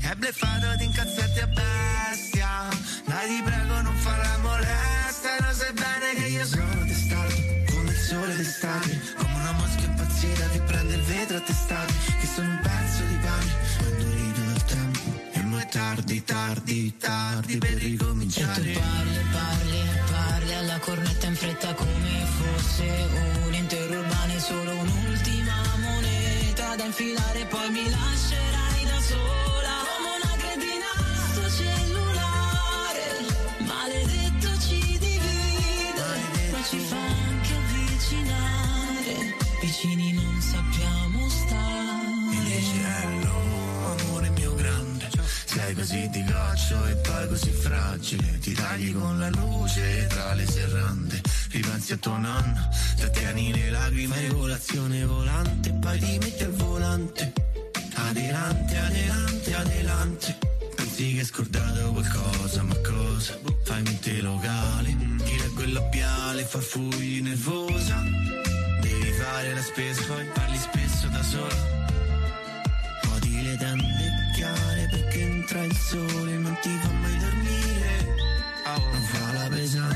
[0.00, 2.68] è bleffato di incazzetti a bestia.
[3.06, 5.36] Dai ti prego non fare molestia.
[5.40, 7.34] Lo sai bene che io sono testato
[7.74, 9.00] Come il sole d'estate.
[9.16, 13.16] Come una mosca impazzita che prende il vetro a testate Che sono un pezzo di
[13.16, 13.52] pane.
[13.90, 15.00] Indurito dal tempo
[15.32, 19.86] E mo è tardi, tardi, tardi per E tu ricominciare parli, parli
[20.46, 22.05] parli alla cornetta in fretta come
[22.76, 23.08] fosse
[23.46, 29.74] un intero urbano e solo un'ultima moneta da infilare poi mi lascerai da sola.
[29.88, 30.90] Come una cretina
[31.30, 33.04] sto cellulare
[33.64, 36.08] maledetto ci divide
[36.52, 39.14] ma ci fa anche avvicinare.
[39.60, 41.94] Vicini non sappiamo stare.
[42.56, 45.08] Cielo, amore mio grande
[45.44, 48.38] Sei così di goccio e poi così fragile.
[48.38, 51.25] Ti tagli con la luce tra le serrande
[51.56, 57.32] Ripensi a tuo nonno Trattieni le lacrime colazione volante Poi ti metti al volante.
[57.94, 60.38] Adelante, adelante, adelante.
[60.74, 63.38] Pensi che hai scordato qualcosa, ma cosa?
[63.64, 64.94] Fai mente locale.
[65.24, 68.02] Chi leggo il labiale, farfugli nervosa?
[68.82, 71.56] Devi fare la spesa, poi parli spesso da sola.
[73.14, 78.14] Odi le tende chiare perché entra il sole non ti fa mai dormire.
[78.66, 79.95] Non fa la pesante,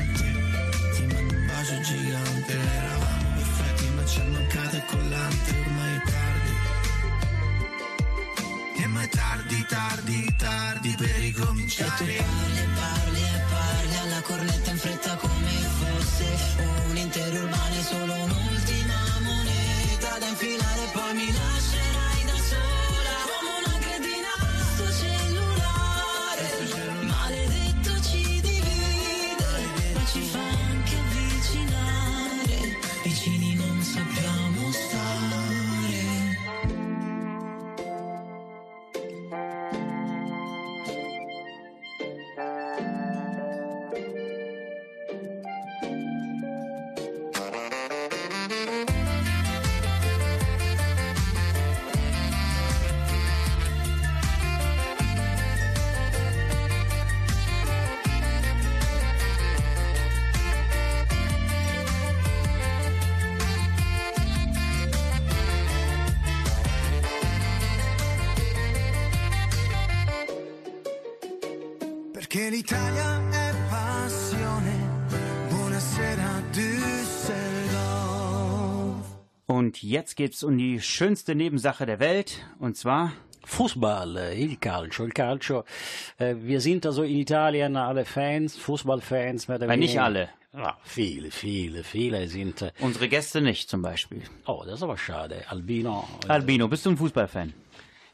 [1.71, 2.53] bacio gigante.
[2.53, 6.49] Eravamo perfetti ma ci è mancato il collante, ormai è tardi.
[8.83, 11.89] E ma è tardi, tardi, tardi per E tu ricominciare.
[11.89, 15.00] parli, parli e parli alla cornetta in fretta
[79.91, 83.11] jetzt geht's um die schönste Nebensache der Welt, und zwar
[83.43, 85.63] Fußball, äh, il calcio, il calcio.
[86.17, 89.47] Äh, wir sind also in Italien alle Fans, Fußballfans.
[89.47, 90.29] Mehr oder Weil nicht alle.
[90.53, 92.61] Ja, viele, viele, viele sind.
[92.61, 94.21] Äh, unsere Gäste nicht zum Beispiel.
[94.45, 95.43] oh, das ist aber schade.
[95.49, 96.07] Albino.
[96.27, 97.53] Albino, bist du ein Fußballfan?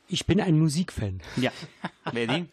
[0.07, 1.21] Ich bin ein Musikfan.
[1.35, 1.51] Ja.
[2.13, 2.45] Lady.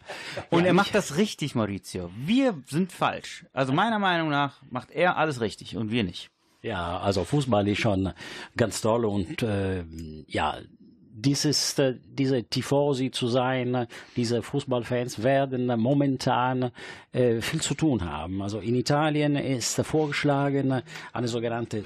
[0.49, 2.11] Und er macht das richtig, Maurizio.
[2.17, 3.45] Wir sind falsch.
[3.53, 6.29] Also meiner Meinung nach macht er alles richtig und wir nicht.
[6.65, 8.11] Ja, also Fußball ist schon
[8.57, 9.83] ganz toll und äh,
[10.27, 10.57] ja,
[11.15, 13.85] dieses, äh, diese Tifosi zu sein,
[14.15, 16.71] diese Fußballfans werden momentan
[17.11, 18.41] äh, viel zu tun haben.
[18.41, 20.81] Also in Italien ist vorgeschlagen
[21.13, 21.83] eine sogenannte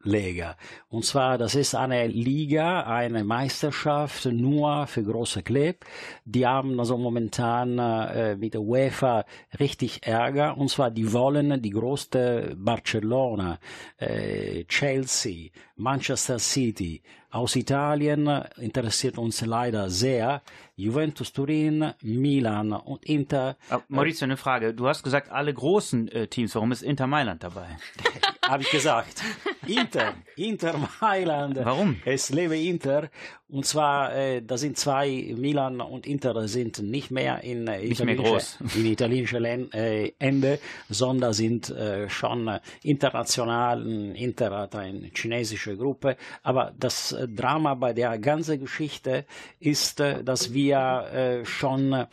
[0.00, 0.56] Superlega.
[0.88, 5.84] Und zwar, das ist eine Liga, eine Meisterschaft nur für große Club.
[6.24, 9.24] Die haben also momentan äh, mit der UEFA
[9.58, 10.56] richtig Ärger.
[10.56, 13.58] Und zwar, die wollen die größte Barcelona,
[13.98, 17.02] äh, Chelsea, Manchester City,
[17.32, 20.42] aus Italien interessiert uns leider sehr.
[20.74, 23.56] Juventus Turin, Milan und Inter.
[23.68, 24.74] Aber Maurizio, eine Frage.
[24.74, 26.56] Du hast gesagt, alle großen äh, Teams.
[26.56, 27.68] Warum ist Inter Mailand dabei?
[28.50, 29.22] Habe ich gesagt.
[29.66, 31.56] Inter, Inter Mailand.
[31.62, 31.96] Warum?
[32.04, 33.08] Es lebe Inter.
[33.48, 38.04] Und zwar, äh, da sind zwei, Milan und Inter sind nicht mehr in äh, Nicht
[38.04, 38.58] mehr groß.
[38.74, 40.58] in italienische Län- äh, Hände,
[40.88, 43.86] sondern sind äh, schon äh, international.
[44.16, 46.16] Inter hat eine chinesische Gruppe.
[46.42, 49.26] Aber das äh, Drama bei der ganzen Geschichte
[49.60, 52.06] ist, äh, dass wir schon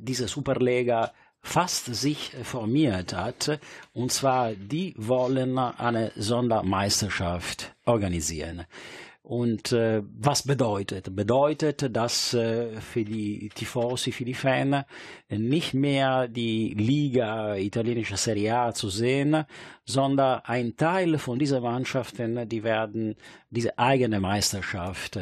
[0.00, 1.12] diese Superlega
[1.46, 3.60] fast sich formiert hat.
[3.94, 8.64] Und zwar, die wollen eine Sondermeisterschaft organisieren.
[9.22, 11.16] Und äh, was bedeutet?
[11.16, 14.84] Bedeutet, dass äh, für die Tifosi, für die Fans
[15.28, 19.44] nicht mehr die Liga italienische Serie A zu sehen,
[19.84, 23.16] sondern ein Teil von diesen Mannschaften, die werden
[23.50, 25.18] diese eigene Meisterschaft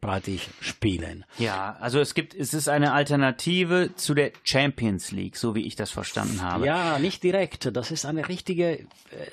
[0.00, 1.24] praktisch spielen.
[1.38, 5.74] Ja, also es gibt, es ist eine Alternative zu der Champions League, so wie ich
[5.74, 6.66] das verstanden habe.
[6.66, 7.76] Ja, nicht direkt.
[7.76, 8.86] Das ist eine richtige, äh,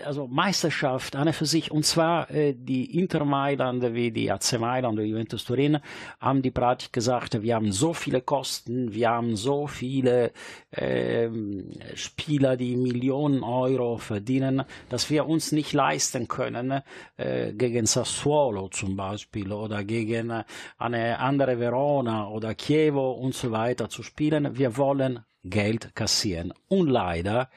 [0.03, 1.69] also Meisterschaft, eine für sich.
[1.69, 5.79] Und zwar äh, die Inter Mailand wie die AC Mailand oder Juventus Turin
[6.19, 10.31] haben die praktisch gesagt, wir haben so viele Kosten, wir haben so viele
[10.71, 16.81] ähm, Spieler, die Millionen Euro verdienen, dass wir uns nicht leisten können,
[17.17, 20.43] äh, gegen Sassuolo zum Beispiel oder gegen äh,
[20.77, 24.57] eine andere Verona oder Chievo und so weiter zu spielen.
[24.57, 26.53] Wir wollen Geld kassieren.
[26.67, 27.49] Und leider,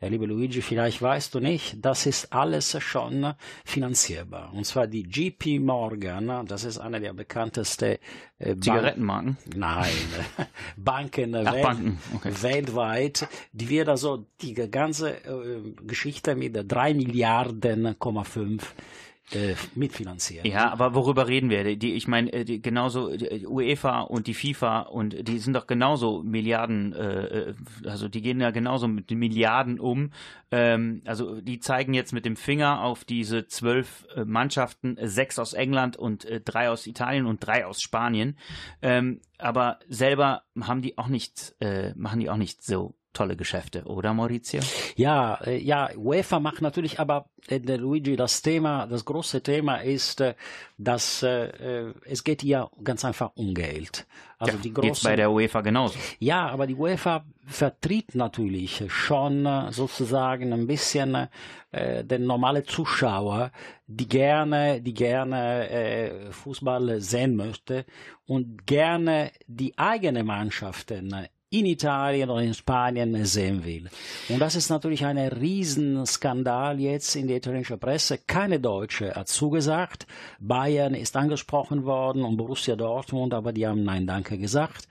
[0.00, 3.34] äh, liebe Luigi, vielleicht weißt du nicht, das ist alles schon
[3.64, 4.52] finanzierbar.
[4.54, 7.96] Und zwar die GP Morgan, das ist eine der bekanntesten
[8.38, 9.36] äh, Zigarettenmarken?
[9.56, 9.90] Nein,
[10.76, 12.32] Banken, Ach, wel- Banken, okay.
[12.42, 18.74] weltweit, die wird also die ganze äh, Geschichte mit 3 Milliarden, 5
[19.34, 20.46] äh, mitfinanzieren.
[20.46, 21.76] Ja, aber worüber reden wir?
[21.76, 26.22] Die, ich meine, äh, genauso die UEFA und die FIFA und die sind doch genauso
[26.22, 27.54] Milliarden, äh, äh,
[27.84, 30.10] also die gehen ja genauso mit den Milliarden um.
[30.50, 35.38] Ähm, also die zeigen jetzt mit dem Finger auf diese zwölf äh, Mannschaften, äh, sechs
[35.38, 38.36] aus England und äh, drei aus Italien und drei aus Spanien.
[38.82, 43.84] Ähm, aber selber haben die auch nicht, äh, machen die auch nicht so tolle Geschäfte,
[43.84, 44.60] oder Maurizio?
[44.96, 50.20] Ja, äh, ja, UEFA macht natürlich, aber äh, Luigi, das Thema, das große Thema ist,
[50.20, 50.34] äh,
[50.78, 54.06] dass äh, äh, es geht ja ganz einfach um Geld.
[54.38, 55.98] Also die Geht's großen, bei der UEFA genauso.
[56.18, 61.28] ja, aber die UEFA vertritt natürlich schon äh, sozusagen ein bisschen
[61.74, 63.50] den normale Zuschauer,
[63.86, 67.86] die gerne, die gerne Fußball sehen möchte
[68.26, 73.90] und gerne die eigenen Mannschaften in Italien oder in Spanien sehen will.
[74.30, 78.18] Und das ist natürlich ein Riesenskandal jetzt in der italienischen Presse.
[78.26, 80.06] Keine Deutsche hat zugesagt.
[80.40, 84.88] Bayern ist angesprochen worden und Borussia Dortmund, aber die haben Nein Danke gesagt.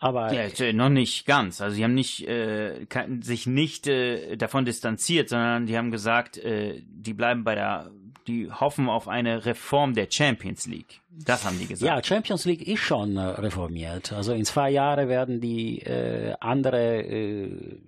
[0.00, 1.60] Aber Ja, äh, noch nicht ganz.
[1.60, 2.86] Also sie haben nicht äh,
[3.20, 7.90] sich nicht äh, davon distanziert, sondern die haben gesagt, äh, die bleiben bei der,
[8.26, 10.99] die hoffen auf eine Reform der Champions League.
[11.12, 11.86] Das haben die gesagt.
[11.86, 14.12] Ja, Champions League ist schon äh, reformiert.
[14.12, 17.80] Also in zwei Jahren werden die äh, andere äh,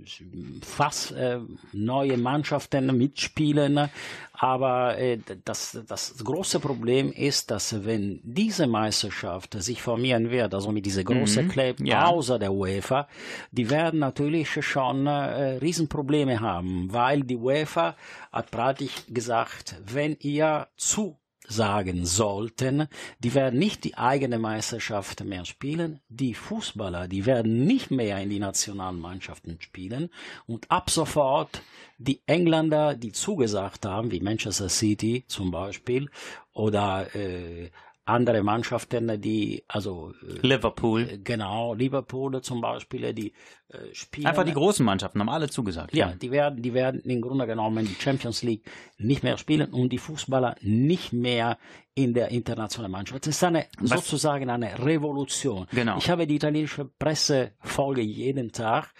[0.62, 1.38] fast äh,
[1.72, 3.88] neue Mannschaften mitspielen.
[4.32, 10.72] Aber äh, das, das große Problem ist, dass wenn diese Meisterschaft sich formieren wird, also
[10.72, 12.06] mit dieser großen Mhm, Club ja.
[12.06, 13.06] außer der UEFA,
[13.52, 17.94] die werden natürlich schon äh, Riesenprobleme haben, weil die UEFA
[18.32, 21.18] hat praktisch gesagt, wenn ihr zu
[21.52, 22.88] sagen sollten,
[23.20, 26.00] die werden nicht die eigene Meisterschaft mehr spielen.
[26.08, 30.10] Die Fußballer, die werden nicht mehr in die Nationalmannschaften spielen.
[30.46, 31.62] Und ab sofort
[31.98, 36.10] die Engländer, die zugesagt haben, wie Manchester City zum Beispiel,
[36.52, 37.70] oder äh,
[38.04, 41.20] andere Mannschaften, die, also äh, Liverpool.
[41.22, 43.32] genau, Liverpool zum Beispiel, die
[43.68, 44.26] äh, spielen.
[44.26, 45.94] Einfach die großen Mannschaften haben alle zugesagt.
[45.94, 48.68] Ja, die werden, die werden im Grunde genommen die Champions League
[48.98, 51.58] nicht mehr spielen und die Fußballer nicht mehr
[51.94, 53.26] in der internationalen Mannschaft.
[53.26, 55.66] Das ist eine, Was- sozusagen eine Revolution.
[55.72, 55.98] Genau.
[55.98, 58.92] Ich habe die italienische Presse folge jeden Tag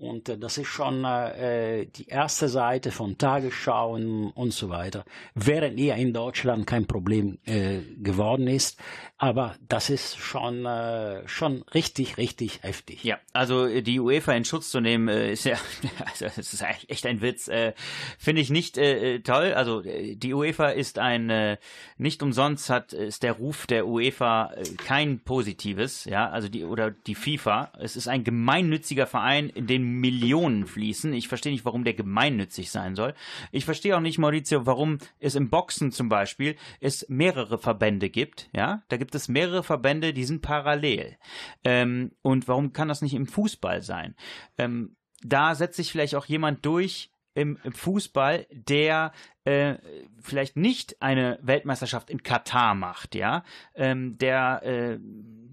[0.00, 5.04] und äh, das ist schon äh, die erste Seite von Tagesschauen und so weiter.
[5.34, 8.78] Während hier in Deutschland kein Problem äh, geworden ist,
[9.18, 13.04] aber das ist schon, äh, schon richtig, richtig heftig.
[13.04, 15.58] Ja, also äh, die UEFA in Schutz zu nehmen, äh, ist ja,
[16.06, 17.48] also, das ist echt ein Witz.
[17.48, 17.74] Äh,
[18.18, 19.52] Finde ich nicht äh, äh, toll.
[19.52, 21.58] Also äh, die UEFA ist ein, äh,
[21.98, 26.90] nicht umsonst hat ist der Ruf der UEFA äh, kein positives, ja, also die oder
[26.90, 27.72] die FIFA.
[27.78, 31.12] Es ist ein gemeinnütziger Verein, in den Millionen fließen.
[31.12, 33.14] Ich verstehe nicht, warum der gemeinnützig sein soll.
[33.52, 38.48] Ich verstehe auch nicht, Maurizio, warum es im Boxen zum Beispiel es mehrere Verbände gibt,
[38.54, 38.82] ja.
[38.88, 41.16] Da gibt es mehrere Verbände, die sind parallel.
[41.64, 44.14] Ähm, und warum kann das nicht im Fußball sein?
[44.58, 49.12] Ähm, da setzt sich vielleicht auch jemand durch im, Fußball, der
[49.44, 49.76] äh,
[50.20, 53.44] vielleicht nicht eine Weltmeisterschaft in Katar macht, ja,
[53.74, 54.98] ähm, der äh,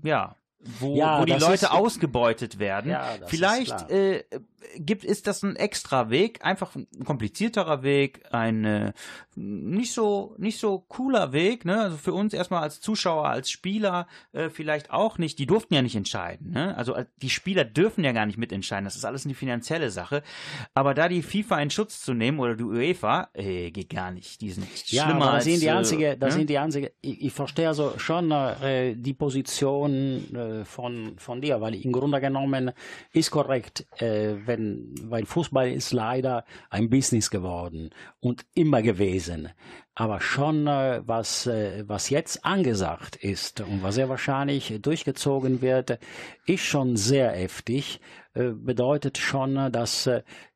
[0.04, 2.92] ja wo, Ja, wo die Leute ist- ausgebeutet werden.
[2.92, 4.24] Ja, Vielleicht äh,
[4.78, 8.94] gibt ist das ein extra Weg, einfach ein komplizierterer Weg, ein äh,
[9.36, 11.80] nicht so nicht so cooler Weg, ne?
[11.82, 15.40] Also für uns erstmal als Zuschauer, als Spieler äh, vielleicht auch nicht.
[15.40, 16.76] Die durften ja nicht entscheiden, ne?
[16.76, 18.86] Also äh, die Spieler dürfen ja gar nicht mitentscheiden.
[18.86, 20.24] Das ist alles eine finanzielle Sache.
[20.74, 24.42] Aber da die FIFA in Schutz zu nehmen oder die UEFA, äh, geht gar nicht.
[24.42, 26.40] Die sind Ja, schlimmer aber als das sind die äh, einzige, das ne?
[26.40, 31.62] sind die einzige, ich, ich verstehe also schon äh, die Position äh, von, von dir,
[31.62, 32.72] weil im Grunde genommen
[33.14, 39.50] ist korrekt, äh, wenn, weil Fußball ist leider ein Business geworden und immer gewesen.
[39.94, 46.00] Aber schon, äh, was, äh, was jetzt angesagt ist und was sehr wahrscheinlich durchgezogen wird,
[46.46, 48.00] ist schon sehr heftig.
[48.34, 50.10] Äh, bedeutet schon, dass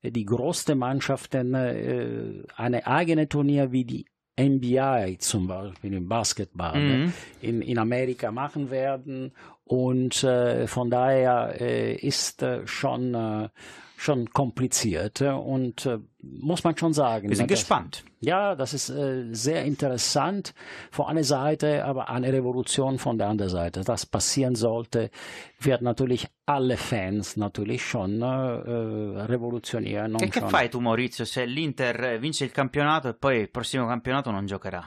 [0.03, 4.05] die größten Mannschaften eine eigene Turnier wie die
[4.39, 7.13] NBA zum Beispiel im Basketball Mhm.
[7.41, 9.33] in, in Amerika machen werden.
[9.71, 13.47] Und äh, von daher äh, ist äh, schon, äh,
[13.95, 15.21] schon kompliziert.
[15.21, 17.29] Und äh, muss man schon sagen.
[17.29, 18.03] Wir sind dass- gespannt.
[18.19, 20.53] Ja, das ist äh, sehr interessant
[20.91, 23.85] von einer Seite, aber eine Revolution von der anderen Seite.
[23.85, 25.09] Das passieren sollte,
[25.57, 30.17] wird natürlich alle Fans natürlich schon revolutionieren.
[30.17, 33.49] Che, und che fai tu Maurizio se l'Inter eh, vince il campionato e poi il
[33.49, 34.85] prossimo campionato non giocherà?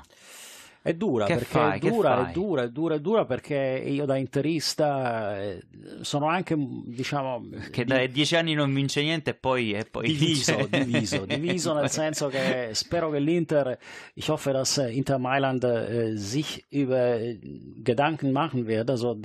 [0.87, 1.79] È dura, Che perché fai?
[1.79, 5.63] è dura, è dura, è dura, è dura perché io da interista eh,
[6.03, 10.55] sono anche, diciamo, Che da dieci anni non vince niente e poi, e poi diviso,
[10.71, 10.85] vince.
[10.85, 13.79] diviso, diviso nel senso che spero che l'Inter,
[14.13, 17.39] ich hoffe, dass äh, Inter Mailand äh, sich über äh,
[17.83, 19.19] Gedanken machen wird, also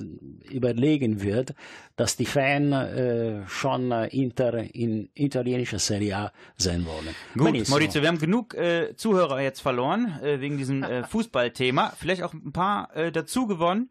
[0.49, 1.53] überlegen wird,
[1.98, 7.14] dass die Fan äh, schon äh, Inter in italienischer Serie A sehen wollen.
[7.34, 7.76] Gut, Benissimo.
[7.76, 11.03] Maurizio, wir haben genug äh, Zuhörer jetzt verloren wegen diesem äh,
[11.49, 11.93] Fußballthema.
[11.97, 13.89] Vielleicht auch ein paar äh, dazu gewonnen.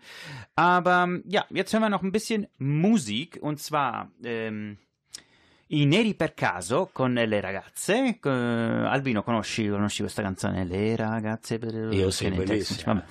[0.54, 4.78] Aber ähm, ja, jetzt hören wir noch ein bisschen Musik und zwar ähm,
[5.70, 8.18] I Neri per caso con le ragazze.
[8.24, 10.64] Eh, Albino, conosci, conosci questa canzone?
[10.64, 13.04] Le ragazze per Io sì, bellissima.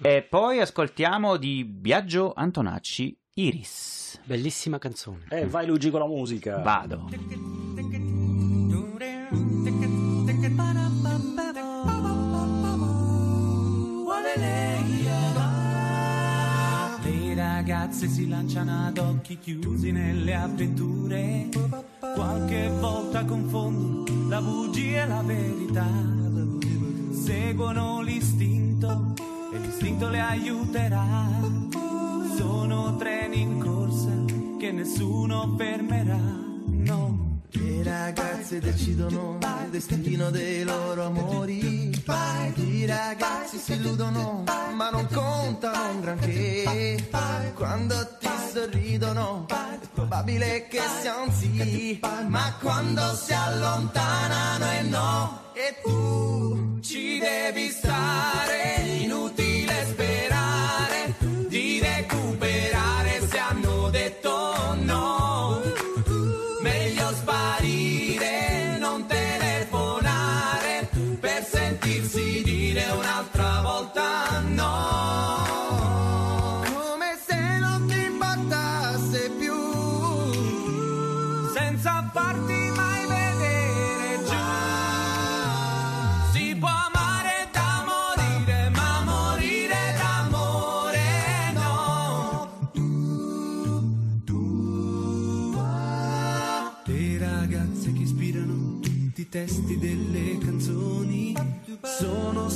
[0.00, 4.20] E poi ascoltiamo di Biagio Antonacci Iris.
[4.24, 5.24] Bellissima canzone.
[5.28, 6.58] Eh, vai Luigi con la musica.
[6.58, 7.08] Vado.
[14.36, 14.84] Le
[17.34, 21.48] ragazze si lanciano ad occhi chiusi nelle avventure.
[21.98, 25.86] Qualche volta confondono la bugia e la verità.
[27.10, 29.14] Seguono l'istinto
[29.52, 31.28] e l'istinto le aiuterà.
[32.36, 34.24] Sono treni in corsa
[34.58, 36.43] che nessuno fermerà.
[37.84, 41.92] Ragazze decidono il destino dei loro amori.
[42.56, 44.44] I ragazzi si illudono,
[44.74, 47.08] ma non contano un granché.
[47.54, 52.00] Quando ti sorridono, è probabile che sia un sì.
[52.26, 55.42] Ma quando si allontanano è no.
[55.52, 59.43] E tu ci devi stare, inutile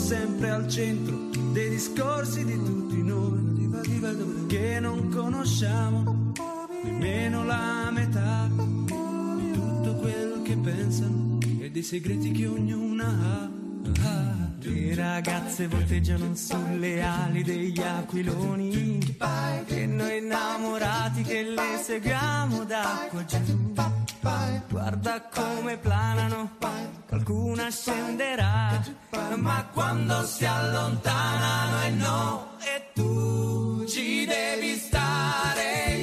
[0.08, 6.32] sempre al centro dei discorsi di tutti noi che non conosciamo
[6.82, 13.50] nemmeno la metà di tutto quello che pensano e dei segreti che ognuna ha.
[14.60, 19.16] Le ragazze volteggiano sulle ali degli aquiloni
[19.66, 23.97] e noi innamorati che le seguiamo da qua giù.
[24.68, 26.50] Guarda come planano,
[27.08, 28.82] qualcuna scenderà,
[29.36, 35.97] ma quando si allontanano e no, e tu ci devi stare,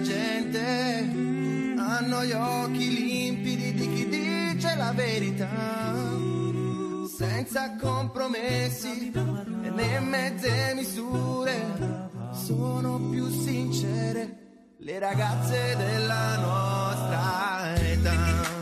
[0.00, 6.18] della gente hanno gli occhi limpidi di chi dice la verità,
[7.16, 14.36] senza compromessi e né mezze misure, sono più sincere
[14.78, 18.59] le ragazze della nostra età.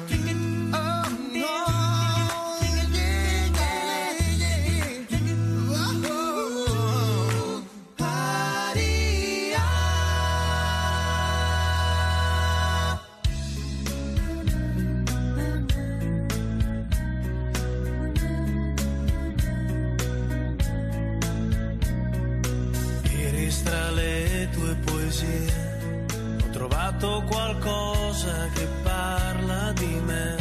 [26.99, 30.37] Trovato qualcosa che parla di me.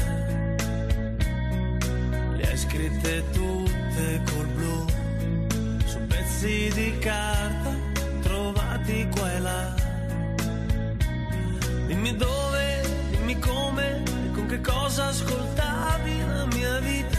[2.35, 4.85] Le hai scritte tutte col blu
[5.85, 7.75] su pezzi di carta
[8.21, 9.75] trovati qua e là.
[11.85, 12.81] Dimmi dove,
[13.11, 17.17] dimmi come, e con che cosa ascoltavi la mia vita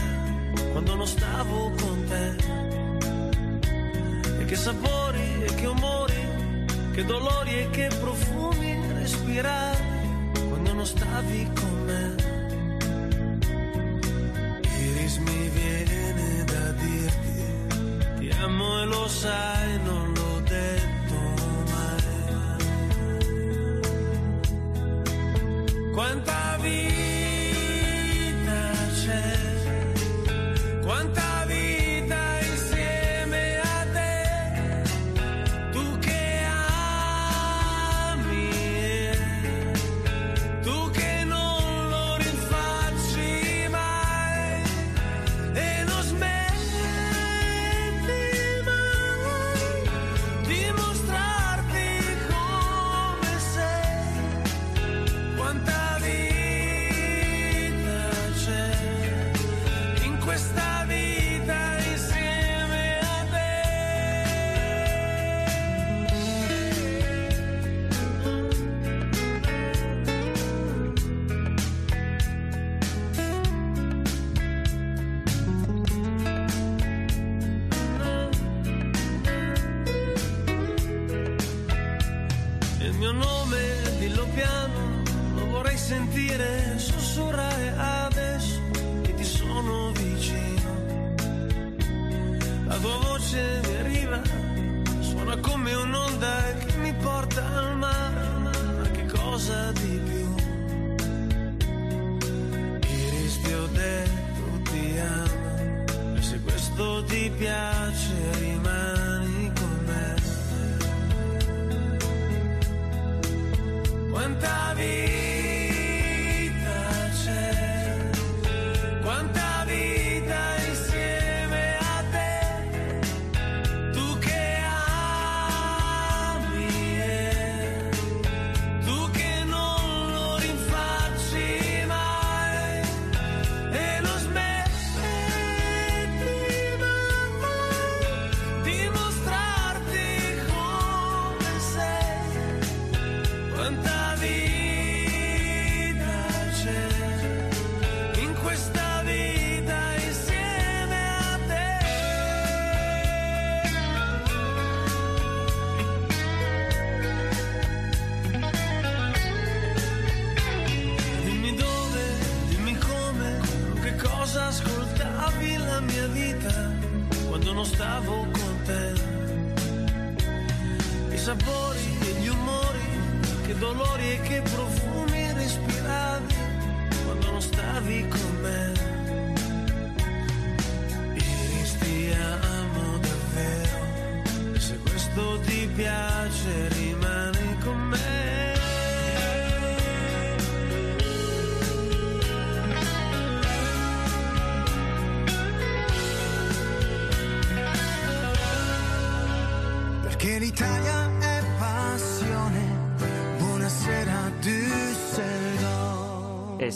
[0.71, 2.35] quando non stavo con te.
[4.39, 6.27] E che sapori e che umori,
[6.93, 9.99] che dolori e che profumi respiravi
[10.49, 12.15] quando non stavi con me.
[14.83, 17.35] Iris mi viene da dirti,
[18.19, 20.08] ti amo e lo sai, non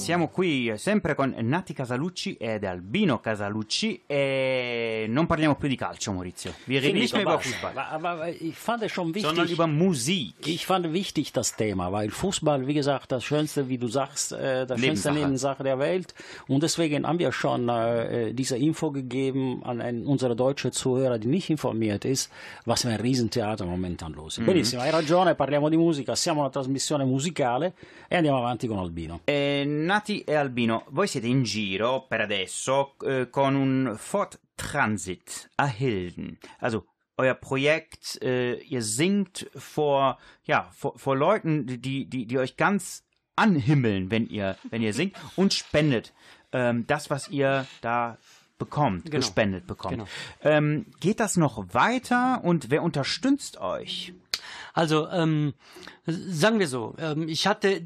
[0.04, 4.43] siamo qui eh, sempre con Nati Casalucci ed Albino Casalucci e
[5.24, 6.54] non parliamo più di calcio, Maurizio.
[6.66, 7.78] Wir reden nicht mehr über Fußball.
[7.78, 9.26] Aber, ich fand es schon wichtig.
[9.26, 10.36] sondern über Musik.
[10.46, 14.66] Ich fand wichtig das Thema, weil Fußball, wie gesagt, das schönste, wie du sagst, äh,
[14.66, 15.14] das schönste Nebensache.
[15.14, 16.14] Nebensache der Welt.
[16.48, 21.28] Und deswegen haben wir schon äh, diese Info gegeben an ein, unsere deutsche Zuhörer, die
[21.28, 22.30] nicht informiert ist,
[22.66, 24.42] was für ein Riesentheater momentan los è.
[24.42, 24.46] Mhm.
[24.46, 27.74] Benissimo, hai ragione, parliamo di musica, siamo una trasmissione musicale
[28.08, 29.22] e andiamo avanti con Albino.
[29.26, 35.50] Eh, Nati e Albino, voi siete in giro per adesso eh, con un Ford Transit
[35.58, 36.40] a Hilden.
[36.60, 36.86] Also
[37.18, 43.04] euer Projekt, äh, ihr singt vor, ja, vor, vor Leuten, die, die, die euch ganz
[43.36, 46.14] anhimmeln, wenn ihr, wenn ihr singt und spendet
[46.52, 48.18] ähm, das, was ihr da
[48.66, 49.18] bekommt, Genau.
[49.18, 49.94] gespendet bekommt.
[49.94, 50.08] Genau.
[50.42, 54.14] Ähm, geht das noch weiter und wer unterstützt euch?
[54.74, 55.54] Also, ähm,
[56.06, 57.82] sagen wir so, ähm, ich hatte,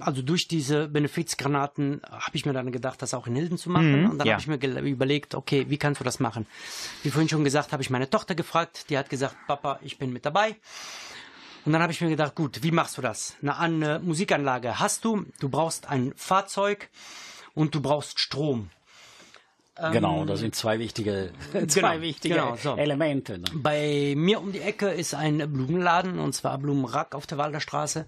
[0.00, 4.02] also durch diese Benefizgranaten habe ich mir dann gedacht, das auch in Hilden zu machen.
[4.02, 4.32] Mhm, und dann ja.
[4.34, 6.46] habe ich mir überlegt, okay, wie kannst du das machen?
[7.02, 10.12] Wie vorhin schon gesagt, habe ich meine Tochter gefragt, die hat gesagt, Papa, ich bin
[10.12, 10.56] mit dabei.
[11.64, 13.36] Und dann habe ich mir gedacht, gut, wie machst du das?
[13.42, 16.88] Na, eine Musikanlage hast du, du brauchst ein Fahrzeug
[17.54, 18.70] und du brauchst Strom.
[19.92, 22.76] Genau, Ähm, das sind zwei wichtige, genau, zwei wichtige genau, so.
[22.76, 23.38] Elemente.
[23.38, 23.44] ne?
[23.54, 28.06] Bei mir um die Ecke ist ein Blumenladen, und zwar Blumenrack auf der Walderstraße,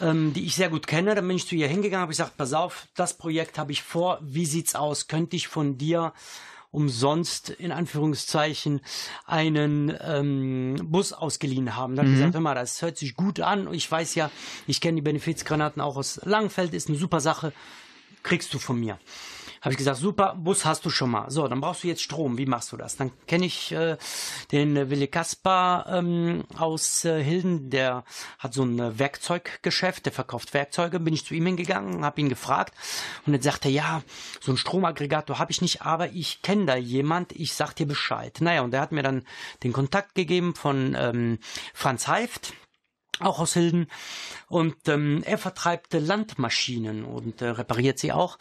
[0.00, 1.14] ähm, die ich sehr gut kenne.
[1.14, 4.18] Dann bin ich zu ihr hingegangen, habe gesagt, pass auf, das Projekt habe ich vor,
[4.22, 5.06] wie sieht's aus?
[5.08, 6.12] Könnte ich von dir
[6.70, 8.80] umsonst, in Anführungszeichen,
[9.26, 11.94] einen ähm, Bus ausgeliehen haben.
[11.96, 12.14] Dann Mhm.
[12.14, 13.72] gesagt, hör mal, das hört sich gut an.
[13.72, 14.30] Ich weiß ja,
[14.66, 17.52] ich kenne die Benefizgranaten auch aus Langenfeld, ist eine super Sache.
[18.24, 18.98] Kriegst du von mir.
[19.64, 21.30] Habe ich gesagt, super, Bus hast du schon mal.
[21.30, 22.36] So, dann brauchst du jetzt Strom.
[22.36, 22.96] Wie machst du das?
[22.96, 23.96] Dann kenne ich äh,
[24.52, 28.04] den äh, Willi Kaspar ähm, aus äh, Hilden, der
[28.38, 31.00] hat so ein äh, Werkzeuggeschäft, der verkauft Werkzeuge.
[31.00, 32.74] Bin ich zu ihm hingegangen, habe ihn gefragt
[33.24, 34.02] und dann sagte er, ja,
[34.38, 38.36] so ein Stromaggregator habe ich nicht, aber ich kenne da jemand, ich sag dir Bescheid.
[38.42, 39.24] Naja, und der hat mir dann
[39.62, 41.38] den Kontakt gegeben von ähm,
[41.72, 42.52] Franz Heift,
[43.18, 43.86] auch aus Hilden.
[44.48, 48.36] Und ähm, er vertreibt äh, Landmaschinen und äh, repariert sie auch.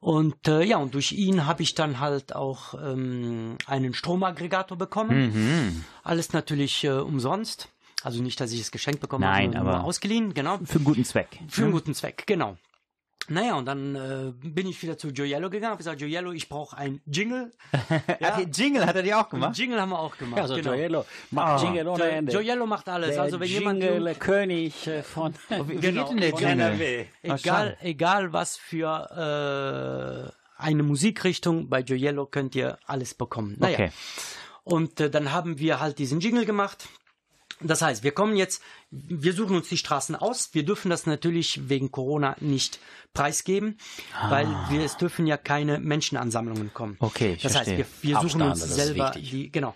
[0.00, 5.32] Und äh, ja, und durch ihn habe ich dann halt auch ähm, einen Stromaggregator bekommen.
[5.32, 5.84] Mhm.
[6.04, 7.68] Alles natürlich äh, umsonst.
[8.04, 10.58] Also nicht, dass ich es geschenkt bekomme, Nein, sondern nur aber ausgeliehen, genau.
[10.64, 11.40] Für einen guten Zweck.
[11.48, 12.56] Für einen guten Zweck, genau.
[13.28, 16.76] Naja, und dann äh, bin ich wieder zu Gioiello gegangen, habe gesagt, Gioiello, ich brauche
[16.76, 17.50] ein Jingle.
[18.20, 18.40] Ja.
[18.40, 19.56] Jingle hat er dir auch gemacht?
[19.56, 20.40] Jingle haben wir auch gemacht.
[20.40, 20.72] Also genau.
[20.72, 21.64] Gioiello macht Ah.
[21.64, 22.32] Jingle ohne Ende.
[22.32, 23.10] Gioiello macht alles.
[23.14, 25.34] Der also wenn jemand Jingle König äh, von
[25.66, 26.44] Wie geht denn der Jingle?
[26.44, 27.04] NRW.
[27.22, 33.56] Egal, egal was für äh, eine Musikrichtung, bei Gioiello könnt ihr alles bekommen.
[33.58, 33.74] Naja.
[33.74, 33.90] Okay.
[34.64, 36.88] Und äh, dann haben wir halt diesen Jingle gemacht.
[37.60, 40.50] Das heißt, wir kommen jetzt, wir suchen uns die Straßen aus.
[40.52, 42.78] Wir dürfen das natürlich wegen Corona nicht
[43.14, 43.78] preisgeben,
[44.18, 44.30] Ah.
[44.30, 46.96] weil wir, es dürfen ja keine Menschenansammlungen kommen.
[47.00, 47.86] Okay, ich Das heißt, verstehe.
[48.02, 49.74] wir, wir suchen Abstand, uns selber die, genau.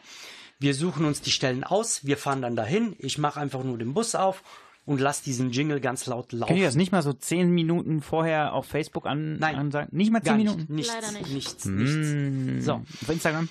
[0.59, 2.95] Wir suchen uns die Stellen aus, wir fahren dann dahin.
[2.99, 4.45] Ich mache einfach nur den Bus auf
[4.85, 6.49] und lass diesen Jingle ganz laut laufen.
[6.49, 9.57] Könnt ihr das nicht mal so zehn Minuten vorher auf Facebook an, Nein.
[9.57, 9.89] ansagen?
[9.97, 10.55] Nicht mal Gar zehn nicht.
[10.55, 10.75] Minuten?
[10.75, 11.31] Nichts, Leider nicht.
[11.33, 12.65] Nichts, nichts.
[12.67, 12.75] So.
[12.75, 13.49] Auf Instagram?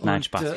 [0.00, 0.42] Nein, Und, Spaß.
[0.42, 0.54] Äh,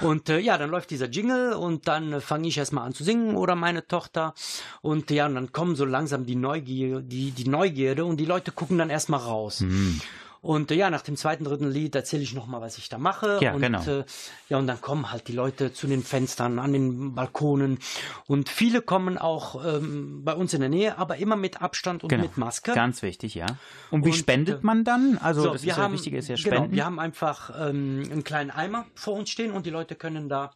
[0.00, 3.04] und äh, ja, dann läuft dieser Jingle und dann äh, fange ich erstmal an zu
[3.04, 4.34] singen oder meine Tochter.
[4.80, 8.52] Und ja, und dann kommen so langsam die Neugier, die, die Neugierde und die Leute
[8.52, 9.60] gucken dann erstmal raus.
[9.60, 10.00] Mhm.
[10.42, 13.38] Und äh, ja, nach dem zweiten, dritten Lied erzähle ich nochmal, was ich da mache.
[13.42, 13.82] Ja, und, genau.
[13.84, 14.04] Äh,
[14.48, 17.78] ja, und dann kommen halt die Leute zu den Fenstern, an den Balkonen.
[18.26, 22.08] Und viele kommen auch ähm, bei uns in der Nähe, aber immer mit Abstand und
[22.08, 22.22] Genau.
[22.22, 22.72] mit Maske.
[22.72, 23.46] Ganz wichtig, ja.
[23.90, 25.18] Und wie Und, spendet äh, man dann?
[25.18, 26.74] Also So, das ist ja haben, Wichtige ist ja Genau, Spenden.
[26.74, 30.52] wir haben einfach ähm, einen kleinen Eimer vor uns stehen und die Leute können da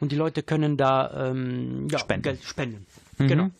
[0.00, 2.22] und die Leute können da ähm, ja, Spenden.
[2.22, 2.86] Geld spenden.
[3.18, 3.28] Mhm.
[3.28, 3.50] Genau.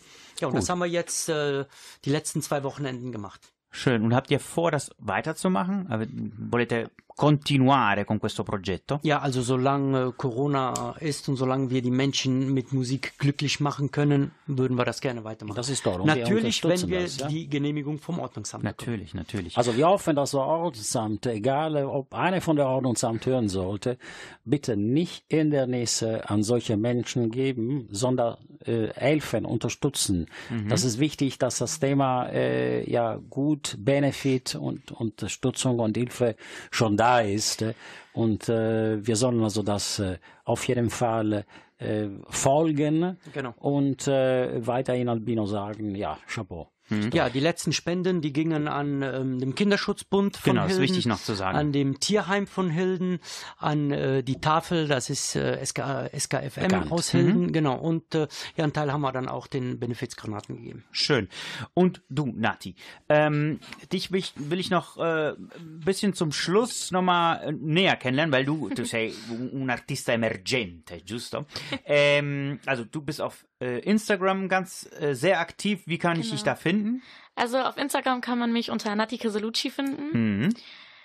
[0.40, 0.62] Ja, und Gut.
[0.62, 1.64] das haben wir jetzt äh,
[2.05, 3.40] die letzten zwei Wochenenden gemacht.
[3.76, 4.02] Schön.
[4.05, 5.90] Und habt ihr vor, das weiterzumachen?
[5.90, 6.06] Ave-
[6.38, 9.00] Volete continuare con questo progetto?
[9.02, 14.32] Ja, also solange Corona ist und solange wir die Menschen mit Musik glücklich machen können,
[14.46, 15.56] würden wir das gerne weitermachen.
[15.56, 16.00] Das ist toll.
[16.00, 17.28] Und wir Natürlich, wenn wir das, ja.
[17.28, 18.76] die Genehmigung vom Ordnungsamt bekommen.
[18.78, 19.56] Natürlich, natürlich.
[19.56, 23.98] Also wir hoffen, dass das Ordnungsamt, egal ob einer von der Ordnungsamt hören sollte,
[24.44, 25.84] bitte nicht in der Nähe
[26.26, 30.26] an solche Menschen geben, sondern äh, helfen, unterstützen.
[30.50, 30.68] Mhm.
[30.68, 36.36] Das ist wichtig, dass das Thema äh, ja gut Benefit und Unterstützung und Hilfe
[36.70, 37.62] schon da ist.
[37.62, 37.74] äh,
[38.12, 41.44] Und äh, wir sollen also das äh, auf jeden Fall
[41.78, 43.55] äh, folgen Genau.
[43.59, 46.68] und äh, weiterhin Albino sagen, ja, Chapeau.
[47.12, 51.06] Ja, die letzten Spenden, die gingen an ähm, dem Kinderschutzbund von Genau, ist Hilden, wichtig
[51.06, 51.56] noch zu sagen.
[51.56, 53.20] an dem Tierheim von Hilden,
[53.56, 56.93] an äh, die Tafel, das ist äh, SK, SKFM Bekannt.
[56.93, 57.77] aus Hilden, genau.
[57.77, 60.85] Und äh, ja, einen Teil haben wir dann auch den Benefizgranaten gegeben.
[60.93, 61.28] Schön.
[61.73, 62.74] Und du, Nati,
[63.09, 63.61] ähm,
[63.93, 68.32] dich will ich, will ich noch äh, ein bisschen zum Schluss nochmal äh, näher kennenlernen,
[68.32, 69.12] weil du, du sei
[69.52, 71.47] un artista emergente, giusto?
[71.86, 75.82] Ähm, also du bist auf äh, Instagram ganz äh, sehr aktiv.
[75.86, 76.34] Wie kann ich Genau.
[76.36, 77.02] dich da finden?
[77.34, 80.42] Also auf Instagram kann man mich unter Nati Casalucci finden.
[80.46, 80.54] Mhm.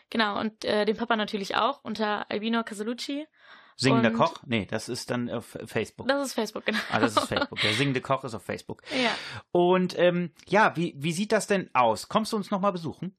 [0.09, 3.25] Genau, und äh, den Papa natürlich auch unter Albino Casalucci.
[3.75, 4.43] Singender Und- Koch?
[4.45, 6.07] Nee, das ist dann auf Facebook.
[6.07, 6.79] Das ist Facebook, genau.
[6.91, 7.61] Ah, das ist Facebook.
[7.61, 8.81] Der singende Koch ist auf Facebook.
[8.91, 9.11] Ja.
[9.51, 12.09] Und ähm, ja, wie, wie sieht das denn aus?
[12.09, 13.15] Kommst du uns nochmal besuchen?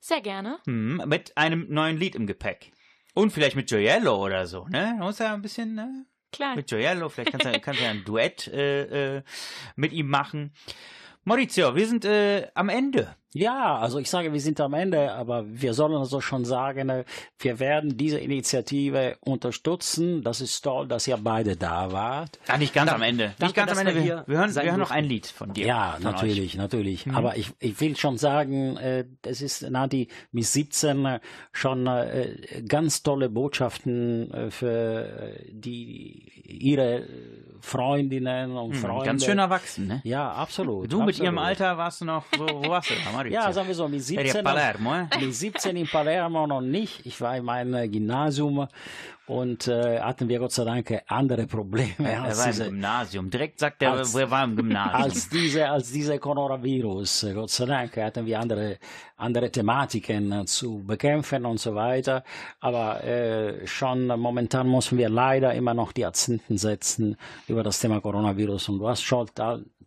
[0.00, 0.58] Sehr gerne.
[0.66, 2.72] Hm, mit einem neuen Lied im Gepäck.
[3.14, 4.96] Und vielleicht mit Gioiello oder so, ne?
[4.98, 6.04] Da muss ja ein bisschen, ne?
[6.34, 6.56] Klar.
[6.56, 9.22] Mit Gioiello, vielleicht kannst du, kannst du ja ein Duett äh, äh,
[9.76, 10.52] mit ihm machen.
[11.24, 13.16] Maurizio, wir sind äh, am Ende.
[13.36, 17.04] Ja, also ich sage, wir sind am Ende, aber wir sollen also schon sagen, äh,
[17.40, 20.22] wir werden diese Initiative unterstützen.
[20.22, 22.38] Das ist toll, dass ihr beide da wart.
[22.46, 23.24] Ah, nicht ganz Dank- am Ende.
[23.38, 23.94] danke, nicht ganz am Ende.
[23.94, 25.66] wir Wir, hier wir hören, wir hören noch ein Lied von dir.
[25.66, 26.54] Ja, von natürlich, Euch.
[26.56, 27.06] natürlich.
[27.06, 27.16] Mhm.
[27.16, 31.20] Aber ich, ich will schon sagen, äh, es ist Nati mit 17 äh,
[31.50, 37.08] schon äh, ganz tolle Botschaften äh, für äh, die ihre
[37.60, 39.04] Freundinnen und Hm, Freunde.
[39.06, 40.00] ganz schön erwachsen, ne?
[40.04, 40.92] Ja, absolut.
[40.92, 41.24] Du mit absolut.
[41.24, 43.40] ihrem Alter warst du noch so, wo warst du da, Maurizio?
[43.40, 45.06] Ja, sagen wir so, mit Eri a 17, Palermo, eh?
[45.20, 47.04] mit 17 in Palermo noch nicht.
[47.06, 48.66] Ich war in meinem Gymnasium
[49.26, 53.30] und äh, hatten wir Gott sei Dank andere Probleme Er als war im diese, Gymnasium.
[53.30, 55.02] Direkt sagt er, als- wo er war im Gymnasium.
[55.02, 57.26] als diese, als diese Coronavirus.
[57.34, 58.78] Gott sei Dank hatten wir andere,
[59.16, 62.22] andere Thematiken äh, zu bekämpfen und so weiter.
[62.60, 67.16] Aber äh, schon momentan müssen wir leider immer noch die Akzenten setzen
[67.48, 68.68] über das Thema Coronavirus.
[68.68, 69.26] Und du hast schon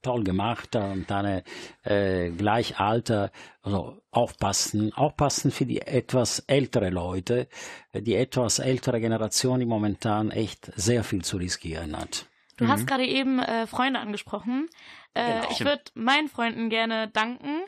[0.07, 1.43] toll, gemacht und deine
[1.83, 3.31] äh, Gleichalter,
[3.61, 7.47] also aufpassen, aufpassen für die etwas ältere Leute,
[7.91, 12.25] äh, die etwas ältere Generation, die momentan echt sehr viel zu riskieren hat.
[12.55, 14.67] Du hast gerade eben äh, Freunde angesprochen.
[15.13, 15.51] Äh, Genau.
[15.51, 17.61] Ich würde meinen Freunden gerne danken.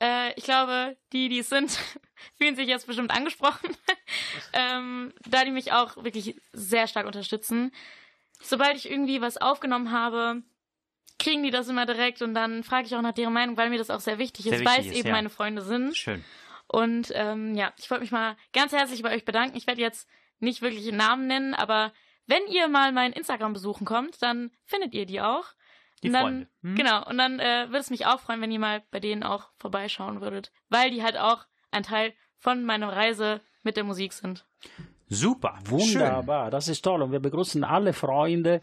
[0.00, 1.78] Äh, ich glaube, die, die es sind,
[2.38, 3.70] fühlen sich jetzt bestimmt angesprochen,
[4.52, 7.72] ähm, da die mich auch wirklich sehr stark unterstützen.
[8.40, 10.42] Sobald ich irgendwie was aufgenommen habe,
[11.26, 13.78] kriegen die das immer direkt und dann frage ich auch nach deren Meinung, weil mir
[13.78, 15.14] das auch sehr wichtig Sehr ist, wichtig weil es eben ja.
[15.14, 15.96] meine Freunde sind.
[15.96, 16.24] Schön.
[16.68, 19.56] Und ähm, ja, ich wollte mich mal ganz herzlich bei euch bedanken.
[19.56, 20.08] Ich werde jetzt
[20.38, 21.92] nicht wirklich einen Namen nennen, aber
[22.26, 25.46] wenn ihr mal mein Instagram besuchen kommt, dann findet ihr die auch.
[26.04, 26.48] Die und dann, Freunde.
[26.62, 26.74] Hm?
[26.76, 29.50] Genau, und dann äh, würde es mich auch freuen, wenn ihr mal bei denen auch
[29.58, 34.46] vorbeischauen würdet, weil die halt auch ein Teil von meiner Reise mit der Musik sind.
[35.08, 35.54] Super.
[35.66, 37.00] Wunderbar, das ist toll.
[37.02, 38.60] Und wir begrüßen alle Freunde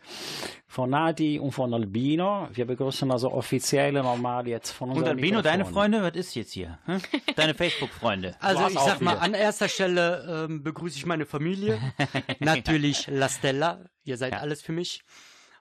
[0.67, 2.49] von Nati und von Albino.
[2.51, 5.93] Wir begrüßen also offiziell normal jetzt von Und unseren Albino, deine Mikrofonen.
[5.93, 6.79] Freunde, was ist jetzt hier?
[6.85, 7.01] Hm?
[7.35, 8.35] Deine Facebook-Freunde.
[8.41, 9.21] Also ich sag mal, viele.
[9.21, 11.79] an erster Stelle ähm, begrüße ich meine Familie.
[12.39, 15.01] Natürlich La Stella, ihr seid alles für mich.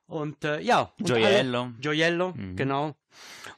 [0.07, 0.93] Und äh, ja.
[0.99, 1.61] Und Gioiello.
[1.63, 2.57] Alle, Gioiello, Mhm.
[2.57, 2.95] genau.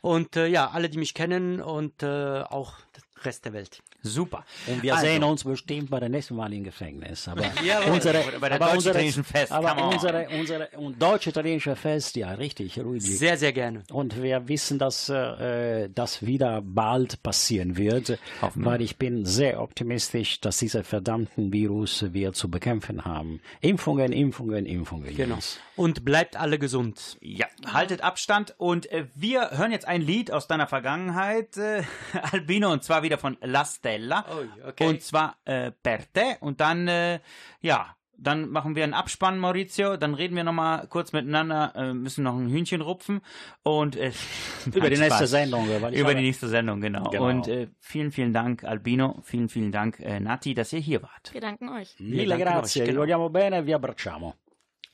[0.03, 3.83] Und äh, ja, alle, die mich kennen und äh, auch der Rest der Welt.
[4.05, 4.45] Super.
[4.67, 5.07] Und wir Also.
[5.07, 7.27] sehen uns bestimmt bei der nächsten Mal im Gefängnis.
[7.27, 7.95] Aber Jawohl.
[7.95, 12.77] unsere, bei der aber unsere, deutsch-italienischen Fest, aber unsere, unsere und deutsch-italienische Fest, ja, richtig,
[12.77, 13.07] Luigi.
[13.13, 13.83] Sehr, sehr gerne.
[13.91, 18.19] Und wir wissen, dass äh, das wieder bald passieren wird,
[18.55, 23.41] weil ich bin sehr optimistisch, dass dieser verdammten Virus wir zu bekämpfen haben.
[23.61, 25.17] Impfungen, Impfungen, Impfungen.
[25.17, 25.35] Genau.
[25.37, 25.59] Jens.
[25.77, 27.17] Und bleibt alle gesund.
[27.21, 31.83] Ja, haltet Abstand und äh, wir hören jetzt ein Lied aus deiner Vergangenheit, äh,
[32.33, 33.65] Albino, und zwar wieder von La
[33.95, 34.25] Stella.
[34.31, 34.87] Oh, okay.
[34.89, 36.37] Und zwar äh, Per te.
[36.41, 37.21] Und dann, äh,
[37.61, 39.97] ja, dann machen wir einen Abspann, Maurizio.
[39.97, 43.21] Dann reden wir nochmal kurz miteinander, äh, müssen noch ein Hühnchen rupfen.
[43.63, 44.13] Und äh,
[44.67, 45.31] Über die Nein, nächste Spaß.
[45.31, 45.69] Sendung.
[45.81, 47.11] Weil ich Über habe- die nächste Sendung, genau.
[47.11, 47.29] Genau.
[47.29, 49.21] Und äh, vielen, vielen Dank, Albino.
[49.23, 51.33] Vielen, vielen Dank, äh, Nati, dass ihr hier wart.
[51.33, 51.95] Wir danken euch.
[51.99, 53.01] Mille grazie, euch, vi genau.
[53.03, 54.35] vogliamo bene, vi abbracciamo.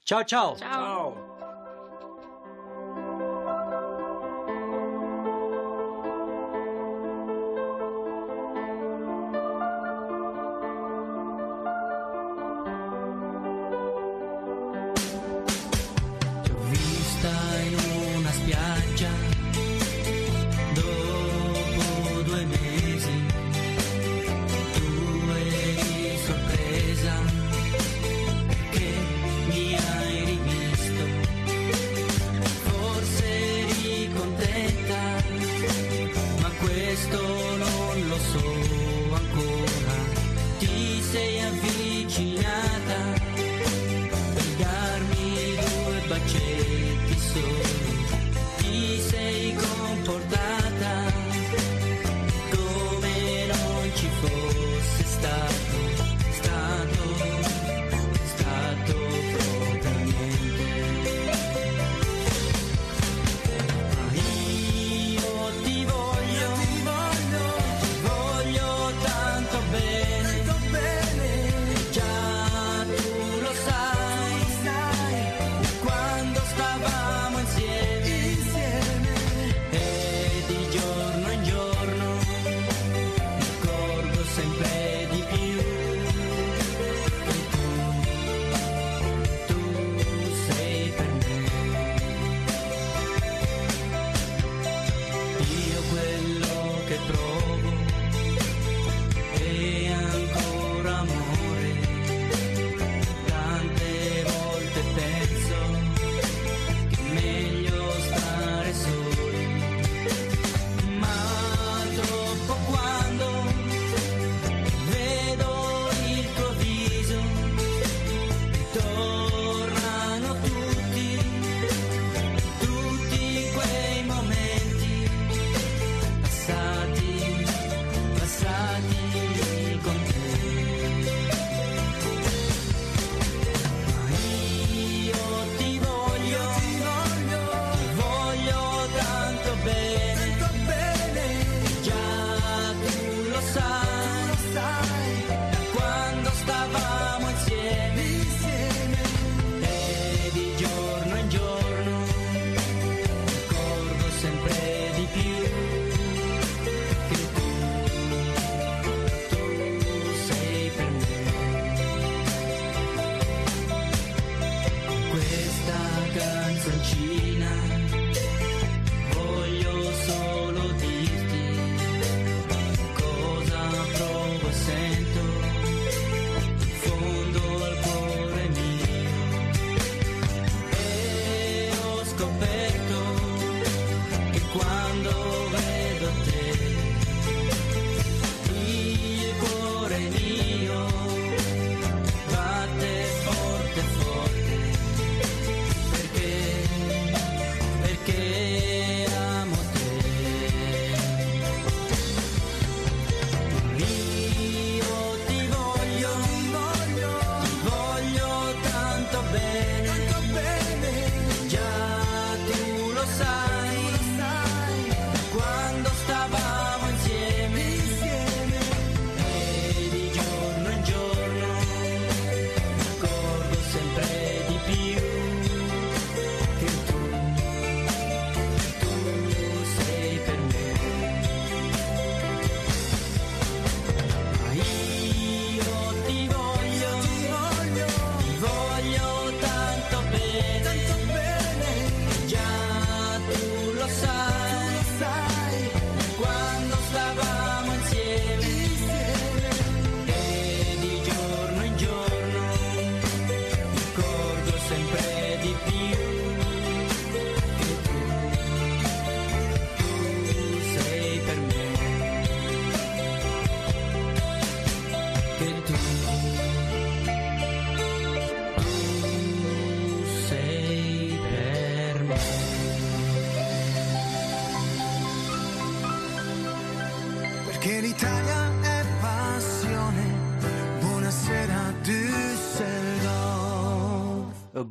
[0.04, 0.56] Ciao, ciao.
[0.56, 1.12] Ciao.
[1.12, 1.39] Ti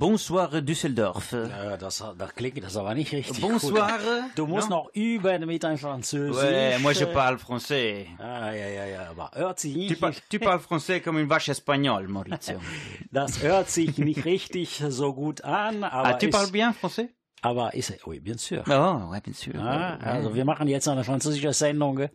[0.09, 1.33] Bonsoir Düsseldorf.
[1.33, 3.41] Ja, das, das klingt das aber nicht richtig.
[3.41, 3.89] Bonsoir.
[3.99, 4.31] Gut.
[4.35, 4.77] Du musst No?
[4.77, 6.43] noch üben mit deinem Französisch.
[6.43, 8.07] Ouais, moi je parle français.
[8.17, 11.29] Ah, ja, ja, ja, aber hört sich Tu, nicht, par- tu parles français comme une
[11.29, 12.59] vache espagnole, Maurizio.
[13.11, 17.09] das hört sich nicht richtig so gut an, aber ah, tu parles bien français?
[17.41, 18.63] aber ist, oui, bien sûr.
[18.67, 19.53] Oh, ouais, bien sûr.
[19.55, 22.09] Ja, also wir machen jetzt eine französische Sendung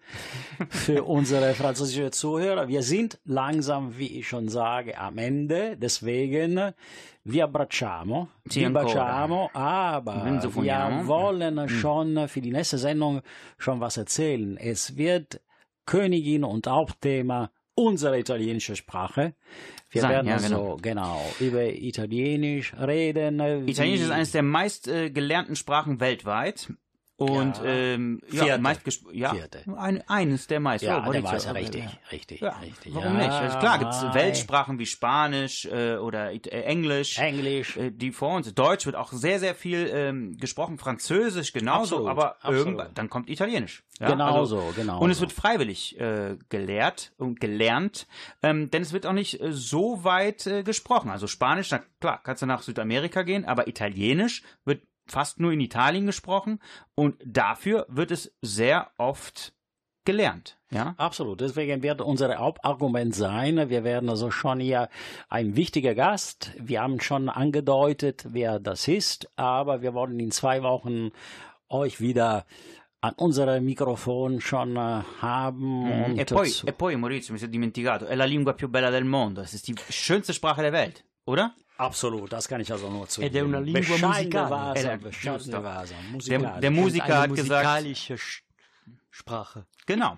[0.68, 2.66] für unsere französische Zuhörer.
[2.68, 5.76] Wir sind langsam, wie ich schon sage, am Ende.
[5.78, 6.72] Deswegen,
[7.24, 8.84] wir abbracciamo, Sì, ancora.
[8.84, 13.22] abbracciamo, aber wir wollen schon für die nächste Sendung
[13.59, 14.56] schon was erzählen.
[14.59, 15.40] Es wird
[15.86, 19.34] Königin und Hauptthema unsere italienische Sprache.
[19.90, 23.40] Wir Sein, werden ja, so genau über Italienisch reden.
[23.66, 26.72] Italienisch ist eines der meist äh, gelernten Sprachen weltweit.
[27.16, 27.64] Und Ja.
[27.64, 28.80] ähm, ja, meist
[29.12, 29.32] ja.
[29.76, 30.82] Ein, eines der meist.
[30.82, 32.92] Ja, Oh, der weiß ja richtig, richtig, Ja, richtig.
[32.92, 33.30] Warum Ja, nicht?
[33.30, 34.14] Also klar gibt es mei.
[34.14, 37.18] Weltsprachen wie Spanisch äh, oder äh, Englisch.
[37.18, 37.76] Englisch.
[37.76, 38.52] Äh, die vor uns.
[38.52, 40.76] Deutsch wird auch sehr, sehr viel ähm, gesprochen.
[40.76, 41.94] Französisch genauso.
[41.94, 42.58] Absolut, aber absolut.
[42.58, 43.84] irgendwann dann kommt Italienisch.
[44.00, 44.10] Ja?
[44.10, 48.08] Genau also, so, genau Und es wird freiwillig äh, gelehrt und gelernt,
[48.42, 51.10] ähm, denn es wird auch nicht äh, so weit äh, gesprochen.
[51.10, 55.60] Also Spanisch, na klar, kannst du nach Südamerika gehen, aber Italienisch wird fast nur in
[55.60, 56.60] Italien gesprochen
[56.94, 59.55] und dafür wird es sehr oft
[60.05, 60.59] gelernt.
[60.70, 60.94] Ja?
[60.98, 61.40] Absolut.
[61.40, 64.89] Deswegen wird unser Hauptargument sein, wir werden also schon hier
[65.28, 66.52] ein wichtiger Gast.
[66.59, 71.10] Wir haben schon angedeutet, wer das ist, aber wir wollen in zwei Wochen
[71.68, 72.44] euch wieder
[73.01, 76.05] an unserem Mikrofon schon äh, haben.
[76.05, 79.05] Und E poi, e poi Maurizio, mi sono dimenticato, è la lingua più bella del
[79.05, 79.43] mondo.
[79.43, 81.55] Es ist die schönste Sprache der Welt, oder?
[81.76, 83.20] Absolut, das kann ich also nur zu.
[83.20, 84.51] Ed è una lingua musicale.
[84.51, 85.62] Vasa, giusto.
[85.62, 85.94] Vasa,
[86.28, 88.42] Der, der Musiker hat gesagt, musikalische Sch-
[89.10, 89.66] Sprache.
[89.86, 90.14] genau.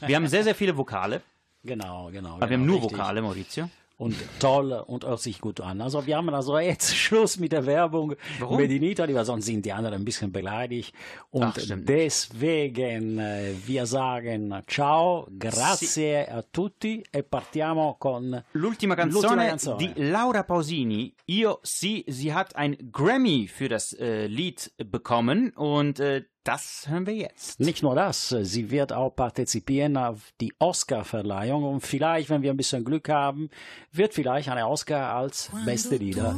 [0.00, 1.22] Wir haben sehr, sehr viele Vokale,
[1.64, 2.34] Genau, genau.
[2.36, 2.98] aber wir genau, haben nur richtig.
[2.98, 3.70] Vokale, Maurizio.
[3.98, 5.80] Und toll und hört sich gut an.
[5.80, 8.60] Also wir haben also jetzt Schluss mit der Werbung Warum?
[8.60, 10.94] Italien, weil sonst sind die anderen ein bisschen beleidigt.
[11.30, 19.48] Und Ach, deswegen äh, wir sagen ciao, grazie a tutti e partiamo con L'ultima canzone
[19.48, 19.76] canzone.
[19.78, 25.98] di Laura Pausini, Io sì, sie hat ein Grammy für das äh, Lied bekommen und
[25.98, 27.60] äh, das hören wir jetzt.
[27.60, 32.56] Nicht nur das, sie wird auch partizipieren auf die Oscar-Verleihung und vielleicht, wenn wir ein
[32.56, 33.50] bisschen Glück haben,
[33.92, 36.34] wird vielleicht eine Oscar als beste Lieder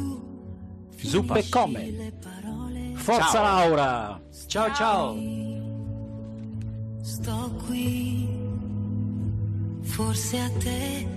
[1.01, 1.35] Super.
[1.35, 2.11] bekommen.
[2.97, 3.69] Forza Ciao.
[3.69, 4.21] Laura!
[4.49, 5.15] Ciao, ciao.
[7.03, 8.27] Sto qui,
[9.81, 11.07] forse a te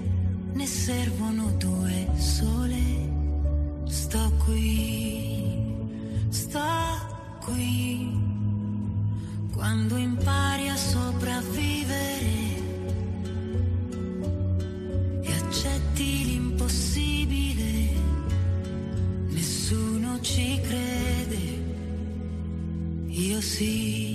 [0.54, 3.12] ne servono due sole.
[3.86, 5.76] Sto qui,
[6.30, 6.60] sto
[7.44, 8.33] qui,
[9.64, 12.34] quando impari a sopravvivere
[15.22, 17.88] e accetti l'impossibile,
[19.30, 21.62] nessuno ci crede,
[23.06, 24.13] io sì.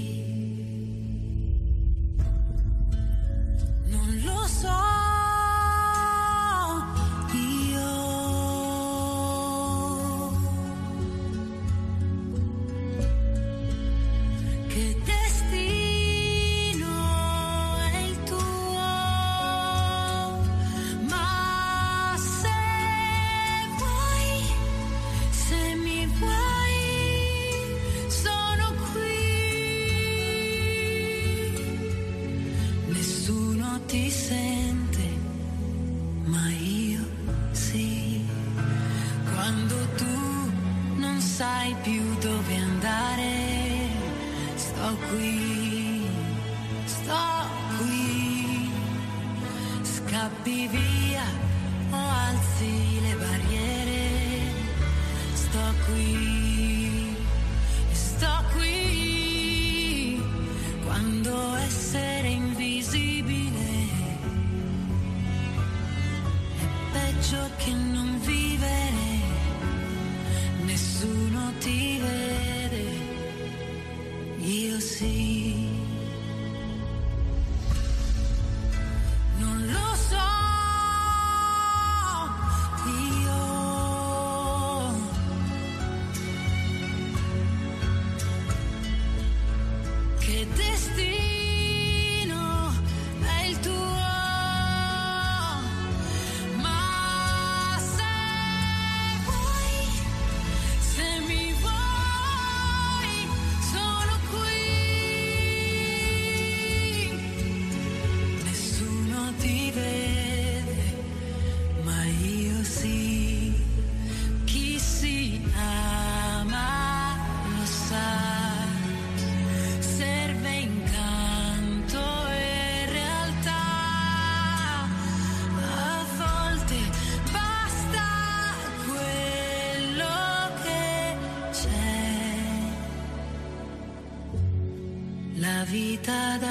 [136.10, 136.49] Vita